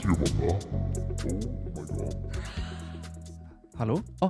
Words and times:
Det? 0.00 0.08
Oh 0.08 0.16
my 0.16 0.24
god. 1.98 2.14
Hallo? 3.76 3.96
Å, 4.24 4.26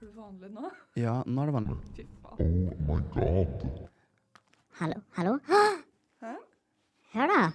du 0.00 0.06
vanlig 0.16 0.48
nå? 0.54 0.70
ja, 0.96 1.22
nå 1.26 1.42
er 1.42 1.46
det 1.50 1.54
vanlig. 1.56 1.76
Fy 1.96 2.04
faen. 2.22 2.38
Oh 2.40 2.46
my 2.88 3.00
god. 3.14 3.50
Hallo, 4.80 4.96
hallo? 5.18 5.32
Hæ? 5.50 5.60
Hør 7.12 7.26
da. 7.34 7.40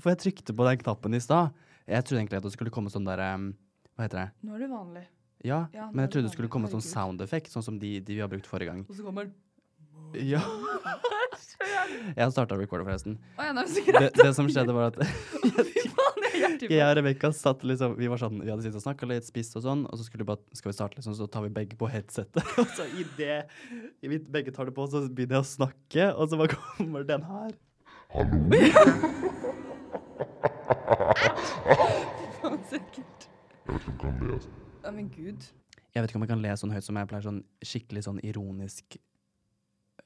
For 0.00 0.08
jeg 0.14 0.18
trykte 0.22 0.52
på 0.56 0.62
den 0.64 0.78
knappen 0.80 1.12
i 1.14 1.20
stad. 1.20 1.46
Jeg 1.90 2.04
trodde 2.06 2.20
egentlig 2.22 2.38
at 2.40 2.44
det 2.48 2.52
skulle 2.54 2.72
komme 2.72 2.88
sånn 2.92 3.04
der 3.08 3.20
Hva 3.20 4.02
heter 4.06 4.18
det? 4.22 4.28
Nå 4.48 4.50
er 4.56 4.60
du 4.64 4.68
vanlig. 4.72 5.04
Ja, 5.44 5.66
Ja, 5.76 5.84
nå 5.88 5.92
men 5.92 6.00
er 6.00 6.04
jeg 6.08 6.12
trodde 6.14 6.26
det 6.30 6.34
skulle 6.38 6.52
komme 6.52 6.68
sånn 6.72 6.80
Herregud. 6.80 6.96
sound 6.96 7.18
effect, 7.24 7.48
sånn 7.52 7.64
som 7.64 7.76
de, 7.80 7.90
de 8.00 8.12
vi 8.16 8.20
har 8.24 8.30
brukt 8.32 8.48
forrige 8.48 8.70
gang. 8.72 8.80
Og 8.88 8.94
så 8.96 9.02
kommer 9.04 9.22
den. 9.28 9.34
Ja. 10.14 10.40
Jeg 12.16 12.24
har 12.24 12.30
starta 12.32 12.56
recorder, 12.56 12.86
forresten. 12.86 13.18
Oh, 13.36 13.44
ja, 13.44 13.52
Det, 13.52 14.10
det 14.16 14.30
som 14.34 14.48
skjedde, 14.48 14.72
var 14.72 14.90
at 14.90 15.02
jeg 15.50 15.80
jeg 16.70 16.84
og 16.84 16.96
Rebekka 16.96 17.30
satt 17.36 17.64
liksom 17.66 17.96
Vi 17.98 18.08
var 18.10 18.20
sånn, 18.20 18.40
vi 18.40 18.50
hadde 18.50 18.62
sittet 18.64 18.80
og 18.80 18.84
snakka 18.84 19.08
litt, 19.10 19.26
spist 19.28 19.56
og 19.58 19.64
sånn, 19.64 19.82
og 19.88 20.00
så 20.00 20.06
skulle 20.06 20.24
vi 20.24 20.30
bare 20.30 20.56
Skal 20.56 20.72
vi 20.72 20.76
starte, 20.76 20.98
liksom, 20.98 21.14
så 21.18 21.28
tar 21.30 21.44
vi 21.46 21.52
begge 21.56 21.78
på 21.80 21.86
headsetet. 21.90 22.44
Og 22.60 22.68
så 22.76 22.84
i 22.88 23.06
det 23.18 23.38
vi 24.00 24.18
begge 24.18 24.54
tar 24.56 24.68
det 24.68 24.74
på, 24.76 24.86
så 24.90 24.96
begynner 25.08 25.40
jeg 25.40 25.44
å 25.44 25.50
snakke, 25.50 26.04
og 26.14 26.30
så 26.30 26.34
bare 26.40 26.56
kommer 26.56 27.02
den 27.06 27.22
her. 27.28 27.50
Hallo. 28.14 28.38
Jeg 28.50 28.72
vet 33.68 33.82
ikke 33.84 33.92
om 33.92 33.98
kan 34.00 34.14
lese. 34.26 34.48
Ja, 34.82 34.90
men 34.90 35.06
gud. 35.12 35.40
Jeg 35.94 36.02
vet 36.02 36.10
ikke 36.10 36.20
om 36.20 36.24
jeg 36.24 36.32
kan 36.32 36.42
le 36.42 36.56
sånn 36.58 36.72
høyt 36.74 36.86
som 36.86 36.98
jeg 36.98 37.08
pleier, 37.10 37.24
sånn 37.26 37.42
skikkelig 37.66 38.02
sånn 38.06 38.20
ironisk 38.26 38.86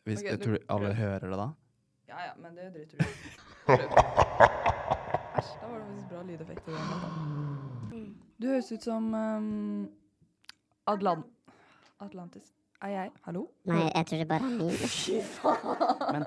Hvis, 0.05 0.19
okay, 0.21 0.31
jeg 0.31 0.41
Tror 0.41 0.53
du 0.53 0.59
alle 0.69 0.87
prøv. 0.87 0.95
hører 0.95 1.19
det 1.19 1.31
da? 1.39 1.49
Ja 2.09 2.17
ja, 2.27 2.33
men 2.37 2.57
det 2.57 2.73
driter 2.75 2.97
du 2.99 3.05
i. 3.05 3.07
Æsj, 5.39 5.49
da 5.61 5.67
var 5.69 5.79
det 5.79 5.87
faktisk 5.87 6.09
bra 6.11 6.23
lydeffekt. 6.23 6.67
Du 8.43 8.47
høres 8.47 8.73
ut 8.73 8.83
som 8.85 9.15
um, 9.15 9.89
Atlant 10.87 11.25
Atlantis. 12.01 12.53
Er 12.83 12.89
jeg 12.89 13.11
Hallo? 13.25 13.47
Nei, 13.65 13.91
jeg 13.95 14.07
tror 14.07 14.19
det 14.19 14.29
bare 14.29 14.45
er 14.45 14.49
min. 14.59 14.71
Fy 14.71 15.21
faen! 15.39 16.25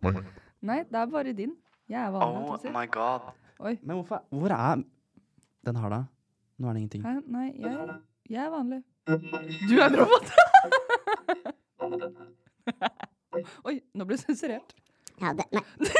Nei. 0.00 0.12
Nei, 0.60 0.78
det 0.88 0.94
er 1.02 1.06
bare 1.12 1.32
din. 1.36 1.52
Jeg 1.88 2.02
er 2.06 2.10
vanlig. 2.10 2.48
Oh 2.48 2.58
på 2.72 2.84
god. 2.96 3.20
Oi. 3.58 3.78
Men 3.82 3.96
hvorfor 4.00 4.22
Hvor 4.30 4.48
er 4.56 4.74
den 5.66 5.76
her, 5.76 5.88
da? 5.88 6.02
Nå 6.58 6.68
er 6.68 6.72
det 6.72 6.80
ingenting. 6.80 7.02
Hæ? 7.04 7.12
Nei, 7.26 7.52
jeg, 7.60 7.88
jeg 8.30 8.44
er 8.46 8.50
vanlig. 8.50 8.82
Du 9.06 9.12
er 9.76 9.86
en 9.86 9.96
robot! 10.00 10.32
Oi, 13.68 13.78
nå 13.94 14.06
ble 14.08 14.16
du 14.18 14.22
sensurert. 14.22 14.74
Ja, 15.20 15.34
det, 15.36 15.48
nei. 15.54 15.64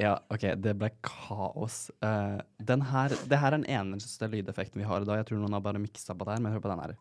Ja, 0.00 0.16
OK, 0.32 0.40
det 0.58 0.72
ble 0.80 0.88
kaos. 1.04 1.90
Uh, 2.02 2.40
den 2.64 2.80
her, 2.88 3.12
det 3.28 3.38
her 3.38 3.52
er 3.52 3.58
den 3.60 3.66
eneste 3.70 4.26
lydeffekten 4.32 4.80
vi 4.80 4.86
har 4.88 5.04
i 5.04 5.06
dag. 5.06 5.20
Jeg 5.20 5.28
tror 5.28 5.42
noen 5.42 5.52
har 5.54 5.62
bare 5.62 5.78
miksa 5.82 6.16
på 6.16 6.26
det 6.26 6.32
her, 6.34 6.42
men 6.42 6.54
hør 6.56 6.62
på 6.64 6.72
den 6.72 6.80
her. 6.82 6.94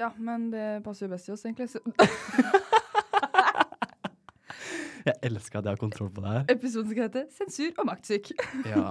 Ja, 0.00 0.08
men 0.16 0.46
det 0.54 0.68
passer 0.86 1.06
jo 1.06 1.10
best 1.12 1.28
i 1.28 1.34
oss, 1.34 1.44
egentlig. 1.44 1.68
Så 1.74 1.82
Jeg 5.04 5.18
elsker 5.28 5.58
at 5.60 5.66
jeg 5.66 5.74
har 5.74 5.80
kontroll 5.82 6.08
på 6.14 6.22
det 6.24 6.30
her. 6.32 6.46
episoden 6.54 6.88
skal 6.94 7.10
hete 7.10 7.26
'Sensur 7.34 7.74
og 7.82 7.90
maktsyk'. 7.90 8.30
Ja. 8.70 8.88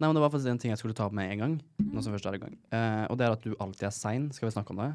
Nei, 0.00 0.08
men 0.08 0.16
Det 0.16 0.24
var 0.24 0.32
faktisk 0.34 0.50
en 0.50 0.58
ting 0.58 0.72
jeg 0.72 0.80
skulle 0.80 0.96
ta 0.98 1.06
opp 1.06 1.14
med 1.14 1.30
en 1.30 1.38
gang. 1.38 1.54
Nå 1.78 2.02
som 2.02 2.12
først 2.16 2.26
er 2.26 2.34
i 2.34 2.42
gang. 2.42 2.56
Eh, 2.74 3.04
og 3.06 3.18
det 3.20 3.28
er 3.28 3.36
at 3.36 3.44
du 3.44 3.54
alltid 3.60 3.86
er 3.86 3.94
sein. 3.94 4.32
Skal 4.34 4.48
vi 4.48 4.56
snakke 4.56 4.74
om 4.74 4.82
det? 4.82 4.90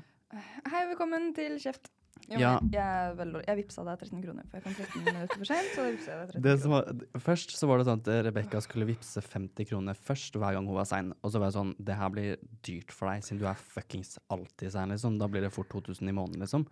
Hei, 0.68 0.84
velkommen 0.92 1.32
til 1.38 1.56
Kjeft. 1.62 1.88
Jo, 2.30 2.38
Ja. 2.38 2.60
Jeg, 2.62 3.18
er 3.18 3.44
jeg 3.48 3.58
vippsa 3.64 3.82
deg 3.88 3.98
13 4.04 4.22
kroner, 4.22 4.44
for 4.52 4.60
jeg 4.60 4.64
kom 4.64 4.76
13 4.76 5.02
minutter 5.06 5.38
for 5.40 5.50
sent. 5.50 5.70
Så 5.74 5.86
vippsa 5.88 6.12
jeg 6.12 6.20
deg 6.20 6.34
13 6.36 6.42
Det 6.46 6.54
som 6.62 6.72
kroner. 6.76 7.00
var, 7.14 7.22
først 7.26 7.56
så 7.58 7.68
var 7.68 7.78
det 7.82 7.86
sånn 7.88 8.02
at 8.04 8.10
Rebekka 8.28 8.62
skulle 8.62 8.86
vippse 8.86 9.24
50 9.26 9.66
kroner 9.72 9.98
først 9.98 10.38
hver 10.38 10.54
gang 10.54 10.68
hun 10.70 10.76
var 10.78 10.86
sein. 10.86 11.10
Og 11.24 11.32
så 11.34 11.40
var 11.42 11.50
jeg 11.50 11.58
sånn 11.58 11.74
Det 11.82 11.96
her 11.98 12.10
blir 12.14 12.38
dyrt 12.62 12.92
for 12.94 13.10
deg, 13.10 13.24
siden 13.26 13.40
du 13.42 13.48
er 13.50 13.56
fuckings 13.58 14.20
alltid 14.30 14.72
sein, 14.76 14.90
liksom. 14.94 15.18
Da 15.18 15.28
blir 15.28 15.42
det 15.42 15.52
fort 15.56 15.70
2000 15.74 16.06
i 16.08 16.14
måneden, 16.14 16.40
liksom. 16.46 16.68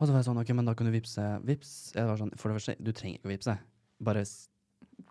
Og 0.00 0.08
så 0.08 0.10
var 0.10 0.18
jeg 0.22 0.26
sånn 0.32 0.40
OK, 0.42 0.50
men 0.58 0.66
da 0.66 0.74
kan 0.74 0.88
du 0.88 0.92
vippse 0.92 1.22
Vips. 1.46 1.92
Jeg 1.94 2.08
var 2.08 2.16
sånn 2.18 2.32
For 2.36 2.50
det 2.50 2.58
første, 2.58 2.74
du 2.82 2.90
trenger 2.92 3.20
ikke 3.20 3.30
å 3.30 3.34
vippse. 3.36 3.54
Bare, 4.02 4.24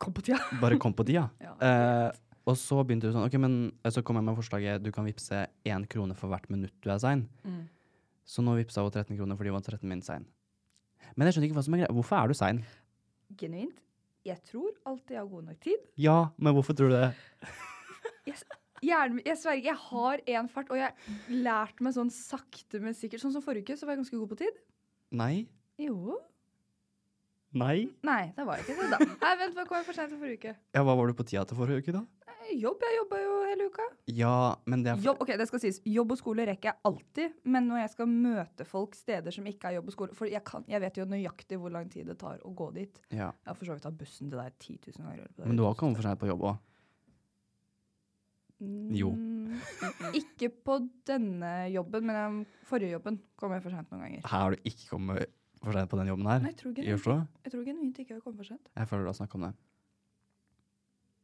Kom 0.01 0.13
på 0.13 0.21
tida. 0.27 0.39
bare 0.59 0.77
kom 0.81 0.93
på 0.93 1.05
tida. 1.07 1.29
Ja, 1.45 1.55
Eh, 1.61 2.11
og 2.49 2.57
så 2.57 2.81
begynte 2.83 3.05
du 3.07 3.13
sånn 3.13 3.23
OK, 3.27 3.35
men 3.39 3.71
så 3.85 4.01
kom 4.03 4.17
jeg 4.17 4.25
med 4.25 4.35
forslaget 4.35 4.81
du 4.83 4.89
kan 4.91 5.05
vippse 5.05 5.45
én 5.63 5.85
krone 5.87 6.15
for 6.17 6.27
hvert 6.27 6.49
minutt 6.49 6.73
du 6.81 6.89
er 6.89 6.97
sein. 6.99 7.27
Mm. 7.45 7.67
Så 8.31 8.43
nå 8.45 8.55
vippsa 8.55 8.83
hun 8.85 8.93
13 8.93 9.17
kroner 9.19 9.35
fordi 9.39 9.51
hun 9.51 9.57
var 9.59 9.65
13 9.67 9.89
min 9.91 10.03
sein. 10.05 10.23
Men 11.17 11.27
jeg 11.27 11.35
skjønner 11.35 11.49
ikke 11.49 11.57
hva 11.59 11.65
som 11.65 11.75
er 11.75 11.81
greia. 11.83 11.95
Hvorfor 11.97 12.17
er 12.21 12.31
du 12.31 12.37
sein? 12.37 12.61
Genuint. 13.39 13.81
Jeg 14.23 14.37
tror 14.45 14.69
alltid 14.85 15.15
jeg 15.15 15.19
har 15.19 15.29
god 15.31 15.47
nok 15.49 15.59
tid. 15.65 15.85
Ja, 15.99 16.17
men 16.37 16.53
hvorfor 16.55 16.77
tror 16.77 16.91
du 16.93 16.95
det? 16.99 17.11
Jeg, 18.81 19.37
sverger, 19.37 19.65
jeg 19.65 19.77
har 19.77 20.21
én 20.25 20.47
fart, 20.49 20.69
og 20.73 20.77
jeg 20.79 21.17
lærte 21.43 21.85
meg 21.85 21.93
sånn 21.93 22.09
sakte, 22.13 22.79
men 22.81 22.95
sikkert. 22.97 23.21
Sånn 23.21 23.33
som 23.35 23.43
forrige 23.45 23.67
uke, 23.67 23.75
så 23.77 23.85
var 23.85 23.93
jeg 23.93 24.01
ganske 24.01 24.17
god 24.17 24.31
på 24.31 24.37
tid. 24.39 24.57
Nei? 25.21 25.33
Jo. 25.81 26.15
Nei? 27.51 27.89
Nei, 28.07 28.31
det 28.35 28.45
var 28.47 28.61
ikke 28.61 28.77
det, 28.77 28.87
da. 28.93 28.97
Nei, 29.03 29.31
vent, 29.41 29.55
hva 29.57 29.65
kom 29.67 29.77
jeg 29.81 29.87
for 29.89 29.97
til 29.99 30.19
forrige 30.21 30.37
uke? 30.39 30.53
Ja, 30.77 30.83
hva 30.87 30.95
var 30.95 31.09
du 31.11 31.15
på 31.17 31.25
tida 31.27 31.43
til 31.49 31.57
forrige 31.59 31.83
uke, 31.83 31.95
da? 31.97 32.03
Eh, 32.31 32.53
Jobb. 32.61 32.85
Jeg 32.87 32.95
jobba 32.95 33.19
jo 33.19 33.33
hele 33.49 33.67
uka. 33.67 33.87
Ja, 34.15 34.35
men 34.71 34.85
det 34.85 34.93
er 34.93 35.03
Jobb, 35.03 35.19
ok, 35.25 35.33
det 35.41 35.47
skal 35.49 35.63
sies. 35.65 35.81
Jobb 35.91 36.15
og 36.15 36.21
skole 36.21 36.45
rekker 36.47 36.71
jeg 36.71 36.79
alltid, 36.87 37.35
men 37.51 37.67
når 37.67 37.83
jeg 37.83 37.93
skal 37.97 38.09
møte 38.13 38.67
folk 38.69 38.95
steder 38.95 39.35
som 39.35 39.51
ikke 39.51 39.67
er 39.67 39.77
jobb 39.79 39.91
og 39.91 39.97
skole 39.97 40.15
For 40.17 40.31
jeg, 40.31 40.43
kan, 40.47 40.63
jeg 40.71 40.83
vet 40.85 40.99
jo 41.01 41.07
nøyaktig 41.11 41.59
hvor 41.59 41.75
lang 41.75 41.91
tid 41.91 42.07
det 42.07 42.17
tar 42.23 42.39
å 42.47 42.53
gå 42.55 42.71
dit. 42.79 43.03
Ja. 43.11 43.33
Jeg 43.33 43.51
har 43.51 43.59
for 43.59 43.67
så 43.67 43.75
vidt 43.75 43.87
tatt 43.89 43.99
bussen 43.99 44.31
til 44.31 44.39
der 44.39 44.55
10 44.55 44.79
000 44.95 45.07
ganger. 45.11 45.31
Men 45.43 45.59
du 45.59 45.65
har 45.67 45.75
kommet 45.79 45.99
for 45.99 46.07
seint 46.07 46.21
på 46.23 46.31
jobb 46.31 46.47
òg. 46.53 46.59
Jo. 48.93 49.11
Mm, 49.17 49.59
Ikke 50.21 50.51
på 50.53 50.77
denne 51.09 51.51
jobben, 51.73 52.05
men 52.07 52.17
den 52.17 52.41
forrige 52.69 52.95
jobben 52.95 53.17
kom 53.39 53.55
jeg 53.55 53.63
for 53.65 53.73
sent 53.73 53.89
noen 53.91 54.03
ganger. 54.05 54.25
Her 54.27 54.43
har 54.45 54.55
du 54.55 54.67
ikke 54.69 54.89
kommet 54.93 55.31
for 55.61 55.77
sent 55.77 55.91
på 55.91 55.99
den 55.99 56.09
jobben 56.09 56.29
her. 56.29 56.39
Nei, 56.41 56.51
jeg 56.53 56.59
tror 56.61 56.71
I 56.71 56.75
genuint, 56.79 57.01
Oslo? 57.01 57.17
jeg 57.45 57.53
tror 57.53 57.65
genuint 57.67 57.99
ikke 58.01 58.15
jeg 58.15 58.23
kom 58.23 58.37
for 58.37 58.47
sent. 58.47 58.71
Jeg 58.77 58.89
føler 58.89 59.05
du 59.05 59.11
har 59.11 59.17
snakka 59.19 59.37
om 59.37 59.45
det. 59.47 59.51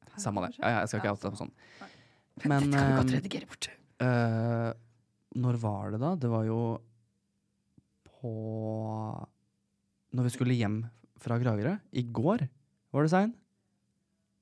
Jeg 0.08 0.24
Samme 0.24 0.44
det. 0.46 0.52
Ja, 0.58 0.70
ja, 0.74 0.82
jeg 0.84 0.92
skal 0.92 1.02
ikke 1.02 1.14
oute 1.14 1.26
det 1.26 1.34
på 1.34 1.42
sånn. 1.42 1.56
Men 2.44 2.54
Men 2.54 2.68
Dette 2.68 2.78
kan 2.78 2.92
vi 2.92 3.00
godt 3.00 3.10
eh, 3.12 3.18
redigere 3.18 3.50
bort. 3.50 3.70
Uh, 3.98 4.70
Når 5.42 5.58
var 5.62 5.92
det, 5.94 6.00
da? 6.02 6.12
Det 6.22 6.30
var 6.30 6.46
jo 6.46 6.60
på 8.18 8.34
Når 10.18 10.28
vi 10.28 10.34
skulle 10.34 10.58
hjem 10.58 10.80
fra 11.22 11.38
Kragerø. 11.42 11.76
I 11.98 12.04
går 12.14 12.46
var 12.94 13.06
det 13.06 13.12
sein. 13.14 13.34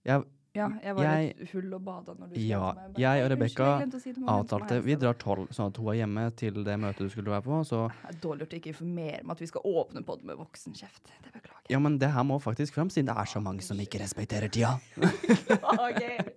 Jeg 0.06 0.24
Ja, 0.56 0.70
jeg 0.82 0.96
var 0.96 1.04
jeg- 1.04 1.34
litt 1.38 1.50
full 1.52 1.74
og 1.76 1.82
bada 1.84 2.14
når 2.16 2.30
du 2.30 2.36
skrev 2.36 2.48
Ja, 2.48 2.72
til 2.72 2.82
meg. 2.82 3.00
Jeg 3.04 3.24
og 3.24 3.26
«Hei, 3.26 3.36
Rebekka 3.36 4.00
si 4.00 4.14
avtalte 4.36 4.78
Vi 4.86 4.96
drar 4.96 5.18
tolv, 5.20 5.50
sånn 5.52 5.68
at 5.68 5.78
hun 5.82 5.90
er 5.92 5.98
hjemme 6.00 6.24
til 6.40 6.64
det 6.64 6.78
møtet 6.80 6.98
du 7.04 7.10
skulle 7.10 7.34
være 7.34 7.44
på. 7.44 7.60
Så 7.68 7.82
Det 7.92 8.16
er 8.16 8.20
dårlig 8.24 8.46
gjort 8.46 8.56
å 8.56 8.60
ikke 8.62 8.72
informere 8.74 9.24
om 9.24 9.32
at 9.36 9.40
vi 9.44 9.50
skal 9.52 9.62
åpne 9.66 10.06
på 10.06 10.16
det 10.18 10.30
med 10.32 10.38
voksenkjeft. 10.38 11.04
Det 11.24 11.34
beklager 11.34 11.70
ja, 11.70 11.80
men 11.80 11.98
det 11.98 12.12
her 12.14 12.24
må 12.24 12.40
faktisk 12.40 12.74
fram, 12.74 12.90
siden 12.90 13.08
det 13.12 13.18
er 13.18 13.26
så 13.26 13.42
mange 13.42 13.62
som 13.62 13.78
ikke 13.78 14.00
respekterer 14.00 14.50
tida. 14.50 14.80
jeg. 16.00 16.34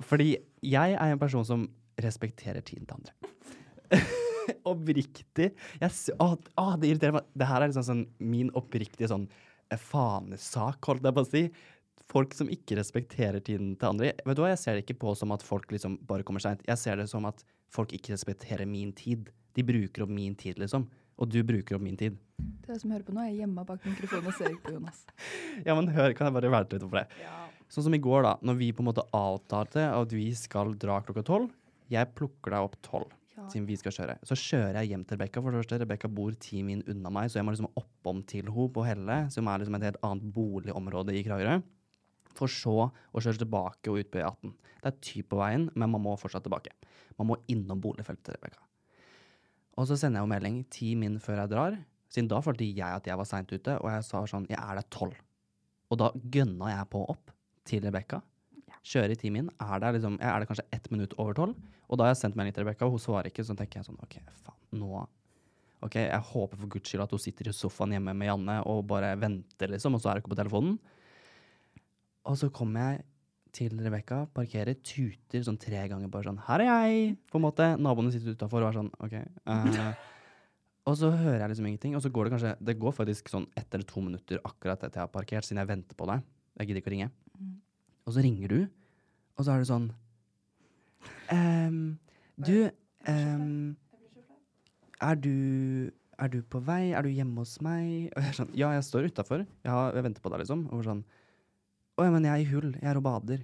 Fordi 0.10 0.36
jeg 0.62 0.92
er 0.96 1.12
en 1.12 1.18
person 1.18 1.44
som 1.44 1.68
respekterer 2.00 2.62
tiden 2.64 2.86
til 2.86 2.96
andre. 2.96 3.12
Oppriktig. 4.70 5.50
Jeg, 5.80 5.90
å, 6.20 6.30
å, 6.58 6.66
det 6.80 6.92
irriterer 6.92 7.18
meg. 7.18 7.28
Det 7.36 7.48
her 7.50 7.62
er 7.64 7.70
liksom 7.72 7.86
sånn 7.86 8.04
min 8.18 8.50
oppriktige 8.58 9.10
sånn 9.10 9.26
eh, 9.70 9.78
fanesak, 9.80 10.80
holdt 10.88 11.06
jeg 11.06 11.16
på 11.16 11.24
å 11.24 11.28
si. 11.28 11.44
Folk 12.10 12.34
som 12.34 12.48
ikke 12.50 12.74
respekterer 12.80 13.38
tiden 13.44 13.76
til 13.78 13.86
andre. 13.92 14.12
Vet 14.26 14.38
du 14.38 14.42
hva, 14.42 14.50
Jeg 14.50 14.58
ser 14.58 14.76
det 14.76 14.82
ikke 14.84 14.98
på 15.04 15.12
som 15.18 15.30
at 15.34 15.44
folk 15.46 15.70
liksom 15.70 15.98
bare 16.08 16.26
kommer 16.26 16.42
seint. 16.42 16.64
Jeg 16.66 16.80
ser 16.80 16.98
det 16.98 17.06
som 17.10 17.28
at 17.28 17.44
folk 17.70 17.92
ikke 17.94 18.16
respekterer 18.16 18.66
min 18.66 18.90
tid. 18.96 19.30
De 19.54 19.62
bruker 19.66 20.02
opp 20.02 20.10
min 20.10 20.34
tid, 20.34 20.58
liksom. 20.58 20.88
Og 21.20 21.28
du 21.30 21.42
bruker 21.46 21.76
opp 21.76 21.84
min 21.84 21.98
tid. 22.00 22.16
Det 22.66 22.80
som 22.80 22.90
hører 22.90 23.04
på 23.06 23.14
nå, 23.14 23.22
er 23.22 23.30
jeg 23.30 23.44
hjemme 23.44 23.62
bak 23.68 23.84
mikrofonen 23.86 24.30
og 24.30 24.34
ser 24.34 24.50
ikke 24.54 24.66
på 24.70 24.74
Jonas. 24.78 25.04
Ja, 25.66 25.76
men 25.76 25.90
hør, 25.92 26.14
kan 26.16 26.28
jeg 26.30 26.36
bare 26.38 26.50
være 26.50 26.68
litt 26.72 26.86
for 26.86 26.98
det? 26.98 27.06
Sånn 27.70 27.86
som 27.86 27.94
i 27.94 28.02
går, 28.02 28.24
da, 28.26 28.34
når 28.42 28.58
vi 28.58 28.72
på 28.74 28.82
en 28.82 28.88
måte 28.88 29.06
avtalte 29.14 29.84
at 29.94 30.14
vi 30.16 30.30
skal 30.34 30.72
dra 30.80 30.98
klokka 31.06 31.22
tolv. 31.26 31.50
Jeg 31.90 32.10
plukker 32.18 32.54
deg 32.54 32.66
opp 32.66 32.78
tolv, 32.86 33.12
siden 33.50 33.66
vi 33.68 33.76
skal 33.78 33.94
kjøre. 33.94 34.16
Så 34.26 34.38
kjører 34.38 34.80
jeg 34.80 34.92
hjem 34.92 35.04
til 35.06 35.18
Rebekka. 35.18 35.42
For 35.42 35.52
det 35.54 35.62
første, 35.62 35.78
Rebekka 35.82 36.10
bor 36.10 36.34
ti 36.42 36.62
min 36.66 36.82
unna 36.90 37.12
meg, 37.14 37.30
så 37.30 37.38
jeg 37.38 37.46
må 37.46 37.54
liksom 37.54 37.70
oppom 37.78 38.22
til 38.30 38.48
henne 38.48 38.70
på 38.74 38.86
Helle, 38.86 39.20
som 39.34 39.50
er 39.50 39.62
liksom 39.62 39.78
et 39.78 39.86
helt 39.90 40.00
annet 40.06 40.32
boligområde 40.34 41.14
i 41.18 41.22
Kragerø. 41.26 41.60
For 42.38 42.50
så 42.50 42.88
å 42.90 43.22
kjøre 43.22 43.42
tilbake 43.42 43.92
og 43.92 44.00
ut 44.00 44.10
på 44.12 44.20
E18. 44.22 44.52
Det 44.80 44.90
er 44.90 44.98
ty 45.04 45.22
på 45.26 45.38
veien, 45.40 45.68
men 45.74 45.92
man 45.92 46.02
må 46.04 46.16
fortsatt 46.20 46.44
tilbake. 46.46 46.72
Man 47.18 47.28
må 47.30 47.38
innom 47.52 47.82
boligfeltet 47.82 48.24
til 48.26 48.38
Rebekka. 48.38 48.62
Og 49.80 49.88
så 49.88 49.96
sender 49.98 50.20
jeg 50.20 50.26
jo 50.26 50.32
melding 50.34 50.62
ti 50.72 50.94
min 50.98 51.18
før 51.22 51.42
jeg 51.42 51.52
drar, 51.52 51.76
siden 52.10 52.30
da 52.30 52.40
følte 52.44 52.66
jeg 52.66 52.80
at 52.84 53.06
jeg 53.06 53.18
var 53.20 53.28
seint 53.28 53.52
ute, 53.52 53.76
og 53.78 53.90
jeg 53.92 54.06
sa 54.06 54.24
sånn 54.28 54.48
Jeg 54.50 54.58
er 54.58 54.80
der 54.80 54.88
tolv. 54.92 55.14
Og 55.90 56.00
da 56.00 56.10
gønna 56.34 56.72
jeg 56.72 56.90
på 56.90 57.04
opp 57.12 57.32
til 57.68 57.84
Rebekka. 57.86 58.20
Kjører 58.80 59.12
i 59.12 59.18
ti 59.20 59.30
min. 59.32 59.50
Er 59.60 59.80
det, 59.82 59.94
liksom, 59.98 60.16
er 60.24 60.40
det 60.40 60.48
kanskje 60.48 60.66
ett 60.72 60.86
minutt 60.92 61.14
over 61.20 61.36
tolv? 61.36 61.56
Og 61.90 61.98
da 61.98 62.06
har 62.06 62.14
jeg 62.14 62.22
sendt 62.22 62.38
melding 62.38 62.54
til 62.56 62.64
Rebekka, 62.64 62.86
og 62.86 62.96
hun 62.96 63.02
svarer 63.02 63.28
ikke. 63.30 63.44
Så 63.46 63.56
tenker 63.58 63.80
jeg 63.80 63.90
sånn 63.90 64.00
OK, 64.04 64.20
faen, 64.44 64.60
nå 64.80 65.06
Ok, 65.80 65.94
Jeg 65.96 66.24
håper 66.28 66.58
for 66.60 66.68
guds 66.68 66.90
skyld 66.90 67.06
at 67.06 67.12
hun 67.14 67.22
sitter 67.22 67.48
i 67.48 67.52
sofaen 67.56 67.94
hjemme 67.94 68.12
med 68.12 68.28
Janne 68.28 68.58
og 68.68 68.82
bare 68.90 69.14
venter, 69.16 69.70
liksom, 69.72 69.94
og 69.96 70.02
så 70.02 70.10
er 70.10 70.18
hun 70.18 70.24
ikke 70.24 70.34
på 70.34 70.40
telefonen. 70.42 70.74
Og 72.30 72.38
så 72.38 72.50
kommer 72.54 72.84
jeg 72.92 73.06
til 73.56 73.74
Rebekka, 73.82 74.22
parkerer, 74.34 74.78
tuter 74.86 75.42
sånn 75.42 75.58
tre 75.58 75.82
ganger 75.90 76.10
bare 76.12 76.28
sånn 76.28 76.38
'Her 76.38 76.62
er 76.62 76.70
jeg!' 76.70 77.16
på 77.26 77.38
en 77.38 77.42
måte. 77.42 77.66
Naboene 77.76 78.12
sitter 78.12 78.36
utafor 78.36 78.62
og 78.62 78.68
er 78.68 78.78
sånn 78.78 78.92
OK. 79.02 79.14
Uh, 79.46 79.94
og 80.86 80.96
så 80.96 81.10
hører 81.10 81.40
jeg 81.40 81.50
liksom 81.50 81.66
ingenting, 81.66 81.96
og 81.96 82.02
så 82.02 82.12
går 82.12 82.24
det 82.24 82.32
kanskje 82.34 82.56
Det 82.62 82.78
går 82.78 82.92
faktisk 82.92 83.28
sånn 83.28 83.48
ett 83.56 83.74
eller 83.74 83.84
to 83.84 84.00
minutter 84.00 84.38
akkurat 84.44 84.78
etter 84.78 85.00
jeg 85.00 85.06
har 85.08 85.14
parkert, 85.14 85.44
siden 85.44 85.58
jeg 85.58 85.68
venter 85.68 85.94
på 85.96 86.06
deg. 86.06 86.22
Jeg 86.58 86.66
gidder 86.68 86.80
ikke 86.80 86.90
å 86.90 86.96
ringe. 86.96 87.10
Og 88.06 88.14
så 88.14 88.22
ringer 88.22 88.48
du, 88.48 88.68
og 89.36 89.44
så 89.44 89.52
er 89.52 89.58
det 89.58 89.70
sånn 89.70 89.92
ehm, 91.30 91.98
Du, 92.38 92.70
ehm, 93.06 93.76
er 95.00 95.14
du 95.16 95.92
er 96.20 96.28
du 96.28 96.42
på 96.42 96.60
vei? 96.60 96.92
Er 96.92 97.02
du 97.02 97.08
hjemme 97.08 97.40
hos 97.40 97.60
meg? 97.64 98.12
Og 98.12 98.20
jeg 98.20 98.28
er 98.28 98.36
sånn, 98.36 98.50
ja, 98.54 98.72
jeg 98.76 98.84
står 98.84 99.08
utafor. 99.08 99.46
Jeg, 99.64 99.72
jeg 99.96 100.04
venter 100.04 100.20
på 100.20 100.28
deg, 100.28 100.42
liksom. 100.42 100.66
Og 100.68 100.84
sånn 100.84 101.04
Å 101.98 102.06
ja, 102.06 102.12
men 102.14 102.26
jeg 102.28 102.32
er 102.32 102.44
i 102.44 102.50
hull. 102.52 102.70
Jeg 102.78 102.90
er 102.90 103.00
og 103.00 103.04
bader. 103.06 103.42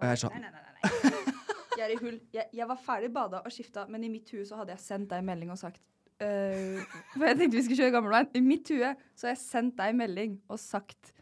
Og 0.00 0.06
jeg 0.06 0.16
er 0.16 0.20
sånn 0.24 0.34
Nei, 0.34 0.42
nei, 0.48 0.50
nei. 0.50 0.64
nei. 0.64 1.36
Jeg 1.80 1.84
er 1.86 1.92
i 1.94 2.00
hull. 2.02 2.18
Jeg, 2.34 2.48
jeg 2.58 2.68
var 2.68 2.80
ferdig 2.82 3.08
bada 3.14 3.40
og 3.46 3.54
skifta, 3.54 3.86
men 3.88 4.02
i 4.04 4.10
mitt 4.12 4.28
hue 4.34 4.42
så 4.48 4.58
hadde 4.58 4.74
jeg 4.74 4.82
sendt 4.82 5.08
deg 5.12 5.22
en 5.22 5.28
melding 5.30 5.52
og 5.54 5.56
sagt 5.60 5.80
øh, 6.20 6.82
For 7.14 7.24
jeg 7.24 7.38
tenkte 7.38 7.56
vi 7.56 7.62
skulle 7.64 7.78
kjøre 7.80 7.94
gamleveien. 7.94 8.28
I 8.36 8.42
mitt 8.44 8.68
hue 8.74 8.90
så 9.16 9.28
har 9.28 9.32
jeg 9.32 9.40
sendt 9.44 9.78
deg 9.78 9.94
en 9.94 10.00
melding 10.02 10.34
og 10.52 10.60
sagt 10.60 11.14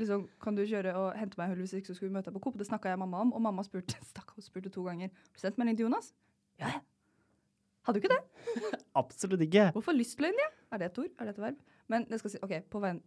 liksom, 0.00 0.24
Kan 0.40 0.56
du 0.56 0.62
kjøre 0.64 0.94
og 0.96 1.10
hente 1.18 1.36
meg 1.40 1.50
i 1.50 1.52
hull 1.52 1.60
hvis 1.66 1.74
ikke 1.76 1.90
så 1.90 1.98
skulle 1.98 2.12
vi 2.12 2.16
møte 2.16 2.30
deg 2.30 2.38
på 2.38 2.44
Coop? 2.46 2.56
Det 2.60 2.68
snakka 2.70 2.94
jeg 2.94 3.02
mamma 3.02 3.20
om, 3.26 3.34
og 3.36 3.44
mamma 3.50 3.66
spurte, 3.66 3.98
stakk, 4.12 4.32
spurte 4.44 4.72
to 4.72 4.86
ganger. 4.86 5.12
Har 5.12 5.36
du 5.36 5.44
sendt 5.44 5.60
melding 5.60 5.76
til 5.80 5.88
Jonas? 5.90 6.14
Ja, 6.62 6.72
ja. 6.78 6.80
Hadde 7.88 8.00
du 8.00 8.04
ikke 8.04 8.16
det? 8.16 8.72
Absolutt 8.98 9.44
ikke. 9.44 9.68
Hvorfor 9.76 9.96
lystløgn, 9.96 10.40
ja? 10.40 10.48
Er 10.72 10.80
det 10.80 10.90
et 10.90 10.98
ord? 11.00 11.12
Er 11.18 11.28
det 11.28 11.36
et 11.36 11.44
verb? 11.44 11.60
Men 11.88 12.04
det 12.08 12.18
skal 12.20 12.32
si, 12.32 12.40
ok, 12.44 12.58
på 12.68 12.80
veien 12.84 12.98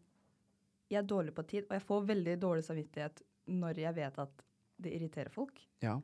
Jeg 0.91 0.99
er 0.99 1.07
dårlig 1.07 1.33
på 1.35 1.45
tid, 1.47 1.67
og 1.69 1.77
jeg 1.77 1.85
får 1.87 2.07
veldig 2.09 2.37
dårlig 2.41 2.65
samvittighet 2.67 3.23
når 3.51 3.79
jeg 3.85 3.95
vet 3.95 4.19
at 4.21 4.45
det 4.81 4.93
irriterer 4.97 5.31
folk. 5.33 5.59
Ja. 5.83 5.95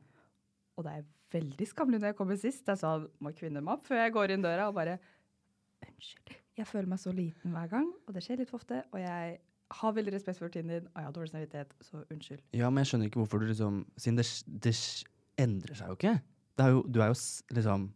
Og 0.78 0.86
det 0.86 0.94
er 0.94 1.06
veldig 1.34 1.66
skammelig 1.68 2.00
når 2.00 2.12
jeg 2.12 2.18
kommer 2.18 2.38
sist. 2.40 2.68
Jeg 2.68 2.80
sa 2.80 2.94
må 3.20 3.32
kvinne 3.36 3.60
meg 3.60 3.76
opp 3.76 3.88
før 3.88 4.00
jeg 4.04 4.14
går 4.16 4.34
inn 4.34 4.44
døra 4.44 4.70
og 4.70 4.76
bare 4.78 4.98
Unnskyld. 5.78 6.34
Jeg 6.58 6.66
føler 6.66 6.88
meg 6.90 6.98
så 6.98 7.12
liten 7.14 7.52
hver 7.54 7.68
gang, 7.70 7.86
og 8.06 8.14
det 8.16 8.22
skjer 8.24 8.40
litt 8.40 8.50
for 8.50 8.58
ofte. 8.58 8.80
Og 8.90 8.98
jeg 8.98 9.36
har 9.78 9.92
veldig 9.94 10.14
respekt 10.14 10.40
for 10.40 10.50
tiden 10.50 10.72
din, 10.72 10.88
og 10.90 10.98
jeg 10.98 11.06
har 11.06 11.14
dårlig 11.14 11.30
samvittighet, 11.30 11.74
så 11.86 12.00
unnskyld. 12.10 12.40
Ja, 12.56 12.70
men 12.70 12.82
jeg 12.82 12.90
skjønner 12.90 13.10
ikke 13.10 13.20
hvorfor 13.20 13.42
du 13.42 13.46
liksom 13.50 13.84
Siden 14.00 14.18
det, 14.18 14.26
det 14.64 14.74
endrer 15.38 15.78
seg 15.78 15.92
jo 15.92 15.98
ikke. 15.98 16.14
Det 16.58 16.66
er 16.66 16.74
jo, 16.74 16.82
du 16.82 17.00
er 17.04 17.12
jo 17.12 17.18
liksom 17.54 17.88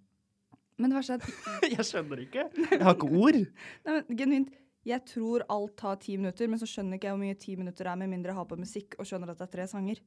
Men 0.79 0.93
det 0.93 0.99
verste 0.99 1.17
er 1.17 1.25
at 1.25 1.67
Jeg 1.77 1.89
skjønner 1.89 2.23
ikke. 2.23 2.44
Jeg 2.71 2.83
har 2.87 2.94
ikke 2.94 3.11
ord. 3.11 3.41
Nei, 3.87 3.97
men 3.97 4.21
genuint, 4.21 4.53
jeg 4.87 5.05
tror 5.06 5.44
alt 5.52 5.76
tar 5.79 6.00
ti 6.02 6.17
minutter, 6.19 6.50
men 6.50 6.58
så 6.58 6.67
skjønner 6.67 6.99
ikke 6.99 7.08
jeg 7.08 7.14
hvor 7.14 7.23
mye 7.23 7.38
ti 7.38 7.55
minutter 7.58 7.87
er, 7.87 7.99
med 8.00 8.11
mindre 8.11 8.32
jeg 8.32 8.40
har 8.40 8.49
på 8.50 8.58
musikk 8.58 8.96
og 8.99 9.06
skjønner 9.08 9.31
at 9.31 9.38
det 9.38 9.46
er 9.46 9.55
tre 9.55 9.67
sanger. 9.70 10.02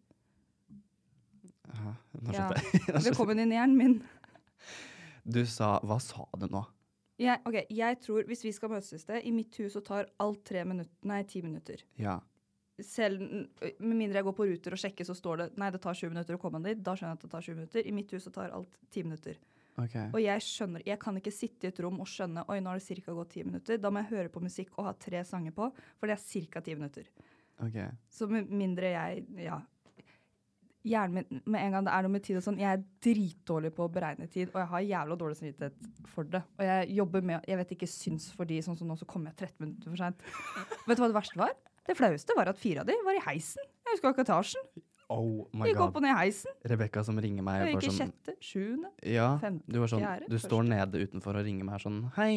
Ja, 1.66 1.96
nå 2.20 2.36
skjønte 2.36 2.62
jeg. 2.62 2.84
Velkommen 3.10 3.42
inn 3.44 3.54
i 3.54 3.60
hjernen 3.60 3.80
min. 3.80 3.98
Du 5.26 5.42
sa 5.50 5.78
Hva 5.84 5.98
sa 6.04 6.28
du 6.38 6.48
nå? 6.52 6.62
Jeg, 7.22 7.40
ok, 7.48 7.56
jeg 7.72 8.00
tror, 8.04 8.26
Hvis 8.28 8.44
vi 8.44 8.52
skal 8.52 8.72
møtes 8.74 8.92
et 8.94 9.04
sted, 9.06 9.24
i 9.24 9.32
mitt 9.32 9.56
hus 9.62 9.78
så 9.78 9.82
tar 9.86 10.10
alt 10.20 10.44
tre 10.48 10.66
minutter, 10.68 10.92
nei, 11.08 11.22
ti 11.30 11.42
minutter. 11.46 11.82
Ja. 12.00 12.20
Selv 12.84 13.22
med 13.24 13.96
mindre 13.96 14.20
jeg 14.20 14.28
går 14.28 14.36
på 14.36 14.48
ruter 14.50 14.76
og 14.76 14.82
sjekker, 14.82 15.08
så 15.08 15.16
står 15.16 15.40
det 15.40 15.46
nei, 15.62 15.70
det 15.72 15.80
tar 15.86 15.96
20 15.96 16.12
minutter 16.12 16.36
å 16.36 16.42
komme 16.42 16.60
dit. 16.66 16.82
Da 16.84 16.98
skjønner 16.98 17.16
jeg 17.16 17.22
at 17.22 17.24
det 17.24 17.32
tar 17.32 17.46
20 17.48 17.60
minutter. 17.62 17.88
I 17.88 17.94
mitt 17.96 18.12
hus 18.12 18.28
så 18.28 18.34
tar 18.36 18.52
alt 18.58 18.76
ti 18.92 19.06
minutter. 19.08 19.40
OK. 19.82 19.96
Og 20.16 20.20
jeg 20.24 20.44
skjønner, 20.46 20.84
jeg 20.88 21.00
kan 21.02 21.18
ikke 21.20 21.34
sitte 21.36 21.68
i 21.68 21.74
et 21.74 21.80
rom 21.84 22.00
og 22.04 22.08
skjønne 22.08 22.46
oi, 22.48 22.62
nå 22.64 22.72
har 22.72 22.80
det 22.80 23.00
ca. 23.04 23.16
gått 23.18 23.34
ti 23.36 23.44
minutter. 23.44 23.80
Da 23.82 23.92
må 23.92 24.04
jeg 24.04 24.12
høre 24.14 24.32
på 24.32 24.44
musikk 24.44 24.76
og 24.78 24.88
ha 24.88 24.94
tre 25.00 25.24
sanger 25.28 25.56
på, 25.56 25.70
for 26.00 26.12
det 26.12 26.16
er 26.16 26.52
ca. 26.54 26.64
ti 26.64 26.76
minutter. 26.78 27.10
Okay. 27.66 27.88
Så 28.12 28.28
med 28.32 28.52
mindre 28.52 28.92
jeg 28.92 29.26
ja, 29.40 29.62
Hjernen 30.86 31.24
min 31.32 31.40
med 31.50 31.64
en 31.66 31.72
gang 31.74 31.86
det 31.88 31.94
er 31.96 32.06
noe 32.06 32.14
med 32.14 32.24
tid 32.26 32.38
og 32.38 32.44
sånn, 32.46 32.60
Jeg 32.62 32.78
er 32.78 32.82
dritdårlig 33.02 33.72
på 33.74 33.88
å 33.88 33.92
beregne 33.92 34.28
tid, 34.30 34.52
og 34.52 34.60
jeg 34.62 34.70
har 34.70 34.84
jævla 34.86 35.16
dårlig 35.18 35.38
samvittighet 35.40 36.10
for 36.12 36.30
det. 36.30 36.44
Og 36.60 36.68
jeg 36.68 36.92
jobber 37.00 37.26
med 37.26 37.48
Jeg 37.50 37.58
vet 37.62 37.72
ikke 37.74 37.90
syns 37.90 38.28
for 38.36 38.46
de 38.46 38.60
sånn 38.62 38.78
som 38.78 38.92
nå, 38.92 38.98
så 39.00 39.08
kommer 39.10 39.34
jeg 39.34 39.50
13 39.50 39.66
minutter 39.66 39.90
for 39.90 40.04
seint. 40.04 40.28
vet 40.86 41.00
du 41.00 41.02
hva 41.02 41.10
det 41.10 41.18
verste 41.18 41.42
var? 41.42 41.56
Det 41.86 41.98
flaueste 41.98 42.38
var 42.38 42.52
at 42.52 42.62
fire 42.62 42.84
av 42.84 42.90
de 42.90 42.98
var 43.06 43.18
i 43.18 43.24
heisen. 43.26 43.66
Jeg 43.86 43.98
husker 43.98 44.14
ikke 44.14 44.26
etasjen. 44.28 44.70
Oh 45.14 45.46
my 45.54 45.68
Gikk 45.70 45.80
opp 45.84 45.98
og 46.00 46.02
ned 46.02 46.16
heisen. 46.18 46.54
Rebekka 46.66 47.04
som 47.06 47.20
ringer 47.22 47.44
meg 47.46 47.60
Jeg 47.62 47.76
gikk 47.76 47.84
i 47.84 47.90
sånn 47.92 47.98
sjette, 48.00 48.34
sjuende. 48.42 48.90
Ja, 49.06 49.28
femte, 49.42 49.68
du 49.70 49.78
var 49.84 49.92
sånn 49.92 50.02
fjerde, 50.02 50.30
Du 50.32 50.38
står 50.42 50.64
første. 50.64 50.72
nede 50.72 51.02
utenfor 51.06 51.38
og 51.38 51.46
ringer 51.46 51.68
meg 51.68 51.84
sånn 51.84 52.00
Hei. 52.18 52.32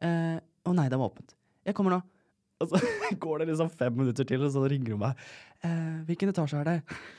eh, 0.00 0.38
Å 0.64 0.72
nei, 0.74 0.86
det 0.88 0.96
var 0.98 1.10
åpent. 1.12 1.34
Jeg 1.68 1.74
kommer 1.76 1.98
nå. 1.98 2.02
Og 2.64 2.70
så 2.70 2.78
går 3.20 3.42
det 3.42 3.48
liksom 3.50 3.68
fem 3.76 3.96
minutter 3.98 4.24
til, 4.24 4.40
og 4.46 4.52
så 4.54 4.62
ringer 4.70 4.94
hun 4.94 5.00
meg. 5.02 5.18
Eh, 5.66 6.04
hvilken 6.08 6.30
etasje 6.32 6.60
er 6.62 6.68
det? 6.70 6.74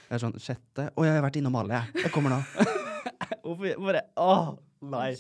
Jeg 0.08 0.16
er 0.18 0.22
sånn 0.24 0.38
sjette. 0.42 0.86
Å, 0.96 1.04
jeg 1.06 1.14
har 1.20 1.26
vært 1.28 1.38
innom 1.42 1.58
alle, 1.60 1.82
jeg. 1.84 2.06
Jeg 2.08 2.14
kommer 2.16 2.34
nå. 2.34 2.40
Hvorfor 3.46 3.76
bare 3.86 4.02
Åh, 4.18 4.50
nei. 4.90 5.12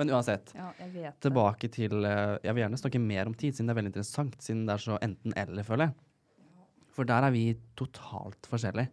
Men 0.00 0.10
uansett. 0.16 0.50
Ja. 0.56 1.12
Tilbake 1.22 1.70
til 1.70 2.00
eh, 2.08 2.38
Jeg 2.42 2.56
vil 2.56 2.64
gjerne 2.64 2.80
snakke 2.80 2.98
mer 3.02 3.28
om 3.30 3.36
tid, 3.38 3.54
siden 3.54 3.68
det 3.70 3.76
er 3.76 3.80
veldig 3.82 3.92
interessant. 3.92 4.38
Siden 4.42 4.64
det 4.66 4.74
er 4.74 4.82
så 4.88 4.98
enten-eller, 5.04 5.62
føler 5.68 5.90
jeg. 5.92 5.94
For 6.98 7.06
der 7.06 7.28
er 7.28 7.30
vi 7.36 7.44
totalt 7.78 8.48
forskjellige. 8.50 8.90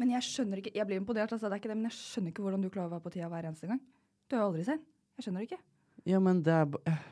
Men 0.00 0.10
jeg 0.10 0.26
skjønner 0.26 0.58
ikke 0.60 0.72
Jeg 0.74 0.86
blir 0.88 0.98
imponert, 1.00 1.32
altså, 1.32 1.46
det 1.48 1.56
er 1.56 1.62
ikke 1.62 1.70
det, 1.70 1.76
men 1.78 1.90
jeg 1.90 1.98
skjønner 1.98 2.32
ikke 2.34 2.42
hvordan 2.46 2.64
du 2.64 2.70
klarer 2.70 2.90
å 2.90 2.94
være 2.96 3.04
på 3.06 3.12
tida 3.14 3.28
hver 3.32 3.46
eneste 3.50 3.68
gang. 3.70 3.80
Du 4.28 4.36
er 4.36 4.40
jo 4.42 4.46
aldri 4.50 4.64
sen. 4.66 4.80
Jeg 5.18 5.26
skjønner 5.26 5.44
det 5.44 5.50
ikke. 5.50 5.60
Ja, 6.10 6.18
men 6.20 6.42
det 6.42 6.52
er, 6.52 6.66
eh, 6.90 7.04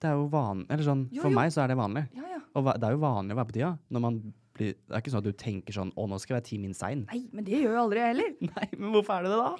det 0.00 0.08
er 0.10 0.14
jo 0.18 0.24
vanlig 0.32 0.66
Eller 0.70 0.86
sånn, 0.86 1.04
Jo, 1.12 1.22
for 1.22 1.30
jo. 1.30 1.36
meg 1.36 1.52
så 1.52 1.62
er 1.64 1.68
det 1.68 1.76
vanlig. 1.78 2.06
Ja, 2.16 2.30
ja. 2.34 2.40
Og 2.54 2.64
det 2.80 2.88
er 2.88 2.96
jo 2.96 3.02
vanlig 3.02 3.34
å 3.34 3.38
være 3.40 3.50
på 3.50 3.56
tida. 3.58 3.78
Når 3.90 4.00
man 4.00 4.18
blir, 4.54 4.74
det 4.78 4.94
er 4.94 5.02
ikke 5.02 5.10
sånn 5.10 5.22
at 5.24 5.26
du 5.26 5.32
tenker 5.32 5.74
sånn 5.74 5.92
'Å, 5.92 6.08
nå 6.08 6.18
skal 6.20 6.34
jeg 6.36 6.40
være 6.40 6.48
ti 6.48 6.58
min 6.58 6.74
sein'. 6.74 7.06
Nei, 7.10 7.28
men 7.32 7.44
det 7.44 7.58
gjør 7.58 7.74
jo 7.74 7.80
aldri 7.84 7.98
jeg 7.98 8.14
heller. 8.14 8.30
Nei, 8.54 8.68
men 8.78 8.92
hvorfor 8.94 9.18
er 9.18 9.22
det 9.24 9.30
det, 9.34 9.40
da? 9.42 9.50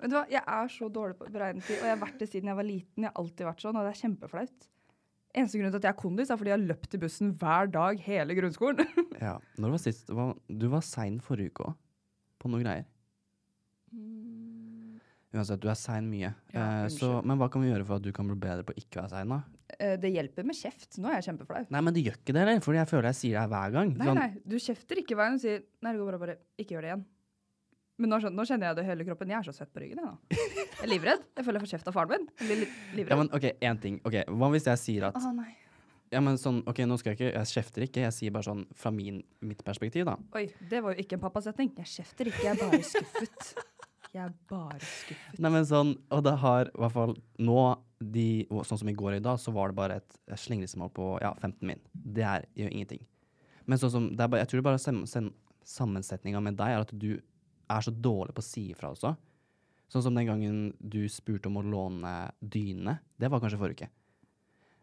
Vet 0.00 0.10
du 0.10 0.16
hva, 0.16 0.26
Jeg 0.30 0.42
er 0.46 0.68
så 0.68 0.88
dårlig 0.92 1.16
på 1.18 1.30
beregnetid, 1.32 1.76
og 1.80 1.86
jeg 1.88 1.96
har 1.96 2.02
vært 2.06 2.18
det 2.20 2.28
siden 2.28 2.50
jeg 2.52 2.56
var 2.60 2.68
liten. 2.68 3.02
Jeg 3.02 3.10
har 3.10 3.16
alltid 3.24 3.46
vært 3.48 3.64
sånn, 3.64 3.76
og 3.80 3.84
det 3.88 3.92
er 3.94 4.00
kjempeflaut. 4.08 4.68
Eneste 5.30 5.60
grunn 5.60 5.70
til 5.70 5.78
at 5.78 5.86
jeg 5.86 5.94
er 5.94 6.00
kondis, 6.00 6.30
er 6.30 6.38
fordi 6.40 6.50
jeg 6.50 6.58
har 6.58 6.68
løpt 6.72 6.96
i 6.96 7.00
bussen 7.02 7.34
hver 7.38 7.70
dag 7.70 8.00
hele 8.06 8.36
grunnskolen. 8.38 8.88
Ja, 9.20 9.34
når 9.60 9.74
var 9.74 9.80
sist 9.82 10.08
Du 10.08 10.64
var 10.72 10.80
sein 10.86 11.18
forrige 11.20 11.52
uke 11.52 11.66
òg, 11.68 11.74
på 12.40 12.48
noen 12.48 12.64
greier. 12.64 12.86
Uansett, 15.30 15.60
du 15.62 15.68
er 15.70 15.76
sein 15.78 16.08
mye. 16.10 16.32
Mm. 16.50 16.54
Ja, 16.56 16.64
eh, 16.82 16.88
så, 16.90 17.10
men 17.22 17.38
hva 17.38 17.46
kan 17.52 17.62
vi 17.62 17.70
gjøre 17.70 17.86
for 17.86 18.00
at 18.00 18.06
du 18.06 18.10
kan 18.16 18.26
bli 18.26 18.38
bedre 18.40 18.64
på 18.66 18.74
å 18.74 18.80
ikke 18.80 19.02
være 19.02 19.12
sein, 19.12 19.30
da? 19.30 19.38
Eh, 19.76 19.94
det 20.00 20.10
hjelper 20.10 20.48
med 20.48 20.58
kjeft. 20.58 20.98
Nå 20.98 21.10
er 21.10 21.20
jeg 21.20 21.28
kjempeflau. 21.28 21.68
Nei, 21.70 21.82
men 21.86 21.94
det 21.94 22.02
gjør 22.06 22.18
ikke 22.18 22.34
det 22.34 22.42
eller? 22.42 22.62
for 22.64 22.78
jeg 22.78 22.90
føler 22.90 23.10
jeg 23.12 23.18
sier 23.20 23.38
det 23.38 23.46
hver 23.52 23.76
gang. 23.76 23.92
Nei, 23.94 24.08
Sånn, 24.08 24.20
nei, 24.24 24.42
du 24.50 24.56
kjefter 24.58 25.02
ikke 25.04 25.18
hver 25.18 25.30
gang 25.30 25.38
du 25.38 25.44
sier 25.44 25.62
Nei, 25.84 25.92
det 25.92 26.00
går 26.00 26.10
bra, 26.10 26.20
bare 26.24 26.38
ikke 26.58 26.74
gjør 26.74 26.86
det 26.86 26.90
igjen. 26.90 27.04
Men 28.00 28.10
nå, 28.14 28.18
skjønner- 28.22 28.38
nå 28.40 28.46
kjenner 28.48 28.70
jeg 28.70 28.76
det 28.80 28.84
i 28.84 28.88
hele 28.90 29.04
kroppen. 29.08 29.28
Jeg 29.32 29.38
er 29.42 29.48
så 29.50 29.52
svett 29.56 29.72
på 29.74 29.82
ryggen. 29.82 30.00
Jeg, 30.00 30.06
nå. 30.08 30.36
jeg 30.36 30.84
er 30.86 30.90
livredd. 30.94 31.24
Jeg 31.36 31.44
føler 31.46 31.60
jeg 31.60 31.66
får 31.66 31.72
kjeft 31.76 31.90
av 31.90 31.96
faren 31.98 32.14
min. 32.14 32.28
Blir 32.40 32.62
litt 32.64 33.10
Ja, 33.12 33.18
men 33.20 33.28
ok, 33.36 33.46
én 33.60 33.80
ting. 33.82 33.98
Ok, 34.08 34.16
Hva 34.30 34.48
hvis 34.54 34.68
jeg 34.70 34.80
sier 34.80 35.08
at 35.10 35.18
Å 35.20 35.32
nei. 35.36 35.50
Ja, 36.10 36.18
men 36.24 36.38
sånn, 36.42 36.62
ok, 36.66 36.80
nå 36.90 36.96
skal 36.98 37.12
jeg 37.12 37.20
ikke 37.20 37.34
Jeg 37.36 37.50
kjefter 37.52 37.84
ikke, 37.86 38.00
jeg 38.02 38.14
sier 38.16 38.32
bare 38.34 38.48
sånn 38.48 38.64
fra 38.74 38.90
min, 38.90 39.20
mitt 39.46 39.60
perspektiv, 39.66 40.08
da. 40.08 40.16
Oi, 40.34 40.48
det 40.72 40.80
var 40.82 40.96
jo 40.96 41.04
ikke 41.04 41.18
en 41.18 41.22
pappasetning. 41.22 41.70
Jeg 41.78 41.86
kjefter 41.92 42.30
ikke, 42.32 42.46
jeg 42.48 42.56
er 42.56 42.64
bare 42.64 42.80
skuffet. 42.88 43.52
Jeg 44.10 44.24
er 44.24 44.32
bare 44.50 44.80
skuffet. 44.82 45.38
Nei, 45.38 45.52
men 45.54 45.68
sånn, 45.68 45.92
og 46.10 46.24
det 46.26 46.32
har 46.42 46.66
i 46.72 46.80
hvert 46.82 46.96
fall 46.96 47.12
nå 47.38 47.60
de, 48.00 48.24
Sånn 48.66 48.80
som 48.80 48.88
i 48.90 48.96
går 48.96 49.12
og 49.12 49.20
i 49.20 49.22
dag, 49.28 49.38
så 49.38 49.52
var 49.54 49.70
det 49.70 49.76
bare 49.78 50.00
et 50.00 50.18
slingringsmål 50.40 50.90
på 50.96 51.12
ja, 51.22 51.30
15 51.38 51.60
min. 51.68 51.82
Det 51.92 52.24
er 52.24 52.46
jo 52.58 52.66
ingenting. 52.72 53.04
Men 53.68 53.78
sånn 53.78 53.92
som, 53.92 54.08
det 54.16 54.26
bare, 54.32 54.40
jeg 54.42 54.50
tror 54.54 54.64
bare 54.66 54.80
sam, 54.82 55.02
sam, 55.06 55.28
sammensetninga 55.68 56.40
med 56.42 56.56
deg 56.58 56.74
er 56.74 56.82
at 56.88 56.94
du 56.96 57.20
er 57.70 57.84
så 57.86 57.92
dårlig 57.94 58.34
på 58.36 58.42
å 58.42 58.46
si 58.46 58.64
ifra 58.72 58.90
også. 58.94 59.14
Sånn 59.90 60.04
som 60.06 60.14
den 60.14 60.28
gangen 60.28 60.58
du 60.78 61.02
spurte 61.10 61.50
om 61.50 61.58
å 61.60 61.66
låne 61.66 62.14
dyne. 62.38 62.98
Det 63.18 63.30
var 63.30 63.42
kanskje 63.42 63.58
forrige 63.60 63.86
uke. 63.86 63.90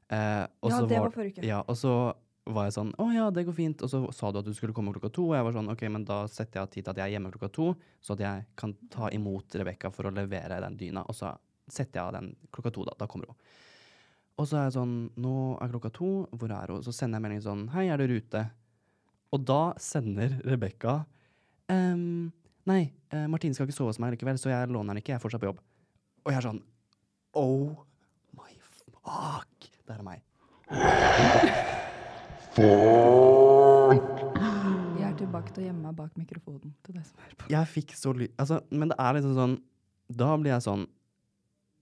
Eh, 0.10 0.48
Ja, 0.48 0.72
så 0.72 0.88
det 0.88 1.00
var 1.00 1.12
forrige 1.12 1.38
uke. 1.40 1.48
Ja, 1.48 1.62
og 1.68 1.76
så 1.80 1.94
var 2.48 2.64
jeg 2.70 2.78
sånn 2.78 2.94
Å 2.96 3.06
ja, 3.12 3.26
det 3.32 3.44
går 3.48 3.56
fint. 3.56 3.82
Og 3.84 3.92
så 3.92 4.02
sa 4.16 4.32
du 4.32 4.40
at 4.40 4.48
du 4.48 4.54
skulle 4.56 4.74
komme 4.76 4.94
klokka 4.96 5.12
to, 5.12 5.30
og 5.30 5.36
jeg 5.36 5.48
var 5.48 5.56
sånn 5.56 5.72
OK, 5.72 5.84
men 5.92 6.06
da 6.08 6.22
setter 6.32 6.60
jeg 6.60 6.64
av 6.64 6.72
tid 6.72 6.84
til 6.86 6.92
at 6.94 7.00
jeg 7.02 7.06
er 7.10 7.16
hjemme 7.18 7.32
klokka 7.34 7.50
to, 7.56 7.68
så 8.04 8.16
at 8.16 8.24
jeg 8.24 8.46
kan 8.60 8.76
ta 8.94 9.10
imot 9.16 9.58
Rebekka 9.60 9.92
for 9.92 10.08
å 10.08 10.14
levere 10.16 10.62
den 10.64 10.78
dyna. 10.80 11.04
Og 11.08 11.16
så 11.16 11.34
setter 11.68 12.00
jeg 12.00 12.06
av 12.08 12.14
den 12.16 12.30
klokka 12.56 12.72
to, 12.76 12.86
da. 12.88 12.96
Da 13.00 13.08
kommer 13.12 13.32
hun. 13.32 13.36
Og 14.38 14.48
så 14.48 14.60
er 14.60 14.68
jeg 14.68 14.76
sånn 14.78 14.96
Nå 15.18 15.36
er 15.64 15.72
klokka 15.74 15.92
to, 15.98 16.12
hvor 16.38 16.52
er 16.54 16.72
hun? 16.72 16.84
Så 16.86 16.94
sender 16.96 17.18
jeg 17.18 17.26
melding 17.26 17.44
sånn 17.44 17.64
Hei, 17.74 17.88
er 17.90 17.98
du 17.98 18.06
i 18.06 18.12
rute? 18.16 18.44
Og 19.34 19.44
da 19.44 19.62
sender 19.82 20.38
Rebekka 20.46 21.00
ehm, 21.74 22.30
Nei, 22.68 22.82
eh, 23.16 23.28
Martine 23.32 23.56
skal 23.56 23.68
ikke 23.68 23.78
sove 23.78 23.94
hos 23.94 24.00
meg 24.04 24.12
likevel, 24.16 24.38
så 24.42 24.50
jeg 24.52 24.68
låner 24.74 24.92
den 24.94 25.02
ikke. 25.02 25.14
Jeg 25.14 25.20
er 25.20 25.24
fortsatt 25.24 25.44
på 25.44 25.48
jobb. 25.52 25.60
Og 26.26 26.34
jeg 26.34 26.40
er 26.42 26.48
sånn 26.50 26.62
Oh 27.38 27.70
my 28.36 28.52
fuck! 29.06 29.70
Det 29.88 29.96
er 29.96 30.04
meg. 30.04 30.24
Jeg 34.98 35.06
er 35.06 35.16
tilbake 35.20 35.54
til 35.54 35.64
å 35.64 35.66
gjemme 35.68 35.84
meg 35.86 35.96
bak 35.98 36.12
mikrofonen 36.20 36.74
til 36.84 36.98
deg 36.98 37.06
som 37.06 37.22
hører 37.22 37.36
på. 37.40 37.48
Jeg 37.54 37.70
fikk 37.76 37.94
så 37.98 38.14
ly... 38.18 38.28
Altså, 38.42 38.60
men 38.72 38.92
det 38.92 38.98
er 39.00 39.18
liksom 39.18 39.36
sånn 39.38 39.56
Da 40.18 40.30
blir 40.40 40.52
jeg 40.56 40.64
sånn 40.66 40.84
«Sj- 40.88 40.88
jeg 40.88 40.88
har 40.88 40.88
ikke- 40.88 40.98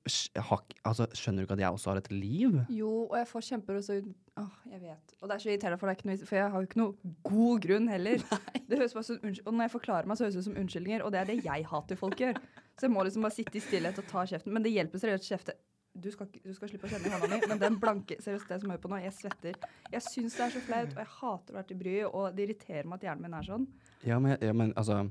Altså, 0.06 1.08
skjønner 1.18 1.42
du 1.42 1.48
ikke 1.48 1.56
at 1.58 1.64
jeg 1.64 1.78
også 1.78 1.90
har 1.90 2.00
et 2.04 2.12
liv? 2.14 2.60
Jo, 2.70 2.92
og 3.08 3.16
jeg 3.18 3.28
får 3.32 3.46
kjemper 3.48 3.80
også 3.80 3.96
Åh, 4.36 4.58
jeg 4.68 4.82
vet. 4.82 5.14
Og 5.22 5.30
det 5.30 5.36
er 5.36 5.42
så 5.42 5.50
irriterende, 5.50 5.78
for, 5.80 5.88
det 5.88 5.94
er 5.94 6.00
ikke 6.02 6.10
noe, 6.10 6.28
for 6.28 6.36
jeg 6.38 6.52
har 6.52 6.60
jo 6.60 6.68
ikke 6.68 6.80
noe 6.82 7.12
god 7.24 7.62
grunn 7.64 7.86
heller. 7.88 8.26
Det 8.70 8.80
høres 8.82 8.96
bare 8.98 9.08
som 9.08 9.22
og 9.24 9.54
når 9.54 9.64
jeg 9.64 9.72
forklarer 9.76 10.10
meg, 10.10 10.18
så 10.18 10.26
høres 10.26 10.36
det 10.36 10.42
ut 10.42 10.48
som 10.50 10.58
unnskyldninger, 10.60 11.04
og 11.06 11.14
det 11.14 11.20
er 11.22 11.30
det 11.30 11.38
jeg 11.46 11.66
hater 11.70 12.00
folk 12.00 12.20
gjør. 12.20 12.40
Så 12.76 12.88
jeg 12.88 12.94
må 12.94 13.06
liksom 13.06 13.24
bare 13.24 13.36
sitte 13.38 13.60
i 13.60 13.64
stillhet 13.64 14.02
og 14.02 14.08
ta 14.10 14.26
kjeften. 14.28 14.52
Men 14.52 14.66
det 14.66 14.74
hjelper 14.74 15.02
seriøst 15.02 15.28
å 15.28 15.32
kjefte. 15.36 15.56
Du 15.96 16.10
skal, 16.12 16.28
du 16.44 16.52
skal 16.58 16.72
slippe 16.72 16.90
å 16.90 16.92
kjenne 16.92 17.08
i 17.08 17.14
hånda 17.14 17.30
mi, 17.32 17.40
men 17.48 17.62
den 17.62 17.78
blanke 17.80 18.18
Seriøst, 18.20 18.50
det 18.50 18.58
som 18.60 18.74
hører 18.74 18.82
på 18.84 18.92
nå, 18.92 18.98
jeg 19.06 19.16
svetter. 19.16 19.60
Jeg 19.94 20.04
syns 20.04 20.36
det 20.36 20.44
er 20.44 20.56
så 20.58 20.64
flaut, 20.66 20.92
og 20.92 21.00
jeg 21.00 21.12
hater 21.14 21.54
å 21.54 21.60
være 21.62 21.70
til 21.70 21.80
bry, 21.80 21.94
og 22.10 22.26
det 22.36 22.50
irriterer 22.50 22.90
meg 22.90 23.00
at 23.00 23.08
hjernen 23.08 23.24
min 23.24 23.38
er 23.38 23.48
sånn. 23.48 23.70
Ja, 24.04 24.18
men, 24.20 24.36
ja, 24.44 24.58
men 24.58 24.74
altså 24.76 25.06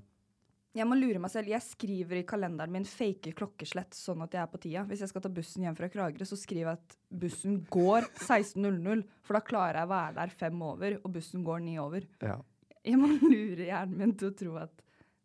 Jeg 0.75 0.89
må 0.91 0.97
lure 0.99 1.21
meg 1.23 1.31
selv. 1.31 1.51
Jeg 1.53 1.63
skriver 1.63 2.19
i 2.19 2.25
kalenderen 2.27 2.73
min 2.75 2.87
fake 2.89 3.31
klokkeslett 3.39 3.95
sånn 3.95 4.25
at 4.25 4.33
jeg 4.35 4.43
er 4.43 4.51
på 4.51 4.59
tida. 4.65 4.83
Hvis 4.89 5.05
jeg 5.05 5.13
skal 5.13 5.23
ta 5.23 5.31
bussen 5.31 5.67
hjem 5.67 5.77
fra 5.79 5.91
Kragerø, 5.93 6.27
så 6.27 6.39
skriver 6.39 6.73
jeg 6.73 6.81
at 6.81 6.97
bussen 7.25 7.61
går 7.71 8.09
16.00. 8.19 9.05
For 9.23 9.39
da 9.39 9.45
klarer 9.47 9.81
jeg 9.81 9.89
å 9.89 9.93
være 9.95 10.17
der 10.19 10.35
fem 10.35 10.65
over, 10.67 10.99
og 10.99 11.15
bussen 11.15 11.47
går 11.47 11.63
ni 11.63 11.79
over. 11.83 12.09
ja. 12.25 12.41
Jeg 12.85 12.99
må 13.01 13.09
lure 13.17 13.65
hjernen 13.65 13.97
min 13.97 14.11
til 14.13 14.29
å 14.29 14.35
tro 14.37 14.57
at 14.61 14.83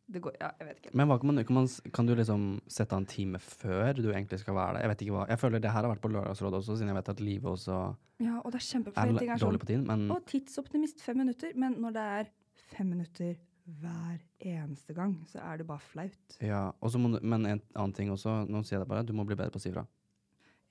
det 0.10 0.22
går 0.24 0.38
Ja, 0.40 0.50
jeg 0.58 0.68
vet 0.70 0.78
ikke. 0.80 0.94
Men 0.98 1.10
hva 1.10 1.18
kan, 1.22 1.30
man, 1.30 1.44
kan, 1.46 1.58
man, 1.60 1.68
kan 1.94 2.08
du 2.08 2.14
liksom 2.18 2.46
sette 2.72 2.96
av 2.96 3.04
en 3.04 3.10
time 3.10 3.42
før 3.44 3.92
du 4.00 4.08
egentlig 4.08 4.40
skal 4.42 4.56
være 4.58 4.78
der? 4.78 4.86
Jeg 4.86 4.92
vet 4.94 5.04
ikke 5.06 5.18
hva 5.18 5.26
Jeg 5.30 5.42
føler 5.42 5.62
det 5.62 5.74
her 5.74 5.86
har 5.86 5.92
vært 5.92 6.02
på 6.06 6.12
Lørdagsrådet 6.14 6.62
også, 6.62 6.78
siden 6.80 6.94
jeg 6.94 6.98
vet 6.98 7.12
at 7.14 7.22
livet 7.22 7.52
også 7.52 7.76
Ja, 8.24 8.40
og 8.40 8.50
det 8.56 8.62
er 8.62 8.80
er 8.80 9.12
er 9.12 9.36
sånn 9.36 9.44
dårlig 9.44 9.62
på 9.62 9.70
tiden. 9.70 9.86
Men 9.90 10.08
Og 10.16 10.26
tidsoptimist 10.32 11.04
fem 11.04 11.20
minutter. 11.22 11.54
Men 11.60 11.78
når 11.84 11.96
det 12.00 12.08
er 12.16 12.32
fem 12.72 12.90
minutter 12.96 13.36
hver 13.82 14.20
eneste 14.40 14.94
gang, 14.98 15.14
så 15.30 15.40
er 15.44 15.58
det 15.62 15.68
bare 15.70 15.80
flaut. 15.84 16.38
ja, 16.42 16.72
og 16.82 16.92
så 16.92 16.98
må 17.02 17.12
du, 17.14 17.20
men 17.26 17.46
en 17.46 17.62
annen 17.76 17.94
ting 17.94 18.10
også, 18.12 18.46
nå 18.50 18.64
sier 18.66 18.78
jeg 18.80 18.86
det 18.86 18.90
bare, 18.90 19.04
du 19.06 19.14
må 19.14 19.26
bli 19.28 19.36
bedre 19.36 19.52
på 19.54 19.60
å 19.62 19.64
si 19.64 19.72
fra. 19.72 19.86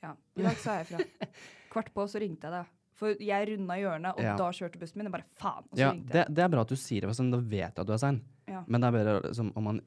Ja. 0.02 0.14
I 0.38 0.43
dag 0.47 0.57
sa 0.62 0.78
jeg 0.81 0.87
fra. 0.93 0.99
Kvart 1.73 1.93
på, 1.95 2.07
så 2.09 2.21
ringte 2.23 2.47
jeg 2.49 2.55
deg. 2.59 2.75
For 2.99 3.14
jeg 3.23 3.49
runda 3.52 3.75
hjørnet, 3.78 4.17
og 4.19 4.23
Ja. 4.25 4.37
da 4.37 4.49
kjørte 4.50 4.78
bussen 4.81 4.99
min. 4.99 5.07
Og 5.07 5.12
bare 5.14 5.26
faen. 5.38 5.64
Og 5.71 5.76
så 5.76 5.81
Ja, 5.85 5.93
ringte 5.93 6.12
det, 6.12 6.25
jeg. 6.25 6.35
det 6.35 6.43
er 6.45 6.49
bra 6.55 6.61
at 6.67 6.69
du 6.73 6.76
sier 6.76 7.00
det, 7.05 7.09
for 7.11 7.19
sånn, 7.21 7.31
da 7.31 7.38
vet 7.38 7.61
jeg 7.76 7.78
at 7.83 7.87
du 7.87 7.93
er 7.95 8.00
sein. 8.02 8.19
Ja. 8.49 8.64
Men 8.67 8.81
det 8.83 8.88
er 8.88 8.97
bedre 8.99 9.14
liksom, 9.28 9.52
om 9.57 9.64
man 9.64 9.81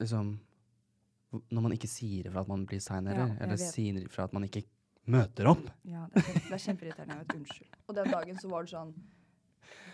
liksom 0.00 0.38
Når 1.50 1.62
man 1.64 1.72
ikke 1.72 1.88
sier 1.88 2.26
ifra 2.28 2.42
at 2.44 2.48
man 2.48 2.66
blir 2.68 2.80
sein 2.84 3.06
Ja, 3.08 3.26
eller 3.40 3.56
vet. 3.56 3.72
sier 3.72 3.94
ifra 4.04 4.24
at 4.28 4.32
man 4.36 4.44
ikke 4.44 4.64
møter 5.08 5.48
opp. 5.48 5.64
Ja, 5.88 6.06
det 6.12 6.20
er, 6.28 6.34
det 6.44 6.52
er 6.52 6.60
kjempeirriterende. 6.60 7.16
Jeg 7.16 7.24
vet, 7.26 7.36
unnskyld. 7.40 7.78
Og 7.88 7.94
den 7.96 8.10
dagen 8.12 8.36
så 8.38 8.50
var 8.52 8.62
det 8.66 8.70
sånn 8.74 8.92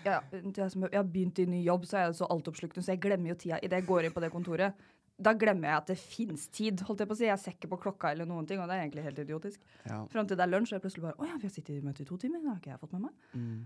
ja, 0.04 0.20
jeg, 0.32 0.70
som, 0.72 0.86
jeg 0.86 0.98
har 0.98 1.08
begynt 1.08 1.40
i 1.42 1.48
ny 1.50 1.62
jobb, 1.64 1.88
så 1.88 1.98
er 1.98 2.06
jeg 2.06 2.20
så 2.20 2.28
altoppslukende, 2.32 2.84
så 2.84 2.94
jeg 2.94 3.02
glemmer 3.02 3.32
jo 3.32 3.40
tida 3.42 3.58
idet 3.62 3.82
jeg 3.82 3.88
går 3.88 4.08
inn 4.08 4.14
på 4.14 4.22
det 4.24 4.30
kontoret. 4.34 4.86
Da 5.18 5.32
glemmer 5.34 5.72
jeg 5.72 5.82
at 5.82 5.88
det 5.90 5.98
fins 5.98 6.46
tid. 6.54 6.84
holdt 6.86 7.02
Jeg 7.02 7.10
på 7.10 7.16
å 7.16 7.18
si. 7.18 7.26
Jeg 7.26 7.42
ser 7.42 7.56
ikke 7.56 7.72
på 7.72 7.80
klokka, 7.88 8.12
eller 8.14 8.28
noen 8.28 8.46
ting, 8.46 8.60
og 8.62 8.70
det 8.70 8.76
er 8.76 8.84
egentlig 8.84 9.02
helt 9.02 9.18
idiotisk. 9.18 9.64
Ja. 9.82 10.04
Fram 10.12 10.28
til 10.30 10.38
det 10.38 10.44
er 10.46 10.52
lunsj, 10.52 10.70
og 10.70 10.78
jeg 10.78 10.84
plutselig 10.84 11.06
bare 11.08 11.18
Å 11.18 11.26
ja, 11.26 11.38
vi 11.42 11.48
har 11.48 11.54
sittet 11.56 11.74
i 11.74 11.82
møte 11.82 12.04
i 12.04 12.06
to 12.06 12.18
timer. 12.22 12.44
Det 12.44 12.52
har 12.52 12.60
ikke 12.60 12.70
jeg 12.70 12.82
fått 12.84 12.94
med 12.94 13.08
meg. 13.08 13.24
Mm. 13.34 13.58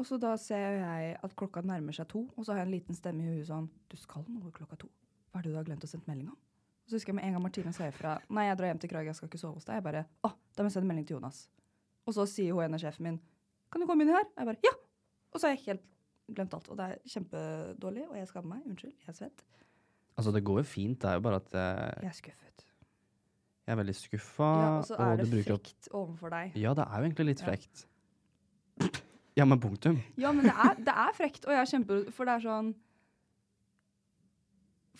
Og 0.00 0.08
så 0.08 0.18
da 0.18 0.32
ser 0.40 0.80
jeg 0.80 1.14
at 1.22 1.36
klokka 1.38 1.62
nærmer 1.68 1.94
seg 1.94 2.08
to, 2.10 2.24
og 2.34 2.42
så 2.42 2.54
har 2.54 2.62
jeg 2.62 2.70
en 2.70 2.74
liten 2.74 2.98
stemme 2.98 3.22
i 3.22 3.36
huet 3.36 3.46
sånn 3.46 3.68
Du 3.92 3.96
skal 4.00 4.24
noe 4.26 4.50
klokka 4.56 4.80
to. 4.80 4.90
Hva 5.30 5.40
er 5.40 5.46
det 5.46 5.52
du 5.52 5.58
har 5.60 5.68
glemt 5.68 5.84
å 5.84 5.90
sende 5.90 6.08
melding 6.08 6.32
om? 6.32 6.38
Og 6.82 6.90
så 6.90 6.98
husker 6.98 7.12
jeg 7.12 7.20
med 7.20 7.28
en 7.28 7.36
gang 7.36 7.44
Martine 7.44 7.72
sa 7.76 7.86
ifra 7.86 8.16
Nei, 8.32 8.48
jeg 8.48 8.58
drar 8.58 8.72
hjem 8.72 8.80
til 8.82 8.90
Krag, 8.90 9.10
jeg 9.10 9.18
skal 9.18 9.30
ikke 9.30 9.40
sove 9.40 9.60
hos 9.60 9.68
deg. 9.68 9.78
Jeg 9.78 9.86
bare 9.86 10.06
Å, 10.26 10.32
da 10.32 10.64
må 10.64 10.72
jeg 10.72 10.76
sende 10.78 10.90
melding 10.90 11.06
til 11.08 11.20
Jonas. 11.20 11.44
Og 12.08 12.16
så 12.16 12.26
sier 12.26 12.56
hun 12.56 12.64
ene 12.64 12.80
sjefen 12.82 13.06
min 13.06 13.20
Kan 13.70 13.84
du 13.84 13.88
komme 13.88 14.06
inn 14.06 14.12
her? 14.12 14.26
Jeg 14.34 14.48
bare 14.48 14.64
Ja! 14.66 14.72
Og 15.32 15.40
så 15.40 15.48
har 15.48 15.54
jeg 15.56 15.64
helt 15.66 15.86
glemt 16.36 16.54
alt. 16.54 16.68
Og 16.68 16.76
det 16.78 16.86
er 16.90 16.98
kjempedårlig, 17.14 18.04
og 18.10 18.16
jeg 18.20 18.28
skammer 18.28 18.56
meg. 18.56 18.66
Unnskyld, 18.68 18.92
jeg 19.00 19.08
er 19.08 19.18
svett. 19.18 19.44
Altså, 20.16 20.32
det 20.36 20.42
går 20.44 20.58
jo 20.60 20.66
fint, 20.68 20.98
det 21.00 21.08
er 21.10 21.14
jo 21.16 21.24
bare 21.24 21.38
at 21.40 21.52
Jeg, 21.56 22.02
Jeg 22.02 22.08
er 22.10 22.18
skuffet. 22.18 22.64
jeg 23.66 23.72
er 23.72 23.78
veldig 23.80 23.94
skuffa, 23.96 24.48
Ja, 24.60 24.68
og 24.78 24.84
så 24.90 24.98
er 25.00 25.16
det 25.16 25.30
bruker 25.30 25.56
frekt 25.56 25.88
overfor 25.92 26.28
deg. 26.34 26.56
Ja, 26.60 26.74
det 26.76 26.84
er 26.84 26.98
jo 26.98 27.08
egentlig 27.08 27.26
litt 27.30 27.40
Ja. 27.40 27.46
frekt. 27.46 27.86
Ja, 29.36 29.44
men 29.48 29.60
punktum. 29.60 30.02
Ja, 30.20 30.32
men 30.32 30.44
det 30.44 30.52
er, 30.52 30.74
det 30.76 30.92
er 30.92 31.12
frekt, 31.16 31.46
og 31.46 31.52
jeg 31.54 31.60
er 31.62 31.70
kjempe... 31.70 32.12
For 32.12 32.28
det 32.28 32.34
er 32.34 32.42
sånn 32.44 32.74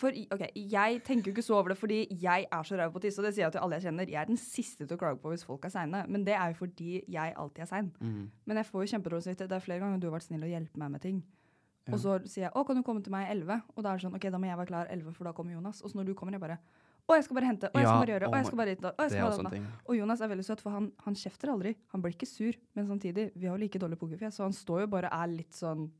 For 0.03 0.17
ok, 0.35 0.49
jeg 0.57 1.03
tenker 1.07 1.31
jo 1.31 1.35
ikke 1.37 1.45
så 1.47 1.59
over 1.61 1.71
det 1.71 1.79
fordi 1.79 2.01
jeg 2.19 2.47
er 2.51 2.63
så 2.67 2.79
ræv 2.79 2.95
på 2.95 3.03
tiss, 3.05 3.21
og 3.21 3.27
det 3.29 3.35
sier 3.37 3.45
jeg 3.47 3.55
til 3.55 3.63
alle 3.63 3.79
jeg 3.79 3.87
kjenner. 3.87 4.11
Jeg 4.11 4.19
er 4.23 4.31
den 4.33 4.41
siste 4.41 4.87
til 4.87 4.97
å 4.97 4.99
klage 4.99 5.21
på 5.23 5.31
hvis 5.31 5.45
folk 5.47 5.69
er 5.69 5.75
seine, 5.75 6.03
men 6.11 6.25
det 6.27 6.35
er 6.35 6.51
jo 6.51 6.59
fordi 6.65 7.05
jeg 7.07 7.37
alltid 7.39 7.63
er 7.63 7.71
sein. 7.71 7.93
Mm. 8.01 8.25
Men 8.51 8.59
jeg 8.59 8.67
får 8.67 8.83
jo 8.83 8.91
kjempedårlig 8.97 9.29
samvittighet. 9.29 9.53
Det 9.53 9.59
er 9.61 9.65
flere 9.69 9.85
ganger 9.85 10.03
du 10.03 10.09
har 10.09 10.17
vært 10.17 10.27
snill 10.27 10.43
og 10.43 10.51
hjulpet 10.51 10.83
meg 10.83 10.93
med 10.97 11.05
ting. 11.07 11.23
Ja. 11.87 11.95
Og 11.95 11.99
så 12.03 12.19
sier 12.31 12.47
jeg 12.47 12.53
'Å, 12.55 12.67
kan 12.67 12.77
du 12.77 12.83
komme 12.83 13.03
til 13.03 13.11
meg 13.11 13.29
11?' 13.31 13.63
Og 13.77 13.83
da 13.83 13.91
er 13.91 13.99
det 13.99 14.05
sånn 14.07 14.15
'OK, 14.15 14.31
da 14.31 14.39
må 14.39 14.47
jeg 14.47 14.59
være 14.59 14.71
klar 14.71 14.87
11, 14.91 15.15
for 15.15 15.25
da 15.25 15.33
kommer 15.33 15.55
Jonas'. 15.55 15.83
Og 15.83 15.91
så 15.91 15.99
når 15.99 16.07
du 16.07 16.15
kommer, 16.15 16.33
jeg 16.33 16.41
bare 16.41 16.59
'Å, 16.59 17.15
jeg 17.15 17.25
skal 17.25 17.35
bare 17.35 17.47
hente', 17.51 17.71
'Å, 17.71 17.79
jeg 17.79 17.87
skal 17.87 18.03
bare 18.03 18.13
gjøre', 18.15 18.29
'Å, 18.31 18.37
jeg 18.37 18.47
skal 18.47 18.57
bare 18.59 18.71
hit. 18.71 18.81
'Å, 18.83 19.03
jeg 19.03 19.11
skal 19.11 19.45
bare 19.45 19.51
ting. 19.51 19.67
Og 19.89 19.97
Jonas 19.97 20.21
er 20.21 20.29
veldig 20.29 20.45
søt, 20.45 20.61
for 20.61 20.71
han, 20.71 20.93
han 20.99 21.15
kjefter 21.15 21.51
aldri. 21.51 21.77
Han 21.93 22.03
blir 22.03 22.15
ikke 22.15 22.27
sur, 22.27 22.55
men 22.75 22.87
samtidig, 22.87 23.33
vi 23.35 23.47
har 23.47 23.59
jo 23.59 23.63
like 23.63 23.79
dårlig 23.79 23.99
pokerfjes, 23.99 24.35
så 24.35 24.43
han 24.43 24.53
står 24.53 24.81
jo 24.83 24.87
bare 24.87 25.11
og 25.11 25.23
er 25.23 25.37
litt 25.37 25.53
sånn 25.53 25.91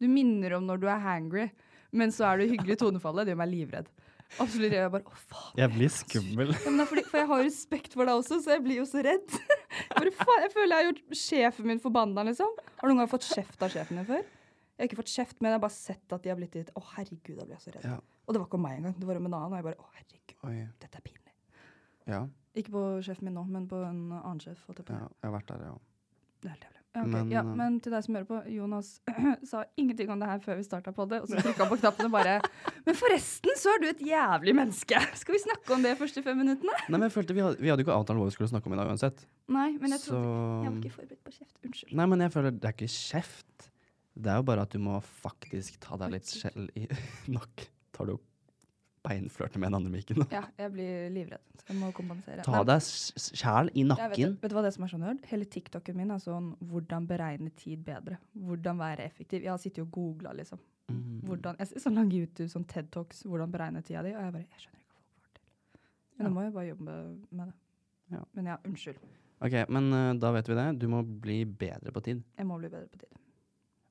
Du 0.00 0.08
minner 0.08 0.54
om 0.56 0.66
når 0.66 0.80
du 0.80 0.86
er 0.88 0.98
hangry, 0.98 1.50
men 1.92 2.12
så 2.14 2.26
er 2.28 2.38
du 2.42 2.50
hyggelig 2.52 2.76
i 2.76 2.80
tonefallet. 2.84 3.26
Det 3.28 3.32
gjør 3.34 3.40
meg 3.42 3.50
livredd. 3.52 3.88
Absolutt. 4.42 4.74
Jeg 4.76 4.90
bare 4.92 5.08
Å, 5.08 5.20
faen. 5.30 5.54
Jeg 5.56 5.72
blir 5.72 5.92
skummel. 5.94 6.50
Ja, 6.52 6.72
men 6.74 6.88
fordi, 6.90 7.04
for 7.08 7.16
jeg 7.22 7.28
har 7.30 7.40
respekt 7.46 7.94
for 7.96 8.04
deg 8.04 8.18
også, 8.20 8.40
så 8.44 8.52
jeg 8.56 8.64
blir 8.66 8.82
jo 8.82 8.88
så 8.90 9.00
redd. 9.06 9.36
Bare, 9.94 10.12
faen, 10.18 10.42
jeg 10.44 10.52
føler 10.52 10.74
jeg 10.74 10.78
har 10.84 10.88
gjort 10.90 11.16
sjefen 11.22 11.70
min 11.70 11.80
forbanna, 11.80 12.24
liksom. 12.28 12.50
Har 12.76 12.84
du 12.84 12.92
noen 12.92 13.00
gang 13.04 13.08
fått 13.14 13.24
kjeft 13.30 13.64
av 13.64 13.72
sjefen 13.72 13.96
din 14.02 14.08
før? 14.10 14.20
Jeg 14.28 14.84
har 14.84 14.90
ikke 14.90 14.98
fått 15.00 15.10
kjeft, 15.14 15.38
men 15.40 15.48
jeg 15.50 15.56
har 15.56 15.62
bare 15.64 15.74
sett 15.74 16.12
at 16.14 16.22
de 16.22 16.30
har 16.30 16.36
blitt 16.38 16.54
litt 16.60 16.68
Å, 16.76 16.82
herregud, 16.92 17.34
da 17.40 17.46
blir 17.48 17.56
jeg 17.56 17.64
så 17.64 17.72
redd. 17.78 17.88
Ja. 17.88 17.96
Og 18.28 18.36
det 18.36 18.42
var 18.42 18.50
ikke 18.50 18.60
om 18.60 18.66
meg 18.68 18.76
engang, 18.78 18.94
det 19.00 19.08
var 19.08 19.18
om 19.18 19.26
en 19.30 19.38
annen. 19.40 19.54
Og 19.54 19.58
jeg 19.58 19.66
bare 19.70 19.80
Å, 19.80 19.88
herregud, 19.96 20.34
Oi. 20.50 20.56
dette 20.84 21.00
er 21.00 21.06
pinlig. 21.08 21.34
Ja, 22.08 22.20
Ikke 22.58 22.72
på 22.76 22.82
sjefen 23.08 23.26
min 23.30 23.34
nå, 23.40 23.46
men 23.48 23.66
på 23.70 23.80
en 23.88 24.04
annen 24.20 24.44
sjef. 24.44 24.60
jeg 24.68 24.78
på. 24.84 24.92
ja, 24.92 25.08
jeg 25.08 25.26
har 25.30 25.34
vært 25.34 25.50
der, 25.54 25.64
ja. 25.72 25.74
Det 26.44 26.52
Ja. 26.96 27.02
Men, 27.04 27.30
ja, 27.30 27.42
eh, 27.44 27.50
men 27.58 27.76
til 27.84 27.92
deg 27.92 28.04
som 28.04 28.16
hører 28.16 28.26
på, 28.26 28.38
Jonas 28.50 28.88
sa 29.50 29.62
ingenting 29.78 30.08
om 30.10 30.22
det 30.22 30.28
her 30.30 30.40
før 30.42 30.56
vi 30.58 30.64
starta 30.66 30.92
på 30.96 31.04
det, 31.10 31.20
og 31.22 31.28
så 31.30 31.42
trykka 31.42 31.66
han 31.66 31.70
på 31.70 31.78
knappen 31.82 32.08
og 32.08 32.14
bare 32.14 32.38
Men 32.86 32.96
forresten 32.98 33.58
så 33.60 33.74
er 33.74 33.82
du 33.82 33.88
et 33.90 34.00
jævlig 34.08 34.54
menneske! 34.56 35.02
Skal 35.20 35.36
vi 35.36 35.42
snakke 35.44 35.76
om 35.76 35.84
det 35.84 35.92
de 35.94 36.00
første 36.00 36.24
fem 36.24 36.40
minuttene? 36.40 36.74
Nei, 36.88 36.96
men 36.96 37.06
jeg 37.06 37.14
følte 37.18 37.36
vi 37.36 37.44
hadde, 37.44 37.60
vi 37.60 37.70
hadde 37.72 37.84
jo 37.84 37.88
ikke 37.88 37.98
avtalt 37.98 38.22
hva 38.22 38.30
vi 38.30 38.36
skulle 38.38 38.50
snakke 38.50 38.70
om 38.70 38.76
i 38.76 38.80
dag 38.80 38.92
uansett. 38.94 39.26
Nei, 39.52 39.68
men 39.76 39.94
jeg 39.94 40.04
Så 40.06 40.14
trodde 40.14 40.64
Jeg 40.64 40.72
var 40.72 40.80
ikke 40.80 40.96
forberedt 40.96 41.22
på 41.28 41.36
kjeft. 41.36 41.54
Unnskyld. 41.68 41.92
Nei, 42.00 42.08
men 42.14 42.24
jeg 42.24 42.34
føler 42.34 42.56
det 42.56 42.70
er 42.72 42.76
ikke 42.78 42.90
kjeft. 42.96 43.68
Det 44.18 44.32
er 44.32 44.40
jo 44.40 44.48
bare 44.48 44.64
at 44.66 44.74
du 44.74 44.80
må 44.82 44.98
faktisk 45.04 45.78
ta 45.84 46.00
deg 46.00 46.16
litt 46.16 46.32
skjell 46.32 46.66
i 46.78 46.88
Nok 47.36 47.68
tar 47.94 48.08
du 48.08 48.16
opp 48.16 48.26
beinflørte 49.08 49.58
med 49.58 49.68
den 49.72 49.78
andre 49.80 49.90
mikken. 49.90 50.22
Ja, 50.30 50.44
jeg 50.60 50.72
blir 50.74 51.08
livredd. 51.14 51.42
Så 51.58 51.66
jeg 51.72 51.76
må 51.80 51.88
kompensere. 51.96 52.44
Ta 52.46 52.62
deg 52.68 52.80
s- 52.84 53.12
s- 53.16 53.32
i 53.74 53.82
nakken. 53.84 54.10
vet, 54.14 54.40
vet 54.42 54.50
du 54.52 54.56
hva 54.56 54.62
det 54.62 54.74
som 54.74 54.84
er 54.84 54.88
så 54.92 54.98
nerd? 55.00 55.24
Hele 55.30 55.44
TikToken 55.48 55.96
min 55.96 56.10
er 56.10 56.18
sånn 56.22 56.52
hvordan 56.70 57.06
beregne 57.08 57.50
tid 57.56 57.84
bedre. 57.84 58.18
Hvordan 58.36 58.78
være 58.78 59.04
effektiv. 59.08 59.42
Jeg 59.42 59.50
har 59.50 59.58
sittet 59.58 59.82
og 59.86 59.90
googla, 59.90 60.32
liksom. 60.36 60.58
Mm. 60.90 61.20
Hvordan, 61.28 61.56
jeg 61.58 61.68
ser 61.68 61.80
sånn 61.84 61.94
lang 61.98 62.10
YouTube, 62.12 62.48
sånn 62.48 62.64
TED 62.66 62.90
Talks, 62.90 63.22
hvordan 63.28 63.50
beregne 63.52 63.82
tida 63.84 64.02
di, 64.02 64.14
og 64.14 64.22
jeg 64.22 64.32
bare 64.32 64.46
Jeg 64.48 64.62
skjønner 64.62 64.80
ikke 64.80 64.94
hva 64.94 65.02
folk 65.04 65.18
får 65.24 65.32
til. 65.34 65.44
Men 66.18 66.26
Ja. 66.26 66.32
må 66.32 66.42
jeg 66.46 66.54
bare 66.54 66.68
jobbe 66.70 66.98
med 67.32 67.46
det. 67.48 67.54
Ja. 68.10 68.22
Men 68.34 68.46
ja, 68.46 68.56
unnskyld. 68.64 68.96
Ok, 69.40 69.68
men 69.68 69.92
uh, 69.92 70.14
da 70.18 70.32
vet 70.32 70.48
vi 70.48 70.54
det. 70.54 70.78
Du 70.80 70.88
må 70.88 71.02
bli 71.04 71.44
bedre 71.44 71.92
på 71.92 72.02
tid. 72.02 72.22
Jeg 72.38 72.46
må 72.48 72.56
bli 72.58 72.68
bedre 72.72 72.88
på 72.88 72.98
tid. 72.98 73.08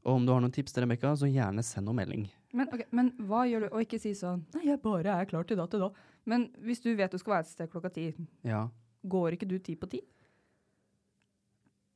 Og 0.08 0.16
om 0.16 0.26
du 0.26 0.32
har 0.34 0.42
noen 0.42 0.52
tips 0.52 0.74
til 0.74 0.84
Rebekka, 0.84 1.14
så 1.20 1.28
gjerne 1.30 1.64
send 1.64 1.86
noen 1.86 1.96
melding. 2.02 2.26
Men, 2.58 2.70
okay, 2.74 2.88
men 2.98 3.12
hva 3.30 3.44
gjør 3.46 3.68
du? 3.68 3.70
Og 3.76 3.84
ikke 3.86 4.00
si 4.02 4.12
sånn 4.18 4.42
Nei, 4.56 4.64
jeg 4.72 4.82
bare 4.82 5.14
er 5.22 5.28
klar 5.30 5.46
til 5.48 5.60
da 5.60 5.68
til 5.70 5.84
da. 5.86 5.92
Men 6.28 6.48
hvis 6.66 6.82
du 6.84 6.90
vet 6.98 7.14
du 7.14 7.20
skal 7.22 7.36
være 7.38 7.46
et 7.46 7.52
sted 7.54 7.70
klokka 7.72 7.92
ti, 7.94 8.08
Ja. 8.48 8.64
går 9.08 9.38
ikke 9.38 9.48
du 9.50 9.58
ti 9.64 9.76
på 9.80 9.90
ti? 9.92 10.02